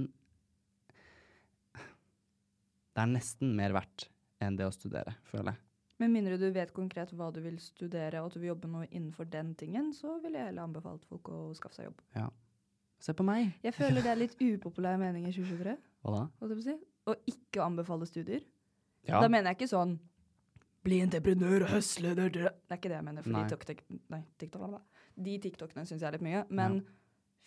Det 1.78 3.06
er 3.06 3.14
nesten 3.14 3.54
mer 3.56 3.78
verdt 3.78 4.10
enn 4.44 4.58
det 4.58 4.66
å 4.66 4.74
studere, 4.74 5.14
føler 5.30 5.54
jeg. 5.54 5.69
Med 6.00 6.14
mindre 6.14 6.38
du 6.40 6.48
vet 6.56 6.72
konkret 6.76 7.12
hva 7.12 7.28
du 7.36 7.42
vil 7.44 7.58
studere, 7.60 8.22
og 8.22 8.30
at 8.30 8.38
du 8.38 8.40
vil 8.40 8.54
jobbe 8.54 8.70
noe 8.72 8.88
innenfor 8.88 9.28
den 9.28 9.52
tingen, 9.60 9.92
så 9.96 10.16
ville 10.24 10.40
jeg 10.40 10.52
heller 10.52 10.70
anbefalt 10.70 11.04
folk 11.10 11.32
å 11.34 11.40
skaffe 11.58 11.76
seg 11.76 11.90
jobb. 11.90 12.04
Ja. 12.16 12.30
Se 13.04 13.16
på 13.16 13.24
meg. 13.28 13.54
Jeg 13.64 13.76
føler 13.76 14.04
det 14.04 14.12
er 14.12 14.20
litt 14.20 14.36
upopulær 14.40 15.00
mening 15.00 15.28
i 15.28 15.34
2023. 15.36 15.76
Hva 16.04 16.16
da? 16.16 16.24
Hva 16.40 16.60
si. 16.64 16.76
Å 17.10 17.16
ikke 17.32 17.64
anbefale 17.64 18.08
studier. 18.08 18.46
Ja. 19.08 19.20
Da 19.20 19.28
mener 19.32 19.52
jeg 19.52 19.60
ikke 19.60 19.72
sånn 19.72 19.98
bli 20.84 21.02
entreprenør 21.04 21.66
og 21.66 21.74
høsle 21.76 22.14
det, 22.16 22.30
er 22.48 22.78
ikke 22.78 22.92
det 22.92 22.98
jeg 22.98 23.08
mener. 23.08 23.28
Nei. 23.28 23.44
TikTok, 23.52 23.84
nei, 24.14 24.22
TikTok. 24.40 24.78
De 25.20 25.36
TikTokene 25.44 25.84
syns 25.88 26.00
jeg 26.00 26.08
er 26.08 26.16
litt 26.16 26.26
mye. 26.26 26.46
Men 26.56 26.80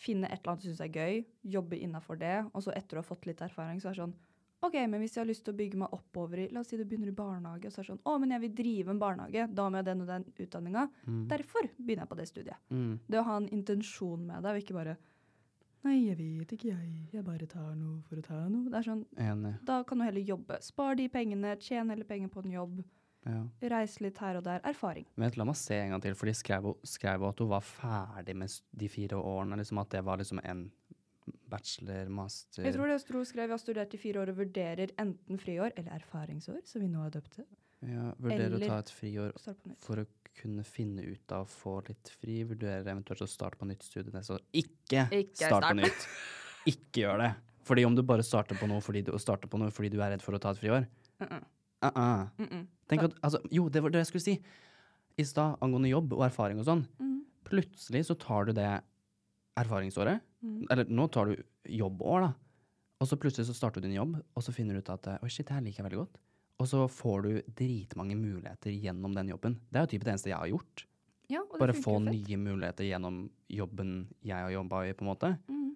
finne 0.03 0.29
et 0.29 0.41
eller 0.41 0.55
annet 0.55 0.65
du 0.65 0.69
syns 0.71 0.83
er 0.85 0.93
gøy, 0.93 1.23
jobbe 1.55 1.79
innafor 1.81 2.21
det, 2.21 2.35
og 2.53 2.65
så 2.65 2.75
etter 2.77 2.99
å 2.99 3.05
ha 3.05 3.07
fått 3.07 3.29
litt 3.29 3.41
erfaring, 3.45 3.81
så 3.81 3.91
er 3.91 3.97
det 3.97 4.03
sånn 4.03 4.15
OK, 4.63 4.75
men 4.87 5.01
hvis 5.03 5.17
jeg 5.17 5.23
har 5.25 5.27
lyst 5.29 5.43
til 5.45 5.55
å 5.55 5.59
bygge 5.59 5.79
meg 5.81 5.95
oppover 5.97 6.39
i 6.39 6.49
La 6.55 6.61
oss 6.63 6.69
si 6.71 6.77
du 6.79 6.85
begynner 6.87 7.09
i 7.11 7.15
barnehage, 7.19 7.67
og 7.67 7.73
så 7.75 7.81
er 7.81 7.87
det 7.87 7.91
sånn 7.93 8.03
Å, 8.07 8.19
men 8.23 8.31
jeg 8.31 8.41
vil 8.45 8.53
drive 8.61 8.93
en 8.95 9.01
barnehage. 9.03 9.47
Da 9.55 9.65
må 9.69 9.81
jeg 9.81 9.89
den 9.89 10.05
og 10.05 10.07
den 10.13 10.27
utdanninga. 10.39 10.85
Derfor 11.33 11.67
begynner 11.79 12.05
jeg 12.07 12.13
på 12.13 12.19
det 12.21 12.29
studiet. 12.31 12.61
Mm. 12.71 12.93
Det 13.11 13.19
å 13.19 13.25
ha 13.27 13.37
en 13.41 13.49
intensjon 13.49 14.23
med 14.29 14.43
det, 14.47 14.53
og 14.55 14.63
ikke 14.63 14.79
bare 14.79 14.97
Nei, 15.83 15.97
jeg 16.07 16.15
vet 16.39 16.53
ikke, 16.55 16.69
jeg. 16.71 16.91
Jeg 17.11 17.25
bare 17.27 17.47
tar 17.51 17.73
noe 17.75 18.05
for 18.07 18.21
å 18.21 18.23
ta 18.23 18.37
noe. 18.47 18.69
Det 18.71 18.79
er 18.79 18.85
sånn 18.87 19.01
Enig. 19.19 19.57
da 19.67 19.81
kan 19.83 19.99
du 19.99 20.05
heller 20.07 20.23
jobbe. 20.23 20.61
Spar 20.63 20.95
de 20.95 21.09
pengene, 21.11 21.57
tjen 21.59 21.91
heller 21.91 22.07
penger 22.07 22.29
på 22.31 22.45
en 22.45 22.53
jobb. 22.55 22.85
Ja. 23.27 23.41
Reise 23.71 24.05
litt 24.05 24.19
her 24.23 24.39
og 24.39 24.45
der. 24.47 24.61
Erfaring. 24.63 25.09
Vent, 25.19 25.37
la 25.37 25.45
meg 25.49 25.59
se 25.59 25.75
en 25.81 25.91
gang 25.97 26.01
til, 26.03 26.15
for 26.15 26.27
de 26.31 26.35
skrev, 26.39 26.63
jo- 26.71 27.29
at 27.29 27.39
hun 27.43 27.49
var 27.51 27.61
ferdig 27.67 28.37
med 28.37 28.55
de 28.79 28.89
fire 28.89 29.19
årene. 29.19 29.59
Liksom 29.59 29.79
at 29.83 29.91
det 29.91 30.05
var 30.07 30.19
liksom 30.23 30.39
en 30.45 30.71
bachelor, 31.53 32.09
master 32.13 32.65
Jeg 32.67 32.75
tror 32.77 32.91
det 32.91 32.97
Stro 33.03 33.23
skrev 33.29 33.47
jeg 33.51 33.55
har 33.55 33.61
studert 33.63 33.95
i 33.95 34.01
fire 34.01 34.23
år 34.25 34.33
og 34.33 34.41
vurderer 34.41 34.93
enten 35.03 35.39
friår 35.41 35.75
eller 35.77 35.93
erfaringsår, 36.01 36.63
som 36.69 36.83
vi 36.85 36.89
nå 36.93 37.05
har 37.05 37.13
døpt 37.15 37.37
det. 37.43 37.47
ja, 37.93 38.09
Vurderer 38.19 38.47
eller- 38.57 38.67
å 38.67 38.73
ta 38.73 38.79
et 38.87 38.93
friår 38.97 39.33
for 39.85 40.03
å 40.03 40.07
kunne 40.43 40.65
finne 40.65 41.05
ut 41.05 41.33
av 41.37 41.47
få 41.53 41.77
litt 41.89 42.09
fri. 42.09 42.39
Vurderer 42.49 42.87
eventuelt 42.89 43.21
å 43.21 43.29
starte 43.29 43.59
på 43.61 43.67
nytt 43.69 43.83
studie 43.85 44.11
neste 44.15 44.33
år. 44.39 44.41
Ikke, 44.57 45.05
Ikke 45.13 45.47
start 45.51 45.67
på 45.69 45.77
nytt! 45.77 46.07
Ikke 46.73 47.03
gjør 47.05 47.19
det. 47.21 47.33
Fordi 47.69 47.85
om 47.87 47.95
du 47.95 48.03
bare 48.03 48.25
starter 48.25 48.57
på 48.59 48.67
noe 48.71 48.81
fordi 48.83 49.05
du, 49.05 49.13
starter 49.19 49.47
på 49.51 49.59
noe 49.61 49.71
fordi 49.71 49.91
du 49.93 50.01
er 50.01 50.11
redd 50.17 50.23
for 50.25 50.33
å 50.35 50.41
ta 50.41 50.51
et 50.51 50.59
friår 50.59 50.87
Mm-mm. 51.21 51.45
uh-uh. 51.83 52.67
Tenk 52.89 53.03
at, 53.07 53.15
altså, 53.23 53.39
Jo, 53.53 53.69
det 53.69 53.83
var 53.83 53.91
det 53.91 54.01
jeg 54.03 54.09
skulle 54.11 54.25
si. 54.25 54.35
I 55.19 55.23
stad 55.29 55.59
angående 55.61 55.91
jobb 55.93 56.15
og 56.17 56.25
erfaring 56.27 56.59
og 56.59 56.67
sånn. 56.67 56.87
Mm. 56.99 57.21
Plutselig 57.45 58.07
så 58.09 58.17
tar 58.19 58.47
du 58.49 58.53
det 58.57 58.83
erfaringsåret. 59.61 60.21
Mm. 60.43 60.67
Eller 60.71 60.91
nå 60.91 61.07
tar 61.13 61.31
du 61.31 61.43
jobbår, 61.71 62.27
da. 62.27 62.33
Og 63.03 63.09
så 63.11 63.19
plutselig 63.19 63.49
så 63.49 63.57
starter 63.57 63.83
du 63.83 63.89
din 63.89 63.99
jobb, 63.99 64.15
og 64.19 64.45
så 64.45 64.55
finner 64.55 64.77
du 64.77 64.83
ut 64.83 64.93
at 64.93 65.09
oi, 65.17 65.31
shit, 65.31 65.47
det 65.49 65.57
her 65.57 65.65
liker 65.65 65.83
jeg 65.83 65.89
veldig 65.89 66.03
godt. 66.05 66.21
Og 66.63 66.69
så 66.71 66.85
får 66.91 67.25
du 67.25 67.31
dritmange 67.59 68.15
muligheter 68.19 68.75
gjennom 68.75 69.15
den 69.17 69.33
jobben. 69.33 69.57
Det 69.71 69.81
er 69.81 69.87
jo 69.87 69.93
typisk 69.95 70.07
det 70.07 70.13
eneste 70.15 70.31
jeg 70.31 70.39
har 70.39 70.53
gjort. 70.53 70.85
Ja, 71.33 71.43
Bare 71.59 71.75
få 71.75 71.97
nye 72.05 72.37
muligheter 72.39 72.87
gjennom 72.87 73.25
jobben 73.51 73.95
jeg 74.23 74.37
har 74.37 74.53
jobba 74.53 74.85
i, 74.87 74.93
på 74.95 75.07
en 75.07 75.11
måte. 75.11 75.33
Mm. 75.49 75.73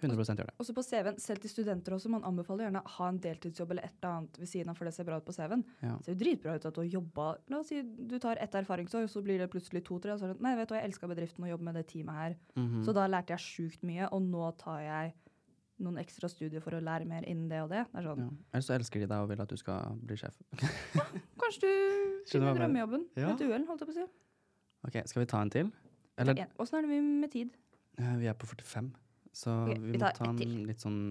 100% 0.00 0.38
gjør 0.40 0.46
det. 0.50 0.54
Også 0.62 0.74
på 0.76 0.82
CV-en, 0.86 1.18
selv 1.18 1.40
til 1.42 1.50
studenter 1.50 1.94
også, 1.96 2.08
man 2.12 2.22
anbefaler 2.28 2.66
gjerne 2.68 2.82
å 2.86 2.92
ha 2.96 3.08
en 3.10 3.18
deltidsjobb 3.24 3.70
eller 3.74 3.84
et 3.88 3.94
eller 3.98 4.14
annet 4.18 4.38
ved 4.38 4.48
siden 4.48 4.70
av, 4.70 4.76
for 4.78 4.84
det 4.88 4.94
ser 4.94 5.04
bra 5.08 5.16
ut 5.18 5.24
på 5.26 5.34
CV-en. 5.34 5.64
Ja. 5.82 5.96
Det 5.98 6.04
ser 6.06 6.14
jo 6.14 6.20
dritbra 6.24 6.54
ut 6.56 6.66
at 6.70 6.74
du 6.74 6.80
har 6.84 6.90
jobba 6.92 7.28
La 7.50 7.58
oss 7.58 7.68
si 7.72 7.82
du 7.82 8.18
tar 8.22 8.36
ett 8.42 8.54
erfaringsår, 8.54 9.08
og 9.08 9.10
så 9.10 9.22
blir 9.26 9.38
det 9.42 9.50
plutselig 9.50 9.82
to-tre. 9.88 10.12
Og 10.14 10.20
så 10.20 10.28
er 10.28 10.34
det 10.34 10.40
Nei, 10.46 10.54
vet 10.56 10.68
du 10.68 10.74
hva, 10.76 10.82
jeg 10.82 10.90
elska 10.92 11.08
bedriften 11.10 11.44
og 11.48 11.50
jobbe 11.54 11.64
med 11.70 11.74
det 11.80 11.86
teamet 11.90 12.14
her. 12.22 12.36
Mhm. 12.56 12.84
Så 12.86 12.94
da 12.94 13.06
lærte 13.10 13.34
jeg 13.34 13.44
sjukt 13.46 13.82
mye, 13.88 14.06
og 14.12 14.22
nå 14.22 14.52
tar 14.62 14.80
jeg 14.86 15.14
noen 15.78 15.98
ekstra 16.02 16.26
studier 16.30 16.58
for 16.62 16.74
å 16.74 16.80
lære 16.82 17.06
mer 17.06 17.22
innen 17.30 17.48
det 17.48 17.60
og 17.62 17.68
det. 17.70 17.84
Det 17.92 18.00
er 18.00 18.06
sånn 18.08 18.18
ja. 18.24 18.30
Eller 18.52 18.64
så 18.66 18.74
elsker 18.74 18.98
de 19.04 19.06
deg 19.06 19.20
og 19.22 19.28
vil 19.30 19.40
at 19.44 19.48
du 19.52 19.56
skal 19.60 19.98
bli 20.02 20.16
sjef. 20.18 20.34
ja, 20.98 21.04
Kanskje 21.38 21.60
du 21.68 21.68
finner 22.32 22.54
drømmejobben 22.58 23.04
Ja. 23.14 23.28
et 23.34 23.44
uhell, 23.46 23.66
holdt 23.68 23.84
jeg 23.84 23.90
på 23.90 23.94
å 23.94 23.98
si. 24.00 24.06
ok, 24.88 24.96
skal 25.06 25.22
vi 25.22 25.26
ta 25.30 25.42
en 25.42 25.50
til? 25.54 25.70
Eller 26.18 26.48
Åssen 26.58 26.80
er 26.80 26.88
det 26.88 26.98
med 27.02 27.30
tid? 27.30 27.52
Vi 28.18 28.26
er 28.26 28.34
på 28.34 28.46
45, 28.50 28.90
så 29.38 29.52
okay, 29.62 29.78
vi, 29.78 29.92
vi 29.92 29.98
må 30.02 30.08
ta 30.16 30.26
en 30.26 30.38
til. 30.40 30.54
litt 30.66 30.82
sånn 30.82 31.02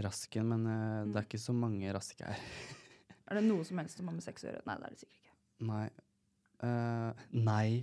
rask 0.00 0.36
en, 0.40 0.48
men 0.54 0.62
eh, 0.72 1.02
det 1.12 1.18
er 1.20 1.26
ikke 1.26 1.40
så 1.42 1.52
mange 1.56 1.92
raske 1.92 2.24
her. 2.24 2.40
Er 3.28 3.38
det 3.38 3.44
noe 3.46 3.64
som 3.64 3.78
helst 3.80 3.96
som 3.96 4.08
har 4.08 4.14
med 4.16 4.24
sex 4.24 4.44
å 4.44 4.46
gjøre? 4.48 4.62
Nei, 4.68 4.76
det 4.80 4.84
er 4.86 4.92
det 4.92 5.00
sikkert 5.00 5.20
ikke. 5.20 5.32
Nei. 5.68 5.86
Uh, 6.62 7.10
nei. 7.32 7.68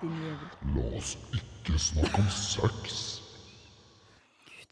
Din 0.00 0.14
jævel. 0.22 0.50
La 0.76 0.84
oss 1.00 1.12
ikke 1.34 1.74
snakke 1.82 2.18
om 2.22 2.30
sex. 2.34 2.98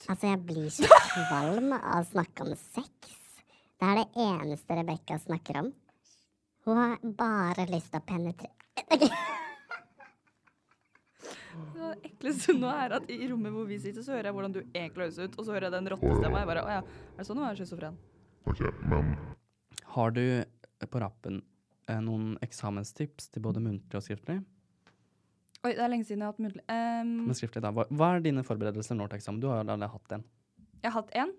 Altså, 0.07 0.25
jeg 0.29 0.39
blir 0.47 0.71
så 0.71 0.87
kvalm 1.09 1.75
av 1.81 1.99
å 1.99 2.09
snakke 2.13 2.47
om 2.47 2.55
sex. 2.61 3.17
Det 3.77 3.87
er 3.91 3.97
det 4.05 4.09
eneste 4.29 4.79
Rebekka 4.79 5.19
snakker 5.25 5.55
om. 5.65 5.69
Hun 6.69 6.79
har 6.79 6.95
bare 7.19 7.67
lyst 7.73 7.91
til 7.91 8.01
å 8.01 8.07
penetrere 8.07 8.66
Det 11.77 11.89
ekleste 12.11 12.55
nå 12.57 12.69
er 12.69 12.95
at 12.99 13.11
i 13.13 13.19
rommet 13.31 13.55
hvor 13.55 13.67
vi 13.69 13.79
sitter, 13.81 14.05
så 14.05 14.15
hører 14.17 14.29
jeg 14.31 14.37
hvordan 14.37 14.55
du 14.55 14.61
egentlig 14.67 15.07
høres 15.07 15.19
ut, 15.21 15.37
og 15.39 15.47
så 15.47 15.55
hører 15.55 15.69
jeg 15.69 15.75
den 15.77 15.89
rottestemma. 15.93 16.43
Jeg 16.43 16.51
bare 16.51 16.65
Å 16.67 16.73
ja, 16.75 16.83
er 16.83 17.21
det 17.21 17.27
sånn 17.29 17.41
å 17.41 17.47
være 17.47 17.59
schizofren? 17.61 17.97
Ok, 18.47 18.63
men 18.91 19.15
Har 19.97 20.13
du 20.17 20.25
på 20.91 21.01
rappen 21.03 21.41
eh, 21.89 22.01
noen 22.05 22.35
eksamenstips 22.45 23.31
til 23.33 23.45
både 23.47 23.63
muntlig 23.65 23.99
og 23.99 24.05
skriftlig? 24.05 24.39
Oi, 25.65 25.73
det 25.73 25.83
er 25.83 25.91
lenge 25.91 26.07
siden 26.07 26.23
jeg 26.23 26.29
har 26.29 26.35
hatt 26.35 26.45
muntlig. 26.45 26.65
Um, 26.69 27.13
Men 27.31 27.39
skriftlig 27.39 27.63
da, 27.65 27.73
hva, 27.75 27.87
hva 27.91 28.11
er 28.15 28.23
dine 28.27 28.45
forberedelser 28.47 28.99
nå 28.99 29.09
til 29.09 29.19
eksamen? 29.19 29.41
Du 29.43 29.49
har 29.51 29.59
jo 29.59 29.65
allerede 29.65 29.89
hatt 29.95 30.17
en. 30.19 30.27
jeg 30.83 30.91
har 30.93 30.99
hatt 31.01 31.15
en. 31.23 31.33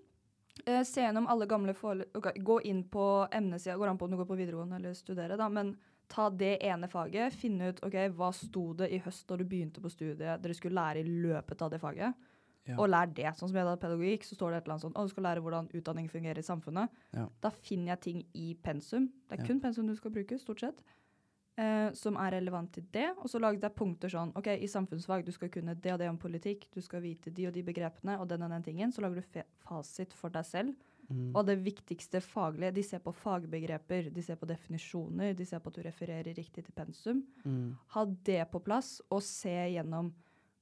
Uh, 0.66 0.82
se 0.84 1.04
gjennom 1.04 1.28
alle 1.30 1.46
gamle 1.48 1.72
forele... 1.78 2.08
okay, 2.18 2.34
Gå 2.44 2.58
inn 2.68 2.82
på 2.90 3.04
emnesida. 3.32 3.78
Går 3.78 3.92
an 3.94 4.00
på 4.00 4.08
om 4.08 4.16
du 4.16 4.18
går 4.20 4.28
på 4.28 4.40
videregående 4.40 4.80
eller 4.80 4.98
studerer, 4.98 5.38
da. 5.40 5.46
Men 5.48 5.76
ta 6.08 6.30
det 6.30 6.56
ene 6.64 6.88
faget. 6.88 7.32
Finne 7.36 7.68
ut 7.72 7.82
ok, 7.84 7.96
hva 8.16 8.32
sto 8.32 8.72
det 8.74 8.90
i 8.92 8.98
høst 9.04 9.26
da 9.28 9.36
du 9.36 9.44
begynte 9.44 9.80
på 9.84 9.90
studiet 9.92 10.42
dere 10.42 10.54
skulle 10.56 10.78
lære 10.80 11.02
i 11.04 11.08
løpet 11.22 11.62
av 11.62 11.70
det 11.70 11.80
faget. 11.82 12.14
Ja. 12.68 12.76
Og 12.76 12.88
lær 12.90 13.06
det. 13.16 13.30
Sånn 13.38 13.48
som 13.48 13.56
jeg 13.56 13.64
hadde 13.64 13.80
pedagogikk, 13.80 14.24
så 14.28 14.36
står 14.36 14.50
det 14.52 14.56
et 14.58 14.66
eller 14.66 14.74
annet 14.74 14.84
sånn 14.84 14.96
Å, 15.00 15.04
du 15.06 15.08
skal 15.14 15.24
lære 15.24 15.40
hvordan 15.40 15.70
utdanning 15.72 16.08
fungerer 16.12 16.36
i 16.38 16.44
samfunnet. 16.44 16.90
Ja. 17.16 17.26
Da 17.40 17.48
finner 17.50 17.94
jeg 17.94 18.00
ting 18.04 18.18
i 18.36 18.50
pensum. 18.62 19.06
Det 19.28 19.38
er 19.38 19.42
Ja. 19.42 19.46
kun 19.48 19.60
pensum 19.60 19.86
du 19.88 19.94
skal 19.96 20.10
bruke, 20.12 20.38
stort 20.38 20.60
sett. 20.60 20.82
eh, 21.58 21.90
som 21.92 22.14
er 22.16 22.30
relevant 22.36 22.70
til 22.72 22.84
det. 22.92 23.08
Og 23.18 23.24
så 23.26 23.40
lagde 23.40 23.60
jeg 23.66 23.74
punkter 23.74 24.08
sånn 24.08 24.30
OK, 24.36 24.46
i 24.46 24.66
samfunnsfag 24.70 25.24
du 25.24 25.32
skal 25.32 25.48
kunne 25.48 25.74
det 25.74 25.92
og 25.92 25.98
det 25.98 26.08
om 26.08 26.16
politikk, 26.18 26.68
du 26.70 26.80
skal 26.80 27.00
vite 27.02 27.32
de 27.34 27.46
og 27.48 27.52
de 27.52 27.62
begrepene 27.64 28.14
og 28.20 28.28
den 28.28 28.42
og 28.42 28.50
den 28.50 28.62
tingen. 28.62 28.92
Så 28.92 29.00
lager 29.00 29.20
du 29.20 29.42
fasit 29.66 30.12
for 30.12 30.28
deg 30.30 30.44
selv. 30.44 30.74
Mm. 31.08 31.32
Og 31.32 31.44
det 31.48 31.56
viktigste 31.64 32.20
faglige, 32.20 32.74
de 32.76 32.84
ser 32.84 33.00
på 33.04 33.14
fagbegreper, 33.16 34.10
de 34.12 34.22
ser 34.24 34.36
på 34.36 34.48
definisjoner, 34.48 35.34
de 35.34 35.46
ser 35.48 35.62
på 35.64 35.72
at 35.72 35.78
du 35.78 35.84
refererer 35.86 36.36
riktig 36.36 36.66
til 36.66 36.74
pensum. 36.76 37.22
Mm. 37.44 37.76
Ha 37.94 38.04
det 38.28 38.42
på 38.52 38.60
plass, 38.64 38.98
og 39.08 39.22
se 39.24 39.54
gjennom 39.72 40.12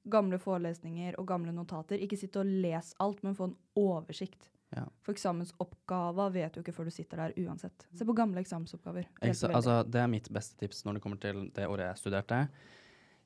gamle 0.07 0.39
forelesninger 0.39 1.17
og 1.19 1.27
gamle 1.27 1.51
notater. 1.55 1.99
Ikke 1.99 2.19
sitte 2.19 2.39
og 2.39 2.47
les 2.63 2.93
alt, 3.03 3.23
men 3.27 3.35
få 3.35 3.49
en 3.49 3.57
oversikt. 3.79 4.49
Ja. 4.75 4.83
For 5.03 5.15
eksamensoppgaver 5.15 6.33
vet 6.35 6.55
du 6.55 6.61
ikke 6.61 6.75
før 6.75 6.89
du 6.89 6.95
sitter 6.95 7.21
der 7.23 7.35
uansett. 7.43 7.87
Se 7.95 8.07
på 8.07 8.15
gamle 8.15 8.41
eksamensoppgaver. 8.43 9.07
Eksa, 9.23 9.51
altså, 9.51 9.79
det 9.87 10.01
er 10.03 10.11
mitt 10.11 10.27
beste 10.33 10.59
tips 10.59 10.83
når 10.87 10.97
det 10.97 11.03
kommer 11.03 11.21
til 11.23 11.47
det 11.55 11.67
året 11.67 11.91
jeg 11.91 12.01
studerte. 12.01 12.41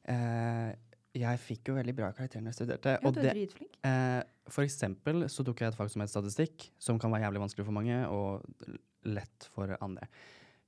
Eh, 0.10 0.70
jeg 1.18 1.39
fikk 1.43 1.68
jo 1.72 1.76
veldig 1.76 1.93
bra 1.97 2.12
karakterer 2.16 2.43
når 2.45 2.53
jeg 2.53 2.59
studerte. 2.62 2.93
ja, 3.03 3.12
du 3.12 3.20
er 3.20 3.34
dritflink. 3.36 3.74
Eh, 3.88 4.22
for 4.51 4.64
eksempel 4.64 5.26
så 5.32 5.43
tok 5.47 5.59
jeg 5.64 5.72
et 5.74 5.78
fag 5.80 5.89
som 5.91 6.01
het 6.03 6.12
statistikk, 6.14 6.70
som 6.80 6.99
kan 6.99 7.12
være 7.12 7.26
jævlig 7.28 7.41
vanskelig 7.43 7.66
for 7.68 7.76
mange, 7.76 7.97
og 8.07 8.45
lett 9.03 9.47
for 9.55 9.74
andre. 9.82 10.07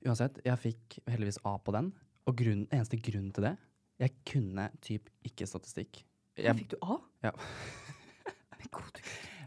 Uansett, 0.04 0.40
jeg 0.44 0.58
fikk 0.60 0.98
heldigvis 1.08 1.38
A 1.48 1.54
på 1.64 1.72
den, 1.72 1.92
og 2.28 2.36
grunn, 2.36 2.66
eneste 2.72 2.98
grunnen 3.00 3.32
til 3.36 3.46
det, 3.48 3.54
jeg 4.02 4.12
kunne 4.26 4.68
typ 4.84 5.08
ikke 5.24 5.46
statistikk. 5.48 6.02
Jeg, 6.36 6.56
fikk 6.58 6.74
du 6.74 6.78
A? 6.82 6.98
Ja. 7.28 7.32
Men 8.58 8.68
god, 8.74 9.00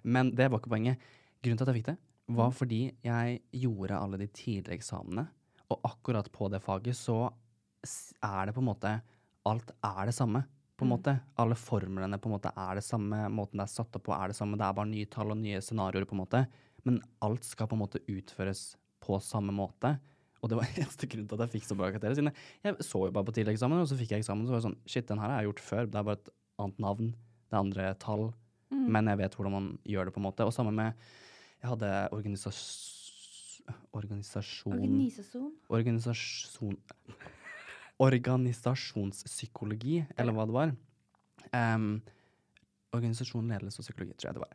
men 0.08 0.30
det 0.38 0.46
var 0.50 0.62
ikke 0.62 0.72
poenget. 0.72 1.02
Grunnen 1.44 1.58
til 1.60 1.66
at 1.68 1.74
jeg 1.74 1.82
fikk 1.84 1.90
det, 1.94 1.98
Mm. 2.28 2.36
var 2.36 2.50
fordi 2.52 2.78
jeg 3.08 3.38
gjorde 3.56 3.96
alle 3.96 4.18
de 4.20 4.26
tidligere 4.28 4.76
eksamene, 4.76 5.24
og 5.72 5.80
akkurat 5.88 6.28
på 6.36 6.50
det 6.52 6.60
faget 6.60 6.96
så 7.00 7.30
er 8.20 8.50
det 8.50 8.54
på 8.56 8.60
en 8.60 8.68
måte 8.68 8.92
Alt 9.48 9.72
er 9.80 10.10
det 10.10 10.14
samme, 10.18 10.42
på 10.78 10.86
en 10.86 10.90
Mm. 10.92 10.96
måte. 10.98 11.20
Alle 11.38 11.56
formlene 11.56 12.20
på 12.22 12.30
en 12.30 12.36
måte 12.40 12.52
er 12.56 12.76
det 12.76 12.84
samme, 12.84 13.28
måten 13.34 13.58
det 13.58 13.66
er 13.66 13.74
satt 13.74 13.96
opp 13.96 14.04
på 14.04 14.14
er 14.14 14.28
det 14.30 14.36
samme. 14.38 14.58
Det 14.58 14.66
er 14.68 14.74
bare 14.74 14.86
nye 14.92 15.06
tall 15.10 15.32
og 15.32 15.38
nye 15.38 15.58
scenarioer, 15.60 16.06
på 16.06 16.14
en 16.14 16.22
måte. 16.26 16.48
Men 16.86 17.02
alt 17.22 17.44
skal 17.44 17.68
på 17.68 17.74
en 17.74 17.82
måte 17.82 18.00
utføres 18.08 18.76
på 19.02 19.18
samme 19.22 19.52
måte. 19.52 20.00
Og 20.44 20.50
det 20.50 20.58
var 20.60 20.66
eneste 20.78 21.08
grunn 21.10 21.28
til 21.28 21.34
at 21.42 21.50
jeg 21.50 21.60
fikk 21.62 21.68
så 21.68 21.76
bra 21.78 21.90
karakterer. 21.90 22.16
Siden 22.16 22.32
jeg 22.64 22.76
så 22.86 23.06
jo 23.08 23.12
bare 23.12 23.26
på 23.26 23.34
tidligere 23.34 23.58
eksamen, 23.58 23.82
og 23.82 23.88
så 23.90 23.98
fikk 23.98 24.12
jeg 24.14 24.22
eksamen, 24.22 24.44
og 24.44 24.48
så 24.48 24.54
var 24.54 24.62
det 24.62 24.68
sånn 24.70 24.82
Shit, 24.86 25.08
den 25.08 25.18
her 25.20 25.30
har 25.34 25.42
jeg 25.42 25.50
gjort 25.50 25.66
før. 25.66 25.86
Det 25.90 25.96
er 25.98 26.04
bare 26.04 26.20
et 26.22 26.30
annet 26.60 26.80
navn. 26.80 27.10
Det 27.50 27.54
er 27.58 27.64
andre 27.64 27.94
tall. 27.98 28.34
Mm. 28.72 28.88
Men 28.92 29.06
jeg 29.08 29.18
vet 29.18 29.36
hvordan 29.36 29.52
man 29.58 29.80
gjør 29.88 30.06
det, 30.06 30.14
på 30.14 30.22
en 30.22 30.28
måte. 30.30 30.46
Og 30.46 30.54
sammen 30.54 30.76
med 30.76 30.94
Jeg 31.62 31.70
hadde 31.72 32.10
organisas 32.14 32.94
organisasjon 33.94 34.78
Organisasjon. 34.78 35.52
Organisasjon 35.74 36.78
Organisasjonspsykologi, 38.04 40.02
eller 40.18 40.36
hva 40.36 40.48
det 40.48 40.56
var. 40.56 40.74
Um, 41.52 41.88
organisasjon, 42.96 43.50
ledelse 43.50 43.82
og 43.82 43.88
psykologi, 43.88 44.18
tror 44.18 44.30
jeg 44.30 44.38
det 44.38 44.44
var. 44.44 44.54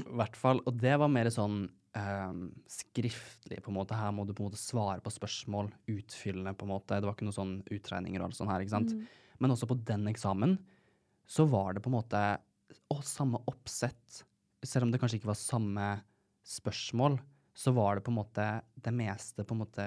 I 0.00 0.16
hvert 0.20 0.38
fall. 0.38 0.62
Og 0.66 0.80
det 0.80 0.96
var 1.02 1.12
mer 1.12 1.30
sånn 1.34 1.62
um, 1.68 2.42
skriftlig, 2.70 3.60
på 3.62 3.72
en 3.72 3.78
måte. 3.78 3.98
Her 3.98 4.12
må 4.14 4.26
du 4.26 4.34
på 4.34 4.44
en 4.44 4.50
måte 4.50 4.60
svare 4.60 5.02
på 5.04 5.12
spørsmål. 5.14 5.70
Utfyllende, 5.94 6.56
på 6.58 6.66
en 6.66 6.74
måte. 6.74 6.98
Det 6.98 7.08
var 7.08 7.16
ikke 7.16 7.28
noen 7.28 7.38
sånn 7.38 7.56
utregninger 7.70 8.22
og 8.22 8.30
alt 8.30 8.40
sånt 8.40 8.52
her, 8.52 8.64
ikke 8.64 8.76
sant. 8.76 8.94
Mm. 8.96 9.32
Men 9.40 9.54
også 9.54 9.70
på 9.70 9.78
den 9.88 10.08
eksamen 10.10 10.58
så 11.30 11.46
var 11.46 11.74
det 11.74 11.82
på 11.84 11.92
en 11.92 11.98
måte 12.00 12.20
å, 12.90 13.00
samme 13.06 13.40
oppsett. 13.50 14.22
Selv 14.66 14.86
om 14.86 14.92
det 14.92 14.98
kanskje 15.00 15.20
ikke 15.20 15.30
var 15.30 15.38
samme 15.38 15.90
spørsmål, 16.46 17.20
så 17.54 17.72
var 17.76 17.98
det 17.98 18.04
på 18.06 18.12
en 18.12 18.20
måte 18.20 18.44
Det 18.74 18.92
meste 18.94 19.44
på 19.44 19.54
en 19.54 19.62
måte 19.62 19.86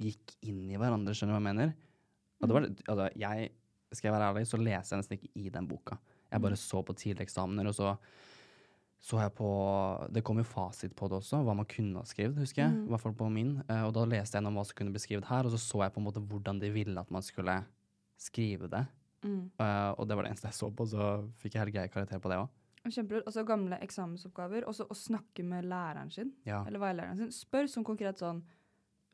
gikk 0.00 0.36
inn 0.46 0.64
i 0.70 0.78
hverandre, 0.80 1.14
skjønner 1.16 1.34
du 1.34 1.38
hva 1.38 1.42
jeg 1.42 1.48
mener? 1.50 1.74
Var, 2.44 2.68
altså, 2.92 3.08
jeg, 3.16 3.50
skal 3.92 4.10
jeg 4.10 4.16
være 4.16 4.30
ærlig, 4.30 4.46
så 4.50 4.60
leser 4.60 4.94
jeg 4.94 5.02
nesten 5.02 5.18
ikke 5.18 5.32
i 5.40 5.52
den 5.52 5.68
boka. 5.70 5.98
Jeg 6.30 6.42
bare 6.42 6.58
så 6.60 6.82
på 6.84 6.96
tidligere 6.96 7.28
eksamener, 7.28 7.70
og 7.70 7.76
så 7.76 7.94
så 9.06 9.20
jeg 9.20 9.34
på 9.36 9.48
Det 10.10 10.22
kom 10.24 10.38
jo 10.40 10.44
fasit 10.48 10.94
på 10.96 11.06
det 11.10 11.18
også, 11.20 11.42
hva 11.44 11.54
man 11.54 11.68
kunne 11.68 12.00
ha 12.00 12.08
skrevet, 12.08 12.38
husker 12.40 12.64
jeg. 12.64 12.78
I 12.86 12.90
hvert 12.90 13.02
fall 13.02 13.14
på 13.14 13.28
min. 13.30 13.52
Eh, 13.68 13.82
og 13.86 13.92
da 13.94 14.06
leste 14.08 14.34
jeg 14.34 14.40
gjennom 14.40 14.56
hva 14.58 14.64
som 14.66 14.78
kunne 14.78 14.94
bli 14.94 15.02
skrevet 15.02 15.28
her, 15.28 15.46
og 15.46 15.52
så 15.54 15.60
så 15.62 15.82
jeg 15.84 15.94
på 15.94 16.00
en 16.00 16.06
måte 16.08 16.22
hvordan 16.24 16.60
de 16.62 16.70
ville 16.74 17.00
at 17.00 17.12
man 17.14 17.22
skulle 17.22 17.60
skrive 18.18 18.70
det. 18.72 18.82
Mm. 19.22 19.50
Uh, 19.60 19.92
og 19.98 20.08
det 20.08 20.16
var 20.16 20.26
det 20.26 20.32
eneste 20.32 20.50
jeg 20.50 20.58
så 20.58 20.70
på, 20.74 20.86
så 20.88 21.10
fikk 21.40 21.56
jeg 21.56 21.64
helt 21.64 21.76
grei 21.76 21.86
karakter 21.92 22.22
på 22.22 22.32
det 22.32 22.40
òg. 22.40 22.50
Kjempelurt. 22.86 23.26
Og 23.26 23.34
så 23.34 23.42
gamle 23.46 23.78
eksamensoppgaver. 23.82 24.66
Og 24.70 24.76
så 24.78 24.86
å 24.86 24.96
snakke 24.96 25.42
med 25.46 25.66
læreren 25.66 26.12
sin. 26.14 26.32
Ja. 26.46 26.60
Eller 26.68 26.82
veilederen 26.82 27.18
sin. 27.18 27.32
Spør 27.34 27.66
sånn 27.70 27.86
konkret 27.86 28.22
sånn 28.22 28.44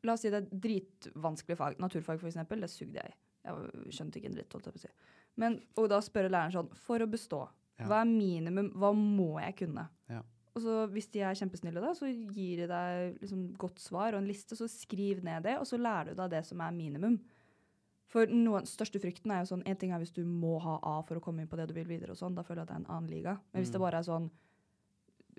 La 0.03 0.13
oss 0.17 0.21
si 0.25 0.29
det 0.33 0.41
er 0.43 0.61
dritvanskelig 0.65 1.55
fag. 1.57 1.77
Naturfag, 1.79 2.19
for 2.19 2.27
eksempel. 2.27 2.59
Det 2.63 2.69
sugde 2.71 2.99
jeg 2.99 3.13
i. 3.13 3.17
Jeg 3.43 3.93
skjønte 3.97 4.19
ikke 4.19 4.29
en 4.31 4.35
dritt, 4.37 4.53
holdt 4.55 4.67
jeg 4.69 4.73
på 4.75 4.79
å 4.79 4.83
si. 4.85 4.91
Men, 5.41 5.57
og 5.79 5.89
da 5.91 5.97
spørre 6.03 6.29
læreren 6.31 6.53
sånn 6.53 6.69
For 6.77 6.99
å 7.03 7.07
bestå, 7.09 7.41
Ja. 7.79 7.87
hva 7.89 8.01
er 8.03 8.05
minimum? 8.11 8.69
Hva 8.77 8.91
må 8.95 9.39
jeg 9.41 9.55
kunne? 9.63 9.87
Ja. 10.09 10.21
Og 10.55 10.61
så 10.61 10.87
hvis 10.93 11.07
de 11.11 11.23
er 11.25 11.33
kjempesnille, 11.33 11.81
da, 11.81 11.93
så 11.97 12.05
gir 12.05 12.57
de 12.61 12.67
deg 12.69 13.17
liksom 13.23 13.57
godt 13.57 13.79
svar 13.81 14.13
og 14.13 14.19
en 14.21 14.27
liste, 14.29 14.55
så 14.55 14.67
skriv 14.69 15.23
ned 15.25 15.43
det, 15.43 15.57
og 15.57 15.65
så 15.65 15.79
lærer 15.81 16.13
du 16.13 16.19
deg 16.21 16.29
det 16.35 16.43
som 16.45 16.61
er 16.61 16.71
minimum. 16.71 17.17
For 18.13 18.27
noen 18.29 18.67
største 18.69 19.01
frykten 19.01 19.31
er 19.33 19.39
jo 19.41 19.55
sånn 19.55 19.63
En 19.65 19.75
ting 19.75 19.91
er 19.91 19.97
hvis 19.97 20.13
du 20.13 20.23
må 20.23 20.59
ha 20.61 20.75
A 20.83 21.01
for 21.01 21.17
å 21.17 21.23
komme 21.23 21.41
inn 21.41 21.47
på 21.49 21.57
det 21.57 21.67
du 21.71 21.73
vil 21.73 21.87
videre, 21.89 22.11
og 22.13 22.17
sånn, 22.19 22.35
da 22.35 22.43
føler 22.43 22.61
jeg 22.61 22.67
at 22.67 22.67
det 22.69 22.75
er 22.75 22.83
en 22.85 22.95
annen 22.97 23.09
liga. 23.09 23.39
Men 23.51 23.63
hvis 23.63 23.71
det 23.73 23.81
bare 23.81 23.97
er 23.97 24.03
sånn 24.05 24.29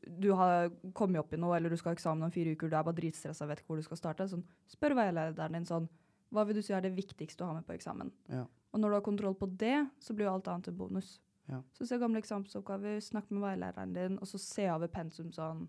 du 0.06 0.30
har 0.36 0.70
kommet 0.96 1.22
opp 1.22 1.34
i 1.34 1.40
noe, 1.40 1.56
eller 1.56 1.72
du 1.72 1.78
skal 1.80 1.92
ha 1.92 1.98
eksamen 1.98 2.26
om 2.26 2.32
fire 2.34 2.54
uker, 2.54 2.70
du 2.70 2.76
er 2.76 2.86
bare 2.86 2.98
dritstressa 2.98 3.44
og 3.44 3.52
vet 3.52 3.62
ikke 3.62 3.72
hvor 3.72 3.80
du 3.82 3.86
skal 3.86 4.00
starte, 4.00 4.26
sånn, 4.30 4.44
spør 4.70 4.96
veilederen 4.98 5.58
din 5.58 5.68
sånn 5.68 5.90
Hva 6.34 6.42
vil 6.48 6.58
du 6.58 6.64
si 6.66 6.74
er 6.74 6.82
det 6.82 6.94
viktigste 6.96 7.44
å 7.44 7.52
ha 7.52 7.58
med 7.58 7.66
på 7.68 7.76
eksamen? 7.76 8.10
Ja. 8.32 8.42
Og 8.74 8.80
når 8.82 8.90
du 8.90 8.96
har 8.96 9.06
kontroll 9.06 9.36
på 9.38 9.46
det, 9.60 9.76
så 10.02 10.16
blir 10.16 10.26
jo 10.26 10.32
alt 10.32 10.48
annet 10.50 10.72
en 10.72 10.78
bonus. 10.80 11.20
Ja. 11.46 11.60
Så 11.76 11.86
se 11.86 11.98
gamle 12.00 12.18
eksamensoppgaver, 12.18 12.98
snakk 13.04 13.28
med 13.30 13.44
veilederen 13.44 13.92
din, 13.94 14.16
og 14.18 14.26
så 14.26 14.40
se 14.42 14.64
over 14.72 14.90
pensum 14.90 15.30
sånn 15.36 15.68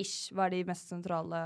ish. 0.00 0.32
Hva 0.34 0.48
er 0.48 0.56
de 0.56 0.64
mest 0.66 0.90
sentrale 0.90 1.38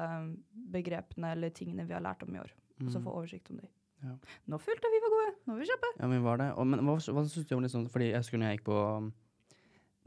begrepene 0.73 1.35
eller 1.35 1.53
tingene 1.55 1.85
vi 1.85 1.97
har 1.97 2.05
lært 2.05 2.25
om 2.25 2.33
i 2.35 2.41
år? 2.41 2.55
Og 2.81 2.89
så 2.95 3.03
få 3.05 3.13
oversikt 3.13 3.51
om 3.53 3.61
de. 3.61 3.69
Mm. 3.69 3.77
Ja. 4.09 4.15
Nå 4.49 4.59
følte 4.63 4.89
jeg 4.89 4.97
vi 4.97 5.03
var 5.05 5.13
gode. 5.13 5.33
Nå 5.45 5.57
vil 5.57 5.67
vi 5.67 5.69
kjøpe! 5.69 5.91
Ja, 5.99 6.09
men 6.09 6.23
var 6.25 6.41
det? 6.41 6.49
Og, 6.57 6.69
men 6.71 6.87
hva, 6.87 6.97
hva 6.97 7.25
syns 7.29 7.49
du 7.49 7.53
om 7.57 7.65
liksom, 7.67 7.85
Fordi 7.93 8.09
jeg 8.09 8.23
husker 8.23 8.41
når 8.41 8.49
jeg 8.49 8.59
gikk 8.59 8.69
på 8.71 8.79
um, 8.81 9.11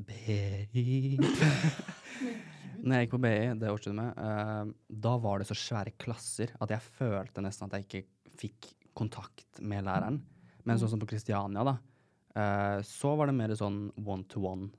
BI 0.01 1.19
Når 2.83 2.97
jeg 2.97 3.05
gikk 3.05 3.13
på 3.13 3.21
BI, 3.23 3.35
det 3.61 3.71
årsstudiet 3.71 3.95
med, 3.95 4.17
eh, 4.19 4.71
da 5.05 5.13
var 5.23 5.39
det 5.39 5.47
så 5.47 5.55
svære 5.55 5.93
klasser 6.01 6.51
at 6.59 6.73
jeg 6.73 6.83
følte 6.97 7.43
nesten 7.45 7.69
at 7.69 7.77
jeg 7.77 7.85
ikke 7.87 8.01
fikk 8.41 8.69
kontakt 8.97 9.61
med 9.63 9.85
læreren. 9.87 10.19
Men 10.67 10.79
sånn 10.79 10.91
som 10.91 11.01
på 11.01 11.07
Kristiania, 11.07 11.63
da, 11.63 11.77
eh, 12.35 12.81
så 12.83 13.13
var 13.15 13.31
det 13.31 13.37
mer 13.37 13.55
sånn 13.55 13.85
one 14.03 14.27
to 14.27 14.43
one. 14.49 14.71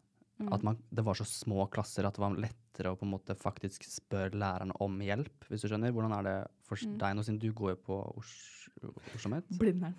At 0.53 0.65
man, 0.67 0.77
det 0.91 1.05
var 1.07 1.15
så 1.17 1.25
små 1.25 1.65
klasser 1.71 2.05
at 2.05 2.17
det 2.17 2.23
var 2.25 2.35
lettere 2.37 2.91
å 2.91 2.99
på 2.99 3.07
en 3.07 3.13
måte 3.15 3.37
faktisk 3.39 3.87
spørre 3.87 4.35
læreren 4.35 4.75
om 4.83 4.99
hjelp, 5.01 5.47
hvis 5.49 5.63
du 5.63 5.71
skjønner. 5.71 5.95
Hvordan 5.95 6.17
er 6.19 6.27
det 6.27 6.37
for 6.67 6.77
deg 6.77 7.15
nå, 7.15 7.25
siden 7.25 7.39
du 7.41 7.53
går 7.55 7.77
jo 7.77 7.81
på 7.87 8.01
Ors 8.19 8.35
Oslomet? 9.15 9.47
Blindern. 9.61 9.95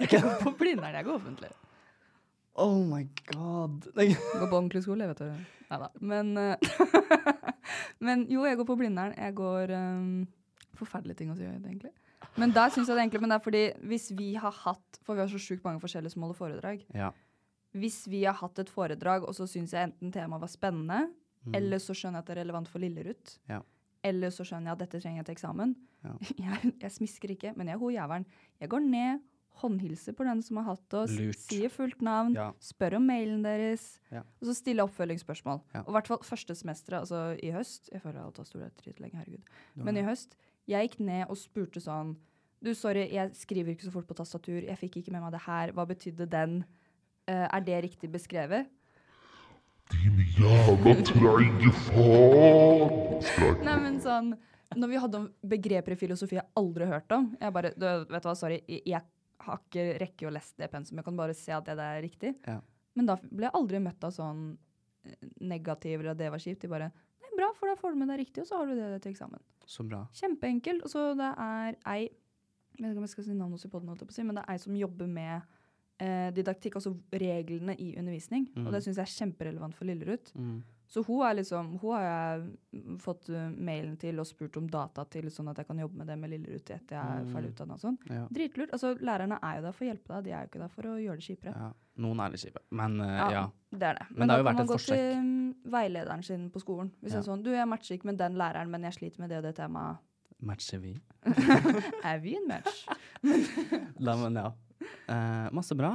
Jeg 0.00 0.08
går 0.24 0.40
på 0.40 0.54
Blindern, 0.58 0.96
jeg 0.96 1.06
går 1.06 1.20
offentlig. 1.20 1.52
Oh 2.54 2.84
my 2.86 3.02
god. 3.32 3.88
Går 3.94 4.46
på 4.46 4.56
ordentlig 4.56 4.82
skole, 4.84 5.08
vet 5.10 5.18
du. 5.18 5.30
Neida. 5.70 5.88
Men, 6.00 6.36
eh, 6.38 6.56
men 8.06 8.26
jo, 8.30 8.44
jeg 8.46 8.56
går 8.60 8.68
på 8.68 8.76
Blindern. 8.78 9.14
Jeg 9.18 9.34
går 9.34 9.72
um, 9.74 10.26
Forferdelige 10.78 11.18
ting 11.22 11.32
å 11.32 11.36
si, 11.38 11.46
egentlig. 11.46 11.90
Men 12.38 12.52
der 12.54 12.70
synes 12.74 12.88
jeg 12.88 12.96
det 12.96 13.02
egentlig, 13.04 13.20
men 13.22 13.30
det 13.32 13.36
er 13.38 13.44
fordi 13.44 13.62
hvis 13.90 14.06
vi 14.18 14.28
har 14.40 14.54
hatt 14.64 14.98
For 15.06 15.14
vi 15.14 15.22
har 15.22 15.28
så 15.30 15.38
sjukt 15.38 15.64
mange 15.66 15.82
forskjellige 15.82 16.14
som 16.14 16.24
holder 16.24 16.38
foredrag. 16.38 16.84
Ja. 16.94 17.10
Hvis 17.74 18.04
vi 18.10 18.22
har 18.26 18.36
hatt 18.38 18.58
et 18.62 18.70
foredrag, 18.70 19.26
og 19.26 19.34
så 19.34 19.46
syns 19.50 19.74
jeg 19.74 19.88
enten 19.90 20.12
temaet 20.14 20.42
var 20.44 20.50
spennende, 20.52 21.00
eller 21.54 21.82
så 21.82 21.92
skjønner 21.96 22.20
jeg 22.20 22.24
at 22.24 22.28
det 22.30 22.34
er 22.36 22.40
relevant 22.44 22.68
for 22.70 22.80
Lillerud, 22.80 23.32
Ja. 23.50 23.58
eller 24.06 24.30
så 24.32 24.46
skjønner 24.46 24.70
jeg 24.70 24.76
at 24.78 24.82
dette 24.84 25.00
trenger 25.02 25.20
jeg 25.20 25.26
til 25.26 25.34
eksamen. 25.34 25.74
Ja. 26.04 26.12
Jeg, 26.44 26.70
jeg 26.82 26.92
smisker 26.92 27.30
ikke, 27.34 27.50
men 27.56 27.66
jeg 27.70 27.74
er 27.78 27.80
ho 27.80 27.88
jævelen. 27.90 28.26
Jeg 28.60 28.68
går 28.68 28.82
ned, 28.84 29.22
håndhilser 29.62 30.12
på 30.18 30.24
den 30.26 30.42
som 30.42 30.56
har 30.58 30.64
hatt 30.74 30.94
oss, 30.98 31.12
Lurt. 31.18 31.38
sier 31.38 31.68
fullt 31.70 32.00
navn, 32.02 32.34
Ja. 32.34 32.52
spør 32.60 32.96
om 32.96 33.06
mailen 33.06 33.42
deres, 33.42 34.00
Ja. 34.10 34.20
og 34.40 34.48
så 34.48 34.54
stille 34.54 34.82
oppfølgingsspørsmål. 34.82 35.60
Ja. 35.74 35.80
Og 35.82 35.88
i 35.88 35.92
hvert 35.92 36.06
fall 36.08 36.18
første 36.18 36.54
semesteret, 36.54 37.00
altså 37.00 37.38
i 37.42 37.50
høst 37.52 37.88
Jeg 37.92 38.02
føler 38.02 38.14
jeg 38.14 38.22
har 38.24 38.30
tatt 38.32 38.46
storhet 38.48 38.76
dritlenge, 38.82 39.14
herregud. 39.14 39.42
Men 39.76 39.96
i 39.96 40.02
høst, 40.02 40.34
jeg 40.66 40.88
gikk 40.90 41.00
ned 41.00 41.26
og 41.28 41.36
spurte 41.36 41.80
sånn 41.80 42.16
Du, 42.62 42.72
sorry, 42.72 43.10
jeg 43.12 43.30
skriver 43.34 43.74
ikke 43.76 43.84
så 43.84 43.92
fort 43.92 44.06
på 44.06 44.14
tastatur. 44.16 44.62
Jeg 44.64 44.78
fikk 44.78 44.96
ikke 44.96 45.12
med 45.12 45.20
meg 45.20 45.32
det 45.32 45.40
her. 45.42 45.70
Hva 45.72 45.84
betydde 45.86 46.26
den? 46.30 46.64
Uh, 47.28 47.46
er 47.52 47.60
det 47.60 47.82
riktig 47.84 48.10
beskrevet? 48.10 48.66
Din 49.92 50.16
jævla 50.38 50.94
treige 51.04 51.70
faen! 51.88 53.64
Nei, 53.64 53.76
men 53.80 53.98
sånn 54.00 54.30
Når 54.74 54.88
vi 54.88 54.96
hadde 55.02 55.14
om 55.20 55.26
begreper 55.46 55.92
i 55.92 55.98
filosofi 56.00 56.38
jeg 56.38 56.46
aldri 56.56 56.86
har 56.88 57.00
hørt 57.00 57.12
om 57.12 57.36
Jeg 57.40 57.52
bare 57.52 57.70
du, 57.76 57.86
Vet 58.08 58.22
du 58.24 58.28
hva, 58.28 58.34
sorry, 58.36 58.60
jeg 58.66 59.02
har 59.44 59.60
ikke 59.60 59.86
rekke 60.00 60.28
å 60.28 60.32
lese 60.34 60.56
det 60.60 60.70
pensum. 60.72 60.98
Jeg 61.00 61.06
kan 61.06 61.18
bare 61.18 61.36
se 61.36 61.54
at 61.54 61.66
det 61.66 61.74
er 61.80 62.02
riktig. 62.04 62.34
Ja. 62.46 62.60
Men 62.94 63.08
da 63.10 63.16
ble 63.22 63.48
jeg 63.48 63.56
aldri 63.58 63.80
møtt 63.82 64.06
av 64.06 64.14
sånn 64.14 64.44
eh, 65.06 65.32
negativ 65.42 65.98
eller 65.98 66.12
at 66.14 66.20
det 66.20 66.30
var 66.34 66.42
kjipt. 66.42 66.62
De 66.64 66.70
bare 66.70 66.90
Nei, 67.24 67.32
bra, 67.38 67.50
for 67.58 67.70
da 67.70 67.76
får 67.78 67.94
du 67.94 68.02
med 68.02 68.12
deg 68.12 68.22
riktig, 68.22 68.44
og 68.44 68.50
så 68.50 68.60
har 68.60 68.70
du 68.70 68.76
det 68.78 69.00
til 69.02 69.14
eksamen. 69.14 69.42
Så 69.66 69.86
bra. 69.88 70.04
Kjempeenkelt. 70.14 70.84
Og 70.86 70.92
så 70.92 71.10
det 71.18 71.32
er 71.46 71.80
ei 71.94 72.02
Jeg 72.74 72.82
vet 72.82 72.90
ikke 72.90 73.00
om 73.02 73.06
jeg 73.06 73.14
skal 73.14 73.26
si 73.28 73.34
navnet 73.38 73.62
hos 73.62 74.10
i 74.10 74.14
si, 74.16 74.22
men 74.26 74.34
det 74.34 74.42
er 74.42 74.54
ei 74.56 74.58
som 74.58 74.76
jobber 74.76 75.06
med 75.06 75.42
eh, 76.02 76.30
didaktikk, 76.34 76.74
altså 76.80 76.94
reglene 77.12 77.76
i 77.78 77.92
undervisning. 77.98 78.48
Mm. 78.54 78.66
Og 78.66 78.74
det 78.74 78.82
syns 78.82 78.98
jeg 78.98 79.06
er 79.06 79.18
kjemperelevant 79.18 79.76
for 79.78 79.86
Lillerud. 79.86 80.32
Mm. 80.34 80.56
Så 80.86 81.02
hun 81.06 81.22
er 81.26 81.34
liksom, 81.38 81.78
hun 81.80 81.94
har 81.96 82.02
jeg 82.04 82.42
mm, 82.76 82.98
fått 83.00 83.28
uh, 83.32 83.48
mailen 83.50 83.96
til 83.98 84.18
og 84.20 84.26
spurt 84.28 84.56
om 84.60 84.66
data 84.70 85.04
til, 85.10 85.30
sånn 85.32 85.48
at 85.50 85.56
jeg 85.58 85.66
kan 85.66 85.78
jobbe 85.80 85.96
med 85.96 86.06
det 86.06 86.16
med 86.20 86.30
Lillerud 86.30 86.60
etter 86.70 86.94
jeg 86.94 87.00
er 87.00 87.24
Mm. 87.24 87.32
ferdig 87.32 87.50
utdanna 87.54 87.74
og 87.74 87.80
sånn. 87.80 87.96
Ja. 88.10 88.26
Dritlurt. 88.30 88.70
Altså, 88.76 88.92
lærerne 89.00 89.38
er 89.42 89.56
jo 89.56 89.62
der 89.62 89.72
for 89.72 89.84
å 89.84 89.88
hjelpe 89.88 90.14
deg, 90.14 90.24
de 90.24 90.30
er 90.36 90.40
jo 90.44 90.50
ikke 90.52 90.60
der 90.62 90.68
for 90.68 90.82
å 90.90 90.94
gjøre 91.00 91.16
det 91.22 91.26
kjipere. 91.28 91.54
ja. 91.56 91.72
Noen 91.96 92.18
er 92.20 92.30
litt 92.34 92.42
kjipe, 92.42 92.58
men 92.74 92.96
uh, 93.00 93.06
Ja, 93.06 93.26
ja. 93.30 93.42
Det 93.70 93.86
er 93.86 93.94
det. 94.00 94.06
Men 94.10 94.28
det 94.28 94.34
har 94.34 94.40
jo 94.40 94.44
da 94.44 94.50
kan 94.50 94.56
man 94.58 94.66
gå 94.66 94.78
til 94.82 95.20
mm, 95.24 95.54
veilederen 95.70 96.22
sin 96.26 96.50
på 96.50 96.60
skolen. 96.62 96.90
Hvis 97.02 97.12
Ja. 97.14 97.18
er 97.18 97.22
sånn, 97.22 97.42
du, 97.44 97.50
jeg 97.54 97.68
matcher 97.70 97.94
ikke 97.94 98.06
med 98.10 98.18
den 98.18 98.34
læreren, 98.34 98.70
men 98.70 98.82
jeg 98.82 98.92
sliter 98.98 99.20
med 99.20 99.30
det 99.30 99.36
og 99.38 99.44
det 99.44 99.54
temaet. 99.56 99.96
Matcher 100.42 100.78
vi? 100.82 100.96
Er 102.04 102.18
vi 102.18 102.34
en 102.36 102.48
match? 102.48 102.84
La, 104.04 104.16
men 104.16 104.34
ja. 104.34 104.50
Uh, 105.08 105.48
masse 105.54 105.74
bra. 105.78 105.94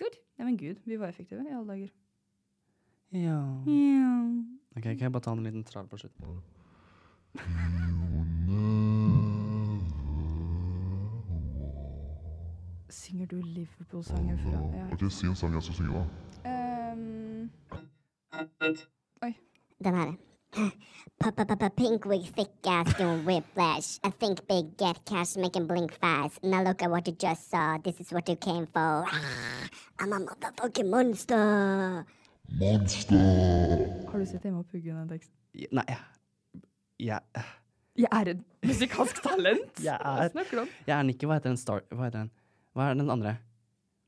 Good. 0.00 0.16
Ja, 0.38 0.44
men 0.48 0.56
gud, 0.56 0.80
vi 0.84 0.96
var 0.98 1.08
effektive 1.12 1.44
i 1.46 1.52
alle 1.54 1.68
dager. 1.68 1.92
Ja. 3.14 3.62
Ja. 3.66 4.10
Ok, 4.76 4.82
Kan 4.82 4.98
jeg 4.98 5.12
bare 5.12 5.22
ta 5.22 5.30
en 5.32 5.42
liten 5.44 5.64
trall 5.64 5.86
på 5.86 5.96
slutten? 5.96 6.42
Synger 12.90 13.26
du 13.26 13.36
Liverpool-sanger 13.36 14.36
fra 14.42 14.50
ja. 14.50 14.86
Ok, 14.92 15.04
si 15.10 15.26
en 15.26 15.36
sang 15.36 15.54
jeg 15.54 15.62
skal 15.62 15.74
synge, 15.74 15.94
da. 15.94 16.50
Ehm, 16.50 17.50
Den 19.84 19.94
her. 19.94 20.12
Papa 21.20 21.68
pink 21.76 22.06
wig, 22.06 22.26
thick 22.34 22.66
ass, 22.66 22.94
doing 22.98 23.24
whiplash. 23.26 23.98
I 24.04 24.10
think 24.10 24.46
big, 24.48 24.76
get 24.76 25.04
cash, 25.06 25.36
make 25.36 25.54
him 25.56 25.66
blink 25.66 25.92
fast. 25.92 26.42
Now 26.42 26.62
look 26.62 26.82
at 26.82 26.90
what 26.90 27.06
you 27.06 27.14
just 27.14 27.50
saw. 27.50 27.78
This 27.78 28.00
is 28.00 28.12
what 28.12 28.28
you 28.28 28.36
came 28.36 28.66
for. 28.66 29.06
I'm 30.00 30.12
a 30.12 30.18
motherfucking 30.20 30.90
monster. 30.90 32.04
Monster! 32.58 34.04
Har 34.10 34.18
du 34.18 34.26
sett 34.26 34.44
hjemme 34.46 34.60
og 34.62 34.68
pugge 34.70 34.92
den 34.94 35.08
teksten? 35.10 35.34
Nei, 35.74 35.84
jeg, 35.90 36.62
jeg, 37.02 37.44
Jeg 37.98 38.08
er 38.14 38.30
et 38.34 38.44
musikalsk 38.66 39.18
talent! 39.24 39.80
Jeg 39.82 39.98
Hva 39.98 40.12
er- 40.22 40.30
snakker 40.30 40.60
du 40.60 40.62
om? 40.62 40.70
jeg 40.86 40.94
er 40.98 41.02
Nikki. 41.02 41.26
Hva 41.26 41.38
heter 41.40 41.50
den? 41.50 41.58
Star, 41.58 41.82
hva 41.90 42.06
heter 42.06 42.20
den? 42.24 42.30
Hva 42.74 42.90
er 42.90 42.94
den 42.94 43.10
andre? 43.10 43.36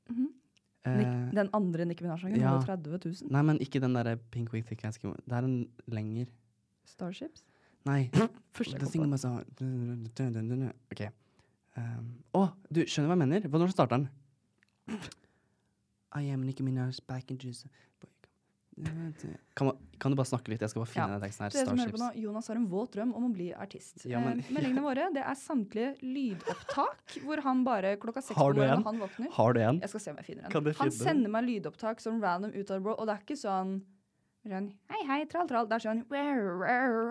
Mm 0.08 0.16
-hmm. 0.16 0.96
Nick, 0.96 1.34
den 1.34 1.48
andre 1.52 1.84
Nicki 1.84 2.04
Minaj-sangen 2.04 2.40
ja. 2.40 2.48
har 2.48 2.76
30 2.76 2.98
000. 3.04 3.30
Nei, 3.30 3.42
men 3.42 3.58
ikke 3.60 3.80
den 3.80 3.94
derre 3.94 4.16
Pink 4.16 4.52
Week 4.52 4.66
Thick 4.66 4.84
Ass 4.84 4.98
Skin- 4.98 5.16
Det 5.26 5.32
er 5.32 5.42
en 5.44 5.68
lenger 5.86 6.26
Starships? 6.84 7.44
Nei. 7.84 8.10
Det 8.80 8.88
synger 8.88 9.06
meg 9.06 9.18
sånn 9.18 9.44
OK. 10.92 11.10
Um, 11.76 12.14
Å, 12.34 12.48
du 12.72 12.80
skjønner 12.86 13.08
hva 13.08 13.18
jeg 13.18 13.28
mener? 13.28 13.48
Når 13.48 13.68
starter 13.68 13.96
den? 13.96 14.08
I 16.16 16.30
am 16.32 16.40
Nicki 16.40 16.62
Minaj 16.62 17.00
back 17.06 17.30
in 17.30 17.38
juice. 17.38 17.68
Kan, 19.56 19.70
kan 19.98 20.12
du 20.12 20.16
bare 20.18 20.28
snakke 20.28 20.50
litt? 20.52 20.60
Jeg 20.60 20.68
skal 20.68 20.82
bare 20.82 20.90
finne 20.92 21.06
Ja. 21.08 21.18
den 21.18 21.22
teksten 21.24 21.44
her. 21.46 21.50
Til 21.54 21.64
som 21.66 21.78
på 21.94 22.00
nå, 22.02 22.10
Jonas 22.20 22.48
har 22.48 22.56
en 22.56 22.66
våt 22.68 22.92
drøm 22.92 23.14
om 23.16 23.30
å 23.30 23.32
bli 23.32 23.46
artist. 23.54 24.04
Ja, 24.04 24.20
men- 24.20 24.40
eh, 24.40 24.50
meldingene 24.52 24.82
våre 24.84 25.06
det 25.14 25.22
er 25.24 25.34
samtlige 25.34 25.96
lydopptak 26.02 27.16
hvor 27.24 27.40
han 27.40 27.64
bare 27.64 27.96
klokka 27.96 28.20
seks 28.22 28.36
på 28.36 28.44
morgenen 28.52 28.78
en? 28.78 28.84
han 28.84 28.98
våkner 29.00 29.30
Har 29.32 29.52
du 29.54 29.60
en? 29.60 29.80
Jeg 29.80 29.88
skal 29.88 30.00
se 30.00 30.10
om 30.10 30.16
jeg 30.16 30.26
finner 30.26 30.44
en. 30.44 30.74
Han 30.74 30.90
sender 30.90 31.30
meg 31.30 31.44
lydopptak 31.48 32.00
sånn 32.04 32.20
random 32.20 32.52
ut 32.52 32.70
av 32.70 32.76
det 32.76 32.82
blå, 32.84 32.98
og 32.98 33.06
det 33.06 33.14
er 33.16 33.22
ikke 33.24 33.40
sånn 33.40 33.82
Hei, 34.46 35.00
hei, 35.08 35.24
trall, 35.26 35.48
trall. 35.48 35.66
Det 35.66 35.74
er 35.74 35.82
sånn. 35.88 36.04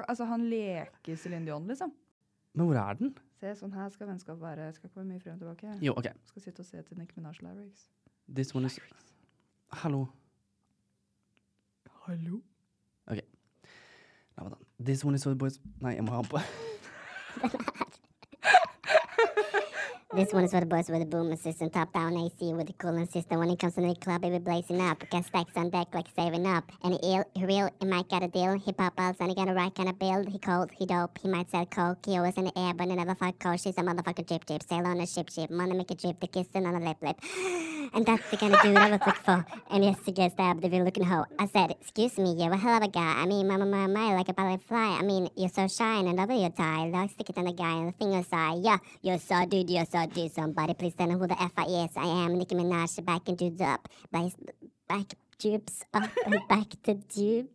Altså, 0.08 0.26
han 0.26 0.46
leker 0.50 1.18
Céline 1.20 1.44
Dion, 1.44 1.68
liksom. 1.68 1.92
Men 2.56 2.68
hvor 2.70 2.78
er 2.80 2.94
den? 2.96 3.14
Se, 3.42 3.52
sånn 3.60 3.74
her 3.74 3.90
skal 3.92 4.08
vennskap 4.08 4.40
være. 4.40 4.70
Skal 4.74 4.88
ikke 4.90 5.02
være 5.02 5.10
mye 5.10 5.20
frem 5.22 5.34
og 5.36 5.42
tilbake. 5.42 5.74
Jo, 5.84 5.92
OK. 6.00 6.08
Skal 6.30 6.42
sitte 6.46 6.64
og 6.64 6.66
se 6.70 6.82
til 6.88 6.98
Nick 6.98 7.12
Minaj 7.18 7.42
lyrics. 7.44 7.90
This 8.34 8.56
one 8.56 8.66
is 8.68 8.80
Hallo. 9.82 10.08
Hallo? 12.06 12.42
OK. 13.10 13.22
La 14.38 14.44
meg 14.44 14.52
ta 14.52 14.58
den. 14.60 14.86
This 14.86 15.04
one 15.06 15.16
is 15.18 15.24
for 15.24 15.34
the 15.34 15.40
boys 15.40 15.60
Nei, 15.82 15.96
jeg 15.96 16.04
må 16.06 16.12
ha 16.14 16.22
den 16.22 16.30
på. 16.30 16.40
This 20.16 20.32
one 20.32 20.46
is 20.46 20.52
for 20.52 20.62
the 20.62 20.66
boys 20.66 20.90
with 20.90 21.02
the 21.02 21.06
boomer 21.06 21.36
system, 21.36 21.70
top 21.70 21.92
down 21.92 22.16
AC 22.16 22.54
with 22.54 22.68
the 22.68 22.74
cooling 22.74 23.06
system. 23.06 23.38
When 23.38 23.50
it 23.50 23.60
comes 23.60 23.76
to 23.76 23.82
the 23.82 23.94
club, 23.96 24.24
it 24.24 24.32
be 24.32 24.40
blazing 24.40 24.80
up. 24.80 25.04
Got 25.10 25.26
stacks 25.26 25.52
on 25.58 25.70
deck 25.70 25.88
like 25.94 26.08
saving 26.16 26.48
up. 26.48 26.72
And 26.86 26.94
he 26.94 27.00
ill, 27.16 27.26
he 27.36 27.44
real, 27.44 27.70
he 27.82 27.86
might 27.86 28.08
got 28.08 28.24
a 28.24 28.30
deal. 28.30 28.58
Hip 28.58 28.80
hop 28.80 28.96
balls 28.96 29.18
and 29.20 29.28
he 29.28 29.36
got 29.36 29.50
a 29.50 29.54
right 29.54 29.76
kind 29.76 29.90
of 29.90 30.00
build. 30.00 30.30
He 30.30 30.40
cold, 30.40 30.72
he 30.72 30.86
dope, 30.86 31.18
he 31.22 31.28
might 31.28 31.52
sell 31.52 31.66
coke. 31.66 32.06
He 32.06 32.18
always 32.18 32.38
in 32.38 32.46
the 32.46 32.58
air, 32.58 32.74
but 32.74 32.88
he 32.88 32.96
never 32.96 33.14
fuck 33.14 33.38
cold. 33.40 33.60
She's 33.60 33.78
a 33.78 33.82
motherfucker 33.82 34.26
drip 34.26 34.46
drip. 34.46 34.64
Sail 34.64 34.88
on 34.88 35.02
a 35.02 35.06
ship 35.06 35.30
ship. 35.30 35.50
Money 35.52 35.76
make 35.76 35.92
a 35.92 35.96
drip, 35.96 36.18
the 36.22 36.28
kissing 36.28 36.66
on 36.66 36.76
a 36.76 36.80
lip 36.80 36.98
lip. 37.02 37.20
And 37.94 38.06
that's 38.06 38.30
the 38.32 38.36
kind 38.36 38.54
of 38.54 38.62
dude 38.62 38.76
I 38.76 38.90
was 38.90 39.00
like 39.00 39.24
for. 39.24 39.46
And 39.70 39.84
yes, 39.84 39.98
to 40.06 40.12
get 40.12 40.32
stabbed, 40.34 40.64
the 40.64 40.70
looking 40.80 41.04
hoe. 41.04 41.26
I 41.38 41.46
said, 41.46 41.72
excuse 41.80 42.18
me, 42.18 42.34
you're 42.34 42.52
a 42.52 42.58
hell 42.58 42.76
of 42.76 42.84
a 42.84 42.88
guy. 42.88 43.22
I 43.22 43.26
mean, 43.26 43.48
my, 43.48 43.58
my, 43.58 43.88
my, 43.88 44.16
like 44.16 44.28
a 44.28 44.34
butterfly. 44.34 44.98
I 45.00 45.04
mean, 45.04 45.30
you're 45.36 45.50
so 45.50 45.68
shy 45.68 46.00
and 46.00 46.16
love 46.16 46.32
your 46.32 46.50
tie. 46.50 46.88
Like 46.88 47.12
stick 47.12 47.30
it 47.30 47.38
on 47.38 47.46
the 47.46 47.54
guy 47.54 47.74
and 47.74 47.90
the 47.90 47.94
finger 47.94 48.24
side. 48.24 48.58
Yeah, 48.64 48.80
you're 49.02 49.20
so 49.20 49.46
dude, 49.46 49.70
you're 49.70 49.86
so 49.86 50.05
dude. 50.14 50.32
Somebody 50.34 50.74
please 50.74 50.96
tell 50.96 51.08
me 51.08 51.14
who 51.16 51.28
the 51.28 51.42
F 51.42 51.52
I 51.58 51.86
is. 51.86 51.98
I 51.98 52.08
am 52.26 52.38
Nicki 52.38 52.56
Minaj, 52.56 53.04
back 53.06 53.30
into 53.30 53.50
the 53.50 53.66
up. 53.66 53.88
Back, 54.12 54.32
back 54.88 55.14
tubes 55.38 55.84
up 55.94 56.10
and 56.26 56.40
back 56.48 56.70
to 56.84 56.96
tubes. 57.10 57.52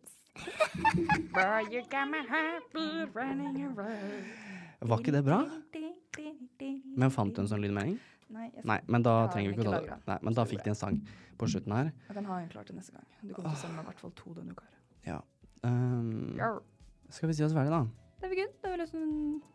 Var 4.81 4.97
ikke 4.97 5.11
det 5.11 5.23
bra? 5.25 5.39
Men 6.95 7.11
fant 7.11 7.35
du 7.35 7.41
en 7.43 7.49
sånn 7.51 7.61
lydmelding? 7.61 7.97
Nei, 8.31 8.47
Nei, 8.63 8.77
men 8.87 9.03
da 9.03 9.27
trenger 9.27 9.51
vi 9.51 9.57
ikke 9.57 9.67
å 9.67 9.73
ta 9.73 9.81
det. 9.83 9.97
Nei, 10.07 10.17
men 10.23 10.37
da 10.37 10.45
fikk 10.47 10.63
de 10.63 10.71
en 10.71 10.79
sang 10.79 11.01
på 11.37 11.49
slutten 11.51 11.73
her. 11.75 11.91
Ja, 12.07 12.15
den 12.15 12.29
har 12.29 12.39
jeg 12.39 12.53
klart 12.53 12.69
til 12.71 12.77
neste 12.79 12.95
gang. 12.95 13.03
Du 13.19 13.33
kommer 13.33 13.51
til 13.51 13.57
å 13.57 13.61
sende 13.65 13.75
meg 13.75 13.83
i 13.83 13.89
hvert 13.89 14.03
fall 14.05 14.13
to 14.15 14.35
denne 14.37 14.55
uka. 14.55 14.69
Ja. 15.07 15.19
Um, 15.67 16.39
skal 17.11 17.27
vi 17.27 17.35
si 17.35 17.43
oss 17.43 17.55
ferdig, 17.57 17.73
da? 17.75 17.83
Det 18.21 18.29
var 18.31 18.37
good. 18.39 18.53
Det 18.63 18.71
var 18.71 18.79
liksom 18.79 19.03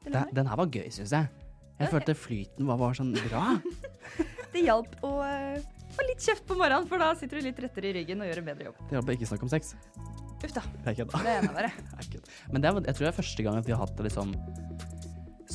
det, 0.04 0.12
Det, 0.12 0.22
den 0.36 0.50
her 0.52 0.60
var 0.60 0.68
gøy, 0.68 0.88
syns 0.92 1.12
jeg. 1.16 1.45
Jeg 1.76 1.92
følte 1.92 2.16
flyten 2.16 2.68
var 2.68 2.78
bare 2.80 2.96
sånn 2.96 3.12
bra. 3.16 3.56
det 4.54 4.62
hjalp 4.64 4.94
å 5.04 5.12
eh, 5.26 5.58
få 5.96 6.06
litt 6.08 6.24
kjeft 6.24 6.46
på 6.48 6.56
morgenen, 6.56 6.88
for 6.88 7.02
da 7.02 7.10
sitter 7.18 7.40
du 7.40 7.48
litt 7.48 7.58
rettere 7.60 7.90
i 7.90 7.96
ryggen 7.98 8.22
og 8.24 8.30
gjør 8.30 8.42
en 8.42 8.48
bedre 8.50 8.70
jobb. 8.70 8.84
Det 8.86 8.96
hjalp 8.96 9.10
å 9.12 9.16
ikke 9.18 9.28
snakke 9.32 9.48
om 9.48 9.52
sex. 9.52 9.74
Uff 10.36 10.52
da. 10.56 10.62
Jeg 10.86 11.02
kødda. 11.02 11.22
Det 11.24 11.34
er. 11.34 11.70
Jeg. 12.00 12.22
Men 12.52 12.64
det 12.64 12.70
er, 12.70 12.80
jeg 12.88 12.98
tror 12.98 13.06
det 13.06 13.12
er 13.12 13.18
første 13.20 13.46
gang 13.46 13.60
at 13.60 13.68
vi 13.68 13.76
har 13.76 13.82
hatt 13.84 14.04
liksom 14.08 14.34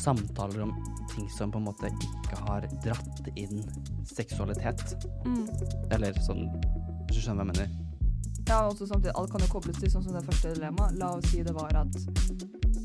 samtaler 0.02 0.64
om 0.64 0.72
ting 1.12 1.30
som 1.30 1.52
på 1.52 1.60
en 1.60 1.68
måte 1.68 1.90
ikke 1.92 2.40
har 2.48 2.66
dratt 2.86 3.32
inn 3.36 3.64
seksualitet. 4.08 4.96
Mm. 5.26 5.46
Eller 5.92 6.18
sånn 6.26 6.48
Hvis 7.08 7.18
du 7.18 7.24
skjønner 7.26 7.44
hva 7.44 7.52
jeg 7.52 7.66
mener? 7.66 7.80
Ja, 8.48 8.64
og 8.66 8.74
også 8.74 8.88
samtidig, 8.90 9.14
alt 9.16 9.32
kan 9.32 9.44
jo 9.44 9.50
kobles 9.52 9.78
til 9.80 9.92
sånn 9.92 10.04
som 10.06 10.16
det 10.16 10.24
første 10.26 10.54
dilemmaet. 10.56 10.98
La 11.00 11.12
oss 11.18 11.28
si 11.32 11.44
det 11.46 11.54
var 11.56 11.76
at 11.84 11.98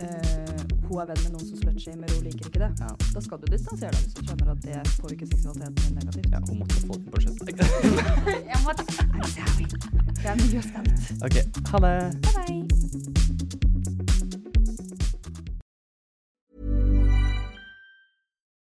eh, 0.04 0.64
hun 0.88 1.00
er 1.02 1.06
venn 1.10 1.22
med 1.24 1.32
noen 1.34 1.46
som 1.48 1.58
slutshamer, 1.62 2.06
og 2.10 2.14
hun 2.18 2.24
liker 2.28 2.44
ikke 2.50 2.62
det. 2.64 2.70
Ja. 2.82 2.90
Da 3.14 3.20
skal 3.26 3.36
du 3.42 3.46
distansere 3.54 3.92
deg 3.94 4.00
hvis 4.04 4.14
du 4.16 4.22
skjønner 4.26 4.48
at 4.54 4.60
det 4.66 4.78
påvirker 5.02 5.26
seksualiteten 5.32 5.74
din 5.82 5.94
negativt. 6.00 6.28
ja 6.32 6.38
hun 6.48 6.56
måtte 6.62 6.76
få 6.86 6.94
den 7.00 7.08
på 7.12 7.18
slutten. 7.24 7.44
Jeg 8.52 8.58
måtte 8.66 8.82
Jeg. 9.36 9.68
Det 10.16 10.26
er 10.32 10.36
mye 10.42 10.62
stemt. 10.68 10.96
OK, 11.26 11.36
ha 11.70 11.76
det. 11.86 11.96
Bye 12.22 12.32
bye. 12.36 13.66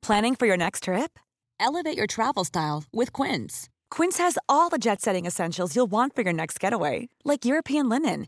Planning 0.08 0.36
for 0.36 0.46
your 0.46 0.56
next 0.58 0.84
trip? 0.84 1.20
Elevate 1.60 1.98
your 1.98 2.08
travel 2.08 2.46
style 2.46 2.86
with 2.94 3.12
Quince. 3.12 3.68
Quince 3.90 4.18
has 4.20 4.38
all 4.48 4.70
the 4.70 4.78
jet 4.78 5.02
setting 5.02 5.26
essentials 5.26 5.76
you'll 5.76 5.92
want 5.92 6.16
for 6.16 6.22
your 6.22 6.34
next 6.34 6.60
getaway, 6.60 7.10
like 7.26 7.44
European 7.46 7.90
linen, 7.90 8.28